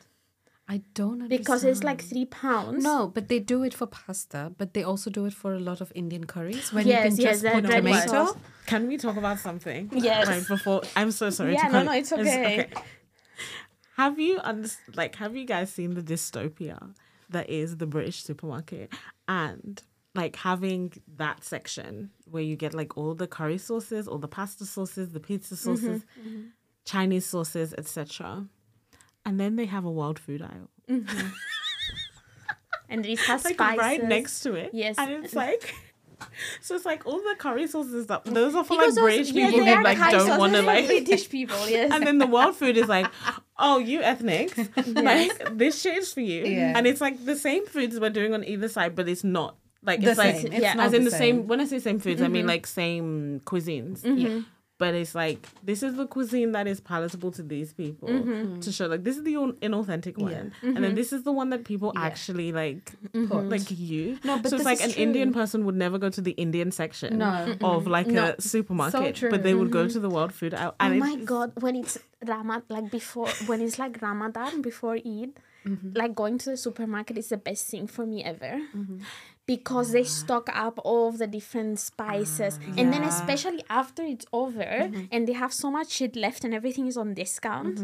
I 0.71 0.83
don't 0.93 1.13
understand. 1.23 1.29
because 1.29 1.63
it's 1.63 1.83
like 1.83 1.99
three 2.03 2.25
pounds 2.25 2.83
No, 2.83 3.07
but 3.07 3.27
they 3.27 3.39
do 3.39 3.63
it 3.63 3.73
for 3.73 3.87
pasta, 3.87 4.51
but 4.55 4.75
they 4.75 4.83
also 4.83 5.09
do 5.09 5.25
it 5.25 5.33
for 5.33 5.55
a 5.55 5.59
lot 5.59 5.81
of 5.81 5.91
Indian 5.95 6.25
curries 6.27 6.71
when 6.71 6.85
Yes, 6.85 7.05
you 7.05 7.09
can 7.09 7.17
yes, 7.25 7.41
just 7.41 7.55
put 7.55 7.65
tomato. 7.65 8.07
sauce. 8.07 8.35
Can 8.67 8.87
we 8.87 8.97
talk 8.97 9.17
about 9.17 9.39
something? 9.39 9.89
Yes. 9.91 10.27
Right 10.27 10.47
before 10.47 10.83
I'm 10.95 11.09
so 11.09 11.31
sorry. 11.31 11.53
Yeah, 11.53 11.63
to 11.63 11.71
no, 11.73 11.77
cut- 11.79 11.85
no, 11.85 11.91
it's 11.93 12.13
okay. 12.13 12.69
Have 13.99 14.17
you 14.17 14.39
under- 14.45 14.69
like 14.95 15.15
have 15.15 15.35
you 15.35 15.43
guys 15.43 15.73
seen 15.73 15.93
the 15.93 16.01
dystopia 16.01 16.95
that 17.29 17.49
is 17.49 17.75
the 17.75 17.85
British 17.85 18.23
supermarket 18.23 18.93
and 19.27 19.83
like 20.15 20.37
having 20.37 20.93
that 21.17 21.43
section 21.43 22.11
where 22.23 22.41
you 22.41 22.55
get 22.55 22.73
like 22.73 22.95
all 22.95 23.13
the 23.13 23.27
curry 23.27 23.57
sauces, 23.57 24.07
all 24.07 24.17
the 24.17 24.29
pasta 24.29 24.65
sauces, 24.65 25.09
the 25.09 25.19
pizza 25.19 25.55
mm-hmm, 25.55 25.75
sauces, 25.75 26.05
mm-hmm. 26.17 26.43
Chinese 26.85 27.25
sauces, 27.25 27.73
etc. 27.77 28.47
And 29.25 29.37
then 29.37 29.57
they 29.57 29.65
have 29.65 29.83
a 29.83 29.91
wild 29.91 30.17
food 30.17 30.43
aisle. 30.43 30.69
Mm-hmm. 30.89 31.27
and 32.89 33.05
it 33.05 33.19
has 33.19 33.43
like 33.43 33.55
spices 33.55 33.79
right 33.79 34.01
next 34.01 34.39
to 34.43 34.53
it. 34.53 34.69
Yes. 34.71 34.95
And 34.97 35.25
it's 35.25 35.35
like 35.35 35.75
so 36.61 36.75
it's 36.75 36.85
like 36.85 37.05
all 37.05 37.17
the 37.17 37.35
curry 37.37 37.67
sauces 37.67 38.07
that 38.07 38.23
those 38.25 38.55
are 38.55 38.63
for 38.63 38.77
Because 38.77 38.95
like 38.95 39.03
British 39.03 39.31
yeah, 39.31 39.47
people 39.47 39.65
they 39.65 39.75
who 39.75 39.83
like 39.83 40.11
don't 40.11 40.39
want 40.39 40.53
to 40.53 40.61
like 40.61 40.85
british 40.87 41.29
people 41.29 41.57
yes 41.69 41.91
and 41.93 42.05
then 42.05 42.17
the 42.17 42.27
wild 42.27 42.55
food 42.55 42.77
is 42.77 42.87
like, 42.87 43.07
oh, 43.59 43.77
you 43.77 44.01
ethnics, 44.01 44.57
like 44.87 45.57
this 45.57 45.81
shit 45.81 45.97
is 45.97 46.13
for 46.13 46.21
you. 46.21 46.45
Yeah. 46.45 46.73
And 46.75 46.87
it's 46.87 47.01
like 47.01 47.23
the 47.25 47.35
same 47.35 47.65
foods 47.67 47.99
we're 47.99 48.09
doing 48.09 48.33
on 48.33 48.43
either 48.43 48.67
side, 48.69 48.95
but 48.95 49.07
it's 49.07 49.23
not 49.23 49.55
Like 49.83 50.01
The 50.01 50.11
it's 50.11 50.17
like. 50.17 50.35
It's 50.35 50.53
Yeah. 50.55 50.73
not 50.73 50.87
as 50.87 50.93
in 50.93 51.03
the 51.05 51.11
same. 51.11 51.19
same. 51.41 51.47
When 51.47 51.61
I 51.61 51.65
say 51.65 51.79
same 51.79 51.99
foods, 51.99 52.21
I 52.21 52.27
mean 52.27 52.41
mm-hmm. 52.41 52.49
like 52.49 52.67
same 52.67 53.41
cuisines. 53.45 54.01
Mm-hmm. 54.01 54.17
Yeah. 54.17 54.41
But 54.79 54.95
it's 54.95 55.13
like 55.13 55.45
this 55.61 55.83
is 55.83 55.97
the 55.97 56.07
cuisine 56.07 56.53
that 56.53 56.65
is 56.65 56.79
palatable 56.79 57.31
to 57.31 57.43
these 57.43 57.73
people 57.73 58.07
mm-hmm. 58.07 58.61
to 58.61 58.71
show 58.71 58.87
like 58.87 59.03
this 59.03 59.17
is 59.17 59.23
the 59.23 59.35
un- 59.35 59.57
inauthentic 59.61 60.17
one, 60.17 60.31
and 60.31 60.53
mm-hmm. 60.63 60.81
then 60.81 60.95
this 60.95 61.11
is 61.11 61.23
the 61.23 61.33
one 61.33 61.49
that 61.49 61.65
people 61.65 61.91
actually 61.97 62.53
like 62.53 62.93
mm-hmm. 63.11 63.49
like 63.49 63.69
you. 63.69 64.17
No, 64.23 64.39
but 64.39 64.49
so 64.49 64.55
it's 64.55 64.63
like 64.63 64.79
an 64.79 64.91
Indian 64.91 65.33
person 65.33 65.65
would 65.65 65.75
never 65.75 65.97
go 65.99 66.09
to 66.09 66.21
the 66.21 66.31
Indian 66.31 66.71
section 66.71 67.17
No. 67.19 67.57
of 67.61 67.87
like 67.87 68.07
a 68.07 68.41
supermarket, 68.41 69.21
but 69.29 69.43
they 69.43 69.53
would 69.53 69.69
go 69.69 69.87
to 69.87 69.99
the 69.99 70.09
world 70.09 70.33
food 70.33 70.53
out. 70.53 70.75
Oh 70.79 70.89
my 70.95 71.17
god, 71.17 71.51
when 71.59 71.75
it's 71.75 71.99
Ramad 72.23 72.63
like 72.69 72.89
before 72.89 73.27
when 73.47 73.59
it's 73.61 73.77
like 73.79 74.01
Ramadan 74.01 74.61
before 74.61 74.95
Eid, 74.95 75.33
Mm-hmm. 75.67 75.91
like 75.93 76.15
going 76.15 76.37
to 76.39 76.51
the 76.51 76.57
supermarket 76.57 77.17
is 77.17 77.27
the 77.29 77.37
best 77.37 77.67
thing 77.67 77.85
for 77.85 78.05
me 78.05 78.23
ever. 78.23 78.61
Mm-hmm. 79.49 79.55
Because 79.55 79.91
they 79.91 80.03
stock 80.03 80.47
up 80.53 80.79
all 80.83 81.09
of 81.09 81.17
the 81.17 81.27
different 81.27 81.79
spices. 81.79 82.59
and 82.77 82.93
then 82.93 83.01
Yeah. 83.01 83.09
Mm-hmm. 83.09 83.21
especially 83.21 83.63
after 83.69 84.03
it's 84.03 84.25
over 84.31 84.69
and 85.13 85.27
they 85.27 85.33
have 85.43 85.53
so 85.63 85.67
much 85.71 85.89
shit 85.97 86.15
left 86.15 86.43
and 86.45 86.53
everything 86.53 86.87
is 86.87 86.97
on 86.97 87.13
discount. 87.13 87.79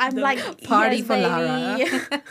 I'm 0.00 0.14
like 0.16 0.38
Party 0.64 0.98
yes, 0.98 1.06
for 1.06 1.14
baby. 1.14 1.26
Lara. 1.26 2.22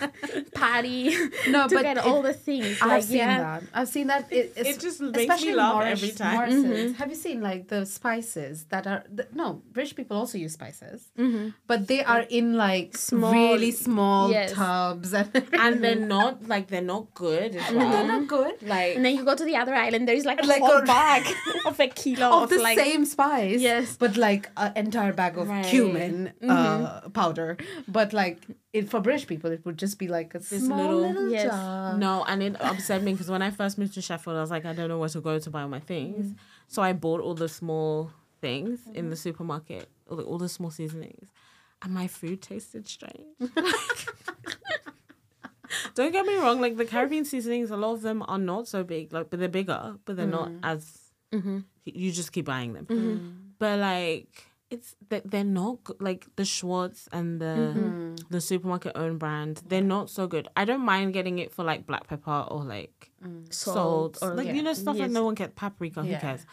Party 0.53 1.09
No, 1.49 1.67
to 1.67 1.75
but 1.75 1.83
get 1.83 1.97
it- 1.97 2.05
all 2.05 2.21
the 2.21 2.33
things. 2.33 2.81
I've 2.81 2.87
like, 2.87 3.03
seen 3.03 3.17
yeah. 3.17 3.37
that. 3.59 3.63
I've 3.73 3.87
seen 3.87 4.07
that. 4.07 4.31
It, 4.31 4.53
it's, 4.55 4.69
It 4.69 4.79
just 4.79 5.01
makes 5.01 5.17
me 5.17 5.23
especially 5.23 5.53
laugh 5.55 5.73
Morris- 5.73 5.91
every 6.03 6.11
time. 6.15 6.35
Morris's. 6.35 6.63
Mm-hmm. 6.65 6.93
Have 6.93 7.09
you 7.09 7.15
seen 7.15 7.41
like 7.41 7.67
the 7.67 7.85
spices 7.85 8.65
that 8.69 8.87
are 8.87 9.03
the, 9.13 9.27
no 9.33 9.61
rich 9.73 9.95
people 9.95 10.17
also 10.17 10.37
use 10.37 10.53
spices, 10.53 11.09
mm-hmm. 11.17 11.49
but 11.67 11.87
they 11.87 12.03
are 12.03 12.21
in 12.29 12.55
like 12.55 12.95
Small- 12.97 13.33
really 13.33 13.71
small 13.71 14.31
yes. 14.31 14.53
tubs 14.53 15.13
and 15.13 15.29
and 15.53 15.83
they're 15.83 15.95
not 15.95 16.47
like 16.47 16.67
they're 16.67 16.81
not 16.81 17.13
good 17.13 17.55
as 17.55 17.69
they're 17.73 18.07
not 18.07 18.27
good. 18.27 18.55
Like 18.63 18.95
And 18.95 19.05
then 19.05 19.15
you 19.15 19.23
go 19.25 19.35
to 19.35 19.43
the 19.43 19.55
other 19.55 19.75
island, 19.75 20.07
there 20.07 20.15
is 20.15 20.25
like 20.25 20.41
a 20.41 20.45
Like 20.45 20.61
whole 20.61 20.77
a- 20.77 20.85
bag 20.97 21.23
of 21.65 21.79
a 21.79 21.87
kilo 21.87 22.27
Of 22.27 22.43
of, 22.43 22.49
the 22.49 22.59
like 22.59 22.77
same 22.79 23.03
spice, 23.05 23.59
Yes. 23.61 23.97
but 23.97 24.15
like 24.17 24.49
an 24.57 24.71
entire 24.75 25.13
bag 25.13 25.37
of 25.37 25.49
Right. 25.49 25.65
cumin 25.65 26.31
uh, 26.41 26.45
mm-hmm. 26.47 27.09
powder. 27.11 27.56
But 27.87 28.13
like 28.13 28.39
it, 28.73 28.89
for 28.89 28.99
British 28.99 29.27
people, 29.27 29.51
it 29.51 29.65
would 29.65 29.77
just 29.77 29.99
be 29.99 30.07
like 30.07 30.35
a 30.35 30.41
small 30.41 30.77
little- 30.77 31.01
little, 31.01 31.29
Yes. 31.29 31.45
jar. 31.45 31.97
No, 31.97 32.23
and 32.27 32.43
it 32.43 32.61
upset 32.61 33.03
me 33.03 33.13
because 33.13 33.29
when 33.29 33.41
I 33.41 33.51
first 33.51 33.77
moved 33.77 33.93
to 33.95 34.01
Sheffield, 34.01 34.37
I 34.37 34.41
was 34.41 34.51
like, 34.51 34.65
I 34.65 34.73
don't 34.73 34.89
know 34.89 34.99
where 34.99 35.09
to 35.09 35.21
go 35.21 35.39
to 35.39 35.49
buy 35.49 35.61
all 35.61 35.69
my 35.69 35.79
things. 35.79 36.27
Mm. 36.27 36.35
So 36.67 36.81
I 36.81 36.93
bought 36.93 37.21
all 37.21 37.33
the 37.33 37.49
small 37.49 38.11
things 38.41 38.79
in 38.87 39.09
the 39.09 39.15
mm-hmm. 39.15 39.15
supermarket, 39.15 39.89
all 40.09 40.17
the, 40.17 40.23
all 40.23 40.37
the 40.37 40.49
small 40.49 40.71
seasonings, 40.71 41.29
and 41.81 41.93
my 41.93 42.07
food 42.07 42.41
tasted 42.41 42.87
strange. 42.87 43.25
don't 45.95 46.11
get 46.11 46.25
me 46.25 46.35
wrong, 46.35 46.61
like 46.61 46.77
the 46.77 46.85
Caribbean 46.85 47.25
seasonings, 47.25 47.71
a 47.71 47.77
lot 47.77 47.93
of 47.93 48.01
them 48.01 48.23
are 48.27 48.37
not 48.37 48.67
so 48.67 48.83
big, 48.83 49.13
like, 49.13 49.29
but 49.29 49.39
they're 49.39 49.49
bigger, 49.49 49.95
but 50.05 50.15
they're 50.15 50.27
not 50.27 50.49
mm. 50.49 50.59
as. 50.63 50.99
Mm-hmm. 51.33 51.59
You 51.85 52.11
just 52.11 52.31
keep 52.31 52.45
buying 52.45 52.73
them, 52.73 52.85
mm-hmm. 52.85 53.27
but 53.59 53.79
like. 53.79 54.46
It's 54.69 54.95
that 55.09 55.31
they're 55.31 55.43
not 55.43 55.83
good. 55.85 56.01
like 56.01 56.25
the 56.35 56.43
Schwartz 56.43 57.07
and 57.13 57.39
the 57.39 57.73
mm-hmm. 57.75 58.15
the 58.29 58.41
supermarket 58.41 58.91
owned 58.95 59.19
brand. 59.19 59.61
They're 59.67 59.81
not 59.81 60.09
so 60.09 60.27
good. 60.27 60.47
I 60.57 60.65
don't 60.65 60.83
mind 60.83 61.13
getting 61.13 61.39
it 61.39 61.53
for 61.53 61.63
like 61.63 61.85
black 61.85 62.07
pepper 62.07 62.45
or 62.51 62.63
like 62.63 63.11
mm. 63.23 63.53
salt, 63.53 64.17
or 64.21 64.35
like 64.35 64.53
you 64.53 64.61
know 64.61 64.73
stuff 64.73 64.95
like 64.95 65.07
yes. 65.07 65.11
no 65.11 65.23
one 65.23 65.35
gets 65.35 65.53
paprika. 65.55 66.03
Who 66.03 66.15
cares? 66.17 66.45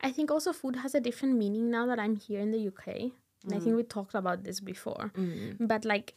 I 0.00 0.10
think 0.10 0.30
also 0.30 0.52
food 0.52 0.76
has 0.76 0.94
a 0.94 1.00
different 1.00 1.36
meaning 1.36 1.70
now 1.70 1.86
that 1.86 1.98
I'm 1.98 2.16
here 2.16 2.40
in 2.40 2.50
the 2.50 2.68
UK. 2.68 3.12
And 3.44 3.54
I 3.54 3.56
mm. 3.56 3.62
think 3.62 3.76
we 3.76 3.82
talked 3.82 4.14
about 4.14 4.44
this 4.44 4.60
before. 4.60 5.12
Mm. 5.16 5.56
But 5.60 5.84
like 5.84 6.14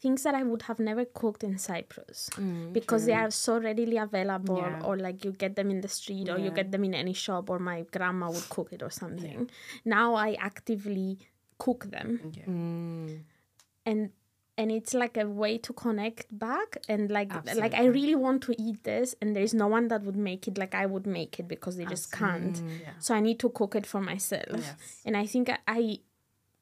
things 0.00 0.24
that 0.24 0.34
I 0.34 0.42
would 0.42 0.62
have 0.62 0.78
never 0.80 1.04
cooked 1.04 1.44
in 1.44 1.56
Cyprus 1.58 2.28
because 2.72 3.06
they 3.06 3.12
are 3.14 3.30
so 3.30 3.58
readily 3.60 3.96
available 3.98 4.58
Yeah. 4.58 4.82
or 4.84 4.96
like 4.96 5.24
you 5.24 5.32
get 5.32 5.54
them 5.56 5.70
in 5.70 5.80
the 5.80 5.88
street 5.88 6.28
or 6.28 6.38
you 6.38 6.50
get 6.50 6.72
them 6.72 6.84
in 6.84 6.94
any 6.94 7.12
shop 7.12 7.48
or 7.50 7.58
my 7.58 7.82
grandma 7.92 8.30
would 8.30 8.48
cook 8.48 8.72
it 8.72 8.82
or 8.82 8.90
something. 8.90 9.48
Now 9.84 10.14
I 10.14 10.34
actively 10.40 11.18
cook 11.58 11.90
them 11.90 13.22
and 13.86 14.10
and 14.58 14.70
it's 14.70 14.92
like 14.92 15.16
a 15.16 15.26
way 15.26 15.56
to 15.56 15.72
connect 15.72 16.26
back 16.38 16.76
and 16.88 17.10
like 17.10 17.32
like 17.56 17.72
I 17.72 17.84
really 17.86 18.14
want 18.14 18.42
to 18.42 18.54
eat 18.60 18.84
this 18.84 19.14
and 19.22 19.34
there's 19.34 19.54
no 19.54 19.68
one 19.68 19.88
that 19.88 20.02
would 20.02 20.16
make 20.16 20.46
it 20.48 20.58
like 20.58 20.74
I 20.74 20.84
would 20.84 21.06
make 21.06 21.38
it 21.40 21.48
because 21.48 21.76
they 21.76 21.86
just 21.86 22.12
can't. 22.12 22.60
So 22.98 23.14
I 23.14 23.20
need 23.20 23.38
to 23.40 23.48
cook 23.50 23.74
it 23.76 23.86
for 23.86 24.00
myself. 24.02 24.46
Yes. 24.58 25.02
And 25.06 25.16
I 25.16 25.24
think 25.26 25.48
I, 25.48 25.58
I 25.66 25.98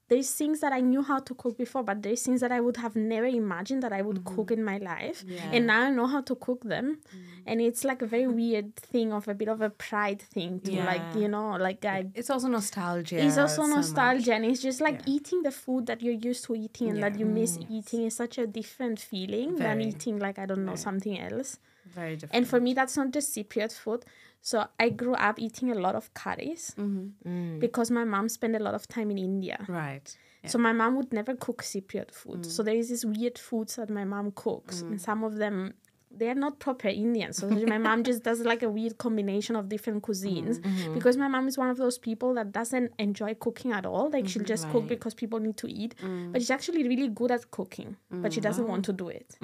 there's 0.08 0.30
things 0.32 0.60
that 0.60 0.72
I 0.72 0.80
knew 0.80 1.02
how 1.02 1.18
to 1.18 1.34
cook 1.34 1.58
before, 1.58 1.82
but 1.82 2.02
there's 2.02 2.22
things 2.22 2.40
that 2.40 2.50
I 2.50 2.60
would 2.60 2.78
have 2.78 2.96
never 2.96 3.26
imagined 3.26 3.82
that 3.82 3.92
I 3.92 4.00
would 4.02 4.24
cook 4.24 4.46
mm-hmm. 4.48 4.60
in 4.60 4.64
my 4.64 4.78
life. 4.78 5.24
And 5.52 5.66
now 5.66 5.82
I 5.82 5.90
know 5.90 6.06
how 6.06 6.22
to 6.22 6.34
cook 6.34 6.64
them. 6.64 6.98
Mm-hmm. 7.08 7.42
And 7.46 7.60
it's 7.60 7.84
like 7.84 8.02
a 8.02 8.06
very 8.06 8.26
weird 8.26 8.74
thing 8.76 9.12
of 9.12 9.28
a 9.28 9.34
bit 9.34 9.48
of 9.48 9.60
a 9.60 9.70
pride 9.70 10.20
thing 10.20 10.60
to 10.60 10.72
like, 10.82 11.02
you 11.14 11.28
know, 11.28 11.56
like 11.56 11.84
I 11.84 12.06
It's 12.14 12.30
also 12.30 12.48
nostalgia. 12.48 13.22
it's 13.24 13.38
also 13.38 13.62
so 13.62 13.68
much. 13.68 13.76
nostalgia 13.76 14.34
and 14.34 14.44
it's 14.44 14.62
just 14.62 14.80
like 14.80 15.00
Yeah. 15.00 15.14
eating 15.14 15.42
the 15.42 15.50
food 15.50 15.86
that 15.86 16.02
you're 16.02 16.20
used 16.30 16.44
to 16.46 16.54
eating 16.54 16.90
and 16.90 17.02
that 17.02 17.18
you 17.18 17.26
miss 17.26 17.58
mm. 17.58 17.66
eating 17.70 18.04
is 18.04 18.14
such 18.16 18.38
a 18.38 18.46
different 18.46 18.98
feeling 19.00 19.56
than 19.56 19.80
eating 19.80 20.18
like 20.18 20.38
I 20.38 20.46
don't 20.46 20.64
know 20.64 20.76
something 20.76 21.18
else. 21.18 21.58
Very 21.94 22.16
different. 22.16 22.34
And 22.34 22.48
for 22.48 22.60
me 22.60 22.74
that's 22.74 22.96
not 22.96 23.10
just 23.10 23.34
Cypriot 23.34 23.72
food. 23.72 24.04
So 24.40 24.66
I 24.78 24.90
grew 24.90 25.14
up 25.14 25.38
eating 25.38 25.70
a 25.72 25.74
lot 25.74 25.94
of 25.94 26.14
curries 26.14 26.74
mm-hmm. 26.78 27.28
mm. 27.28 27.60
because 27.60 27.90
my 27.90 28.04
mom 28.04 28.28
spent 28.28 28.54
a 28.54 28.60
lot 28.60 28.74
of 28.74 28.86
time 28.86 29.10
in 29.10 29.18
India. 29.18 29.64
right. 29.68 30.16
So 30.46 30.56
my 30.56 30.72
mom 30.72 30.96
would 30.96 31.12
never 31.12 31.34
cook 31.34 31.62
Cypriot 31.62 32.12
food. 32.12 32.42
Mm. 32.42 32.46
So 32.46 32.62
there 32.62 32.76
is 32.76 32.88
these 32.88 33.04
weird 33.04 33.38
foods 33.38 33.76
that 33.76 33.90
my 33.90 34.04
mom 34.04 34.32
cooks, 34.34 34.80
and 34.80 34.94
mm. 34.94 35.00
some 35.00 35.24
of 35.24 35.36
them 35.36 35.74
they 36.10 36.28
are 36.28 36.34
not 36.34 36.58
proper 36.58 36.88
Indian. 36.88 37.32
So 37.32 37.48
my 37.48 37.78
mom 37.78 38.02
just 38.02 38.22
does 38.22 38.40
like 38.40 38.62
a 38.62 38.70
weird 38.70 38.98
combination 38.98 39.56
of 39.56 39.68
different 39.68 40.02
cuisines 40.02 40.58
mm-hmm. 40.58 40.68
Mm-hmm. 40.68 40.94
because 40.94 41.16
my 41.16 41.28
mom 41.28 41.48
is 41.48 41.58
one 41.58 41.68
of 41.68 41.76
those 41.76 41.98
people 41.98 42.32
that 42.34 42.50
doesn't 42.50 42.92
enjoy 42.98 43.34
cooking 43.34 43.72
at 43.72 43.84
all. 43.84 44.10
Like 44.10 44.26
she'll 44.26 44.42
just 44.44 44.70
cook 44.70 44.86
because 44.86 45.14
people 45.14 45.38
need 45.38 45.56
to 45.58 45.70
eat, 45.70 45.94
but 46.32 46.40
she's 46.40 46.50
actually 46.50 46.86
really 46.88 47.08
good 47.08 47.30
at 47.30 47.50
cooking, 47.50 47.96
but 48.10 48.32
she 48.32 48.40
doesn't 48.40 48.66
want 48.66 48.84
to 48.86 48.92
do 48.92 49.08
it. 49.08 49.36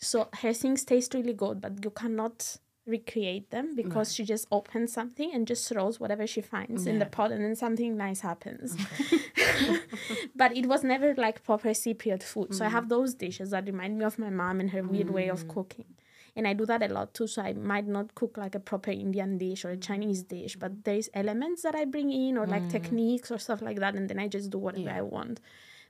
So 0.00 0.28
her 0.42 0.52
things 0.52 0.84
taste 0.84 1.14
really 1.14 1.34
good, 1.34 1.60
but 1.60 1.84
you 1.84 1.90
cannot 1.90 2.56
recreate 2.86 3.50
them 3.50 3.74
because 3.76 4.12
she 4.14 4.24
just 4.24 4.46
opens 4.50 4.92
something 4.92 5.30
and 5.32 5.46
just 5.46 5.68
throws 5.68 6.00
whatever 6.00 6.26
she 6.26 6.40
finds 6.40 6.86
in 6.86 6.98
the 6.98 7.06
pot 7.06 7.30
and 7.30 7.44
then 7.44 7.54
something 7.54 7.96
nice 7.96 8.20
happens. 8.20 8.76
but 10.34 10.56
it 10.56 10.66
was 10.66 10.82
never 10.82 11.14
like 11.14 11.44
proper 11.44 11.68
Cypriot 11.70 12.22
food. 12.22 12.54
So 12.54 12.64
I 12.64 12.68
mm. 12.68 12.72
have 12.72 12.88
those 12.88 13.14
dishes 13.14 13.50
that 13.50 13.66
remind 13.66 13.98
me 13.98 14.04
of 14.04 14.18
my 14.18 14.30
mom 14.30 14.60
and 14.60 14.70
her 14.70 14.82
weird 14.82 15.10
way 15.10 15.28
of 15.28 15.44
mm. 15.44 15.54
cooking. 15.54 15.84
And 16.36 16.46
I 16.46 16.52
do 16.52 16.64
that 16.66 16.82
a 16.82 16.88
lot 16.88 17.12
too. 17.12 17.26
So 17.26 17.42
I 17.42 17.52
might 17.52 17.86
not 17.86 18.14
cook 18.14 18.36
like 18.36 18.54
a 18.54 18.60
proper 18.60 18.90
Indian 18.90 19.36
dish 19.36 19.64
or 19.64 19.70
a 19.70 19.76
Chinese 19.76 20.22
dish, 20.22 20.56
but 20.56 20.84
there's 20.84 21.08
elements 21.12 21.62
that 21.62 21.74
I 21.74 21.84
bring 21.84 22.12
in 22.12 22.38
or 22.38 22.46
like 22.46 22.62
mm. 22.62 22.70
techniques 22.70 23.30
or 23.30 23.38
stuff 23.38 23.62
like 23.62 23.80
that. 23.80 23.94
And 23.94 24.08
then 24.08 24.18
I 24.18 24.28
just 24.28 24.50
do 24.50 24.58
whatever 24.58 24.90
I 24.90 25.02
want. 25.02 25.40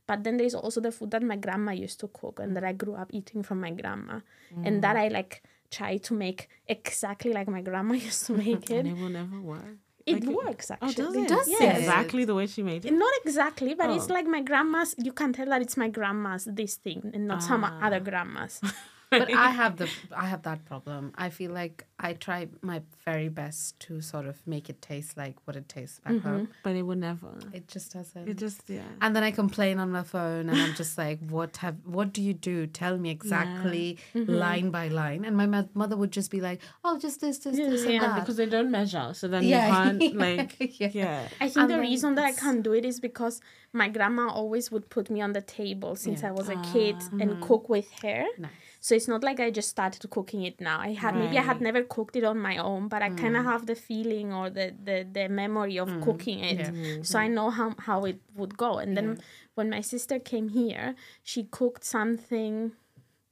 But 0.06 0.24
then 0.24 0.36
there's 0.38 0.54
also 0.54 0.80
the 0.80 0.90
food 0.92 1.10
that 1.12 1.22
my 1.22 1.36
grandma 1.36 1.72
used 1.72 2.00
to 2.00 2.08
cook 2.08 2.40
and 2.40 2.56
that 2.56 2.64
I 2.64 2.72
grew 2.72 2.94
up 2.94 3.10
eating 3.12 3.42
from 3.42 3.60
my 3.60 3.70
grandma. 3.70 4.20
And 4.64 4.82
that 4.82 4.96
I 4.96 5.08
like 5.08 5.42
try 5.70 5.98
to 5.98 6.14
make 6.14 6.48
exactly 6.66 7.32
like 7.32 7.48
my 7.48 7.62
grandma 7.62 7.94
used 8.10 8.26
to 8.26 8.32
make 8.32 8.70
it. 8.70 8.86
And 8.86 8.88
it 8.88 8.96
will 8.96 9.08
never 9.08 9.40
work. 9.40 9.76
It 10.06 10.24
Like, 10.24 10.34
works 10.44 10.70
Oh, 10.70 10.76
actually. 10.82 10.94
does 11.04 11.14
it? 11.16 11.28
Does 11.28 11.48
Yes. 11.48 11.78
Exactly 11.80 12.24
the 12.24 12.34
way 12.34 12.46
she 12.46 12.62
made 12.62 12.84
it. 12.84 12.92
Not 12.92 13.12
exactly, 13.24 13.74
but 13.74 13.90
it's 13.90 14.10
Oh. 14.10 14.14
like 14.14 14.26
my 14.26 14.40
grandma's. 14.42 14.94
You 14.98 15.12
can 15.12 15.32
tell 15.32 15.46
that 15.46 15.60
it's 15.62 15.76
my 15.76 15.88
grandma's 15.88 16.46
this 16.50 16.74
thing 16.76 17.10
and 17.14 17.28
not 17.28 17.42
some 17.42 17.62
Ah. 17.64 17.78
other 17.86 18.00
grandma's. 18.00 18.60
but 19.10 19.32
I 19.32 19.50
have 19.62 19.76
the 19.76 19.88
I 20.16 20.26
have 20.26 20.42
that 20.42 20.64
problem. 20.64 21.12
I 21.16 21.30
feel 21.30 21.50
like 21.50 21.86
I 21.98 22.14
try 22.14 22.48
my 22.62 22.82
very 23.04 23.28
best 23.28 23.78
to 23.80 24.00
sort 24.00 24.26
of 24.26 24.36
make 24.46 24.70
it 24.70 24.80
taste 24.80 25.16
like 25.16 25.36
what 25.44 25.56
it 25.56 25.68
tastes 25.68 26.00
back 26.00 26.14
mm-hmm. 26.14 26.28
home. 26.28 26.48
But 26.62 26.76
it 26.76 26.82
will 26.82 26.96
never. 26.96 27.32
It 27.52 27.68
just 27.68 27.92
doesn't. 27.92 28.28
It 28.28 28.36
just 28.38 28.62
yeah. 28.68 28.82
and 29.00 29.14
then 29.14 29.22
I 29.22 29.30
complain 29.30 29.78
on 29.78 29.90
my 29.90 30.02
phone, 30.02 30.48
and 30.48 30.60
I'm 30.60 30.74
just 30.74 30.96
like, 30.96 31.18
"What 31.28 31.56
have? 31.58 31.76
What 31.84 32.12
do 32.12 32.22
you 32.22 32.34
do? 32.34 32.66
Tell 32.66 32.96
me 32.98 33.10
exactly, 33.10 33.98
mm-hmm. 34.14 34.32
line 34.32 34.70
by 34.70 34.88
line." 34.88 35.24
And 35.24 35.36
my 35.36 35.46
mo- 35.46 35.68
mother 35.74 35.96
would 35.96 36.12
just 36.12 36.30
be 36.30 36.40
like, 36.40 36.60
"Oh, 36.84 36.98
just 36.98 37.20
this, 37.20 37.38
this, 37.38 37.56
this, 37.56 37.82
and 37.82 37.94
yeah, 37.94 38.00
that." 38.00 38.20
because 38.20 38.36
they 38.36 38.46
don't 38.46 38.70
measure, 38.70 39.10
so 39.14 39.28
then 39.28 39.42
Yeah. 39.44 39.66
you 39.66 39.72
can't 39.72 40.16
like 40.26 40.56
Yeah. 40.80 40.90
yeah. 40.92 41.28
I 41.40 41.48
think 41.48 41.56
And 41.56 41.70
the 41.70 41.80
reason 41.80 42.14
that 42.14 42.24
I 42.24 42.32
can't 42.32 42.62
do 42.62 42.72
it 42.72 42.84
is 42.84 43.00
because 43.00 43.40
my 43.72 43.88
grandma 43.88 44.28
always 44.28 44.70
would 44.70 44.90
put 44.90 45.10
me 45.10 45.20
on 45.20 45.32
the 45.32 45.40
table 45.40 45.94
since 45.94 46.22
Yeah. 46.22 46.28
I 46.28 46.32
was 46.32 46.48
a 46.48 46.56
kid 46.72 46.96
and 47.20 47.30
ah. 47.34 47.46
cook 47.46 47.68
with 47.68 47.90
her. 48.02 48.24
Nice. 48.38 48.50
So 48.80 48.94
it's 48.94 49.06
not 49.06 49.22
like 49.22 49.38
I 49.38 49.50
just 49.50 49.68
started 49.68 50.08
cooking 50.10 50.42
it 50.42 50.60
now. 50.60 50.80
I 50.80 50.92
had 50.94 51.14
maybe 51.14 51.38
I 51.38 51.42
had 51.42 51.60
never 51.60 51.82
cooked 51.82 52.16
it 52.16 52.24
on 52.24 52.38
my 52.38 52.56
own, 52.56 52.88
but 52.88 53.02
I 53.02 53.10
kind 53.10 53.36
of 53.36 53.44
mm. 53.44 53.52
have 53.52 53.66
the 53.66 53.74
feeling 53.74 54.32
or 54.32 54.48
the, 54.48 54.74
the, 54.82 55.06
the 55.12 55.28
memory 55.28 55.78
of 55.78 55.88
mm. 55.88 56.02
cooking 56.02 56.40
it. 56.40 56.74
Yeah. 56.74 57.02
So 57.02 57.18
I 57.18 57.28
know 57.28 57.50
how, 57.50 57.74
how 57.78 58.04
it 58.06 58.20
would 58.34 58.56
go. 58.56 58.78
And 58.78 58.96
then 58.96 59.20
when 59.54 59.68
my 59.68 59.82
sister 59.82 60.18
came 60.18 60.48
here, 60.48 60.94
she 61.22 61.44
cooked 61.44 61.84
something 61.84 62.72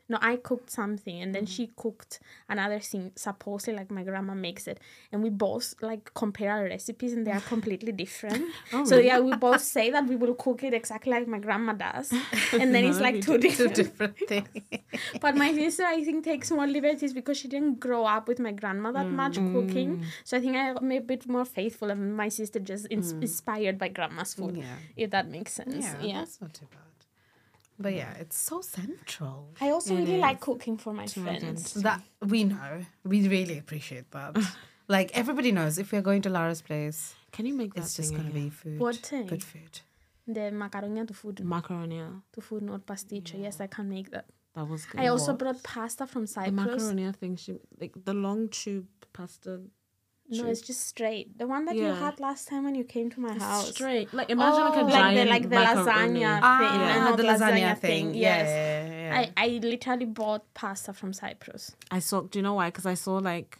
no, 0.09 0.19
I 0.21 0.37
cooked 0.37 0.71
something 0.71 1.21
and 1.21 1.35
then 1.35 1.45
mm-hmm. 1.45 1.53
she 1.53 1.71
cooked 1.77 2.21
another 2.49 2.81
thing. 2.81 3.13
Supposedly, 3.17 3.79
like 3.79 3.91
my 3.91 4.03
grandma 4.03 4.35
makes 4.35 4.67
it, 4.67 4.79
and 5.13 5.23
we 5.23 5.31
both 5.31 5.75
like 5.81 6.13
compare 6.15 6.53
our 6.53 6.65
recipes 6.65 7.13
and 7.13 7.27
they 7.27 7.33
are 7.33 7.41
completely 7.41 7.93
different. 7.93 8.45
Oh, 8.73 8.85
so 8.85 8.99
yeah, 8.99 9.19
we 9.19 9.35
both 9.35 9.63
say 9.77 9.91
that 9.91 10.07
we 10.07 10.17
will 10.17 10.35
cook 10.35 10.63
it 10.63 10.75
exactly 10.75 11.13
like 11.13 11.27
my 11.27 11.39
grandma 11.39 11.73
does, 11.73 12.13
and 12.53 12.75
then 12.75 12.85
it's 12.85 13.01
like 13.01 13.21
two 13.23 13.39
Two 13.39 13.39
different. 13.39 13.75
different 13.75 14.17
things. 14.27 14.49
But 15.21 15.37
my 15.37 15.53
sister, 15.55 15.85
I 15.85 16.03
think, 16.05 16.25
takes 16.25 16.51
more 16.51 16.67
liberties 16.67 17.13
because 17.13 17.37
she 17.37 17.49
didn't 17.49 17.81
grow 17.81 18.05
up 18.05 18.29
with 18.29 18.41
my 18.41 18.53
grandma 18.53 18.93
that 18.93 19.07
much 19.11 19.37
mm. 19.37 19.53
cooking. 19.53 19.99
Mm. 19.99 20.05
So 20.25 20.37
I 20.37 20.41
think 20.41 20.57
I'm 20.57 20.93
a 20.93 20.99
bit 21.01 21.29
more 21.29 21.45
faithful, 21.45 21.91
and 21.91 22.17
my 22.17 22.29
sister 22.29 22.59
just 22.59 22.87
ins- 22.91 23.13
mm. 23.15 23.23
inspired 23.23 23.79
by 23.79 23.89
grandma's 23.89 24.35
food, 24.35 24.57
Yeah. 24.57 24.77
if 24.97 25.11
that 25.11 25.29
makes 25.29 25.53
sense. 25.53 25.85
Yeah, 25.85 26.01
Yeah. 26.03 26.19
that's 26.21 26.41
not 26.41 26.55
too 26.55 26.67
bad. 26.71 26.88
But 27.79 27.95
yeah, 27.95 28.12
it's 28.22 28.37
so 28.37 28.61
central. 28.61 29.51
I 29.61 29.70
also 29.70 29.95
It 29.95 30.01
really 30.01 30.14
is. 30.16 30.20
like 30.20 30.41
cooking 30.41 30.76
for 30.79 30.93
my 30.93 31.07
To 31.07 31.20
friends. 31.20 31.74
That 31.74 32.03
we 32.26 32.45
know. 32.45 32.85
We 33.05 33.29
really 33.29 33.59
appreciate 33.59 34.11
that. 34.11 34.37
like 34.89 35.16
everybody 35.16 35.53
knows 35.53 35.79
if 35.79 35.93
we're 35.93 36.03
going 36.03 36.22
to 36.22 36.31
Lara's 36.31 36.61
place, 36.62 37.14
Can 37.33 37.47
you 37.47 37.55
make 37.55 37.74
that 37.74 37.85
it's 37.85 37.95
just 37.97 38.09
thing 38.11 38.18
gonna 38.18 38.31
again? 38.31 38.45
be 38.45 38.51
food. 38.51 38.79
What 38.81 38.97
thing? 38.97 39.26
Good 39.26 39.45
food. 39.45 39.81
The 40.26 40.51
macaroni 40.51 41.07
to 41.07 41.14
food, 41.14 41.41
macaroni. 41.45 42.03
to 42.35 42.41
food, 42.41 42.62
not 42.62 42.85
pasticcio. 42.85 43.41
Yes, 43.41 43.61
I 43.61 43.66
can 43.68 43.89
make 43.89 44.11
that. 44.11 44.26
That 44.55 44.66
was 44.68 44.85
good. 44.87 45.01
I 45.01 45.07
also 45.09 45.33
What? 45.33 45.39
brought 45.39 45.62
pasta 45.62 46.07
from 46.07 46.22
the 46.22 46.29
Cyprus. 46.29 46.53
macaroni 46.53 47.12
thing. 47.12 47.37
She 47.37 47.55
like 47.81 47.95
the 48.05 48.12
long 48.12 48.49
tube 48.49 48.89
pasta. 49.12 49.61
No, 50.31 50.47
it's 50.47 50.61
just 50.61 50.87
straight. 50.87 51.39
The 51.39 51.47
one 51.47 51.64
that 51.66 51.76
you 51.76 51.85
had 51.87 52.20
last 52.20 52.49
time 52.49 52.64
when 52.64 52.74
you 52.74 52.85
came 52.85 53.11
to 53.11 53.20
my 53.20 53.33
house. 53.39 53.70
Straight. 53.70 54.12
Like 54.12 54.29
imagine 54.31 54.61
like 54.64 54.76
a 54.76 54.81
Oh, 54.81 54.87
like 54.87 55.14
the- 55.16 55.24
like 55.24 55.43
the 55.49 55.57
lasagna. 55.57 56.39
Ah, 56.43 56.59
thing, 56.59 56.81
and 56.97 57.05
not 57.05 57.16
the 57.16 57.22
lasagna, 57.24 57.79
thing. 57.79 58.14
Yes. 58.14 58.47
Yeah, 58.49 58.85
yeah, 58.85 58.91
yeah, 59.14 59.22
yeah. 59.22 59.31
I, 59.37 59.45
I 59.45 59.49
literally 59.62 60.05
bought 60.05 60.43
pasta 60.55 60.93
from 60.93 61.12
Cyprus. 61.12 61.74
I 61.91 62.01
saw. 62.01 62.20
Do 62.22 62.39
you 62.39 62.43
know 62.43 62.55
why? 62.55 62.68
Because 62.68 62.87
I 62.87 62.95
saw 62.95 63.14
like 63.16 63.59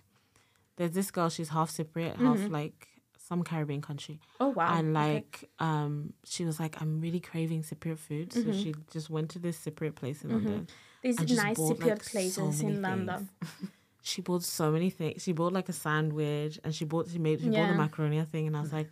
there's 0.76 0.92
this 0.92 1.10
girl. 1.10 1.30
She's 1.30 1.48
half 1.48 1.70
Cypriot, 1.70 2.16
half 2.16 2.50
like 2.50 2.88
some 3.28 3.42
Caribbean 3.42 3.80
country, 3.82 4.20
Oh 4.40 4.48
wow! 4.48 4.74
and 4.78 4.96
Okay. 4.96 5.12
like 5.14 5.50
um 5.58 6.12
she 6.24 6.44
was 6.44 6.58
like 6.60 6.80
I'm 6.80 7.00
really 7.00 7.20
craving 7.20 7.62
Cypriot 7.62 7.98
food, 7.98 8.32
so 8.32 8.52
she 8.52 8.74
just 8.90 9.08
went 9.10 9.30
to 9.30 9.38
this 9.38 9.58
Cypriot 9.64 9.94
place 9.96 10.22
in 10.22 10.30
London. 10.30 10.66
There's 11.02 11.18
and 11.18 11.28
just 11.28 11.42
nice 11.42 11.56
bought, 11.56 11.78
Cypriot 11.78 11.88
like, 11.88 12.02
so 12.02 12.10
places 12.10 12.62
many 12.62 12.74
in 12.76 12.82
London. 12.82 13.28
She 14.11 14.20
bought 14.28 14.42
so 14.59 14.64
many 14.76 14.90
things. 14.98 15.22
She 15.24 15.32
bought 15.40 15.52
like 15.59 15.68
a 15.74 15.76
sandwich, 15.86 16.54
and 16.64 16.70
she 16.78 16.84
bought 16.92 17.04
she 17.12 17.18
made 17.26 17.38
she 17.44 17.50
bought 17.56 17.68
the 17.74 17.80
macaroni 17.84 18.22
thing, 18.32 18.44
and 18.48 18.56
I 18.59 18.62
was 18.66 18.72
like. 18.80 18.90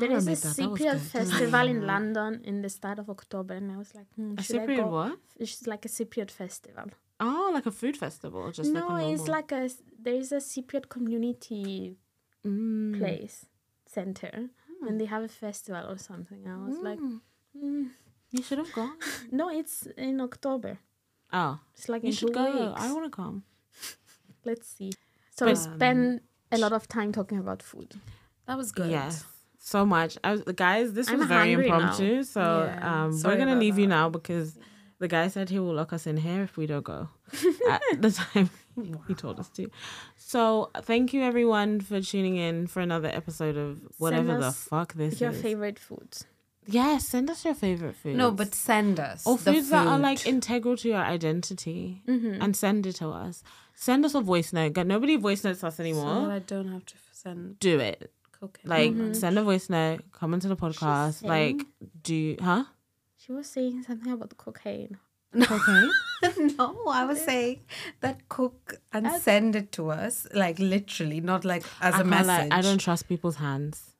there 0.00 0.12
is 0.18 0.26
a 0.26 0.30
made 0.30 0.40
that. 0.44 0.56
That 0.56 0.62
Cypriot 0.62 1.00
festival 1.16 1.66
in 1.74 1.78
London 1.92 2.32
in 2.50 2.56
the 2.64 2.68
start 2.78 2.98
of 3.02 3.06
October, 3.16 3.54
and 3.60 3.66
I 3.74 3.76
was 3.82 3.90
like, 3.98 4.08
hmm, 4.16 4.32
A 4.40 4.42
Cypriot 4.52 4.88
what? 4.98 5.14
It's 5.42 5.66
like 5.72 5.84
a 5.90 5.92
Cypriot 5.96 6.30
festival. 6.42 6.86
Oh, 7.26 7.50
like 7.56 7.66
a 7.72 7.74
food 7.80 7.96
festival, 8.04 8.42
just 8.58 8.70
no, 8.78 8.86
like 8.88 9.08
it's 9.14 9.28
like 9.36 9.50
a 9.60 9.62
there 10.04 10.18
is 10.22 10.30
a 10.40 10.42
Cypriot 10.52 10.86
community 10.96 11.96
Mm. 12.46 12.96
place 12.98 13.36
center, 13.96 14.34
and 14.86 14.94
they 15.00 15.06
have 15.14 15.24
a 15.30 15.32
festival 15.46 15.84
or 15.92 15.98
something. 16.10 16.40
I 16.54 16.56
was 16.68 16.78
like, 16.88 17.00
mm, 17.56 17.86
You 18.36 18.42
should 18.46 18.58
have 18.64 18.72
gone. 18.72 18.96
no, 19.40 19.44
it's 19.60 19.76
in 19.96 20.20
October. 20.28 20.72
Oh, 21.32 21.58
It's 21.76 21.88
like 21.92 22.02
you 22.02 22.10
in 22.10 22.14
should 22.20 22.32
go. 22.42 22.44
weeks. 22.68 22.80
I 22.84 22.92
want 22.94 23.06
to 23.10 23.14
come. 23.22 23.36
Let's 24.48 24.68
see. 24.76 24.92
So 25.36 25.40
But- 25.46 25.50
we 25.52 25.54
spend 25.76 26.20
a 26.56 26.58
lot 26.64 26.72
of 26.78 26.82
time 26.96 27.10
talking 27.18 27.38
about 27.44 27.60
food. 27.70 27.88
that 28.46 28.56
was 28.62 28.70
good. 28.72 28.90
Yes, 28.90 29.24
so 29.72 29.84
much. 29.96 30.12
I 30.24 30.30
was 30.32 30.42
guys. 30.66 30.86
This 30.98 31.08
I'm 31.10 31.18
was 31.18 31.28
very 31.28 31.52
hungry 31.52 31.68
now. 31.68 31.76
impromptu, 31.76 32.22
so 32.36 32.40
Yeah, 32.64 32.90
um, 33.04 33.10
we're 33.24 33.36
gonna 33.42 33.52
about 33.52 33.64
leave 33.64 33.78
you 33.82 33.86
now 33.98 34.06
because 34.18 34.48
the 35.04 35.08
guy 35.16 35.28
said 35.34 35.50
he 35.56 35.58
will 35.64 35.74
lock 35.80 35.92
us 35.92 36.06
in 36.12 36.16
here 36.26 36.42
if 36.48 36.56
we 36.60 36.66
don't 36.66 36.84
go 36.94 37.00
at 37.74 37.82
the 38.06 38.10
time 38.10 38.48
he 39.08 39.14
told 39.14 39.38
us 39.42 39.48
to. 39.58 39.70
So 40.16 40.70
thank 40.90 41.12
you 41.14 41.22
everyone 41.22 41.80
for 41.80 42.00
tuning 42.00 42.36
in 42.36 42.66
for 42.66 42.80
another 42.80 43.08
episode 43.20 43.56
of 43.56 43.70
whatever 43.98 44.38
the 44.46 44.52
fuck 44.52 44.94
this 44.94 45.20
Your 45.20 45.30
is. 45.30 45.36
Your 45.36 45.42
favorite 45.42 45.78
foods. 45.78 46.24
Yes, 46.70 47.06
send 47.08 47.30
us 47.30 47.44
your 47.46 47.54
favorite 47.54 47.96
food. 47.96 48.16
No, 48.16 48.30
but 48.30 48.54
send 48.54 49.00
us 49.00 49.26
or 49.26 49.36
the 49.38 49.52
foods 49.52 49.70
that 49.70 49.86
are 49.86 49.98
like 49.98 50.26
integral 50.26 50.76
to 50.78 50.88
your 50.88 51.04
identity, 51.16 52.02
Mm-hmm. 52.08 52.42
and 52.42 52.56
send 52.56 52.86
it 52.86 52.96
to 52.96 53.08
us. 53.08 53.42
Send 53.80 54.04
us 54.04 54.14
a 54.14 54.20
voice 54.20 54.52
note. 54.52 54.72
Go- 54.72 54.82
Nobody 54.82 55.16
voice 55.16 55.44
notes 55.44 55.62
us 55.62 55.78
anymore. 55.78 56.26
that 56.26 56.30
I 56.32 56.38
don't 56.40 56.68
have 56.68 56.84
to 56.86 56.94
send 57.12 57.58
Do 57.60 57.78
it. 57.78 58.10
cooking. 58.32 58.68
Like 58.74 58.90
Mm-hmm. 58.92 59.12
send 59.14 59.38
a 59.38 59.42
voice 59.42 59.68
note. 59.70 60.00
Come 60.12 60.34
into 60.34 60.48
the 60.48 60.56
podcast. 60.56 61.22
Like 61.24 61.62
do 62.02 62.14
you, 62.14 62.36
huh? 62.40 62.64
She 63.16 63.32
was 63.32 63.46
saying 63.48 63.82
something 63.84 64.12
about 64.12 64.30
the 64.30 64.36
cocaine. 64.36 64.96
Okay. 65.36 65.82
no, 66.58 66.84
I 66.88 67.04
was 67.04 67.20
saying 67.20 67.60
that 68.00 68.28
cook 68.28 68.76
and 68.92 69.06
send 69.20 69.54
it 69.54 69.70
to 69.72 69.90
us, 69.90 70.26
like 70.34 70.58
literally, 70.58 71.20
not 71.20 71.44
like 71.44 71.64
as 71.80 71.94
I 71.94 72.00
a 72.00 72.04
message. 72.04 72.26
lie, 72.26 72.48
I 72.50 72.60
don't 72.62 72.78
trust 72.78 73.08
people's 73.08 73.36
hands. 73.36 73.94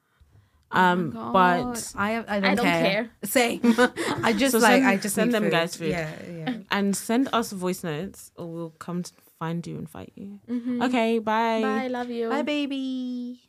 Um, 0.71 1.11
but 1.11 1.63
God, 1.63 1.79
I 1.97 2.25
I 2.37 2.41
don't, 2.41 2.57
don't 2.57 2.65
care. 2.67 3.11
Same. 3.25 3.61
I 4.29 4.35
just 4.37 4.53
So 4.53 4.59
like 4.59 4.83
send- 4.83 4.87
I 4.87 4.97
just 4.97 5.15
send 5.15 5.33
them 5.35 5.45
food. 5.45 5.53
guys 5.53 5.77
food. 5.77 5.91
Yeah, 5.91 6.11
yeah. 6.41 6.55
and 6.71 6.97
send 6.97 7.29
us 7.33 7.53
voice 7.53 7.83
notes, 7.85 8.31
or 8.37 8.47
we'll 8.47 8.75
come 8.79 9.03
to 9.03 9.13
find 9.39 9.67
you 9.67 9.79
and 9.79 9.89
fight 9.89 10.13
you. 10.15 10.41
Mm-hmm. 10.49 10.83
Okay. 10.83 11.19
Bye. 11.19 11.63
Bye, 11.63 11.89
love 11.89 12.11
you. 12.11 12.29
Bye, 12.29 12.43
baby. 12.43 13.41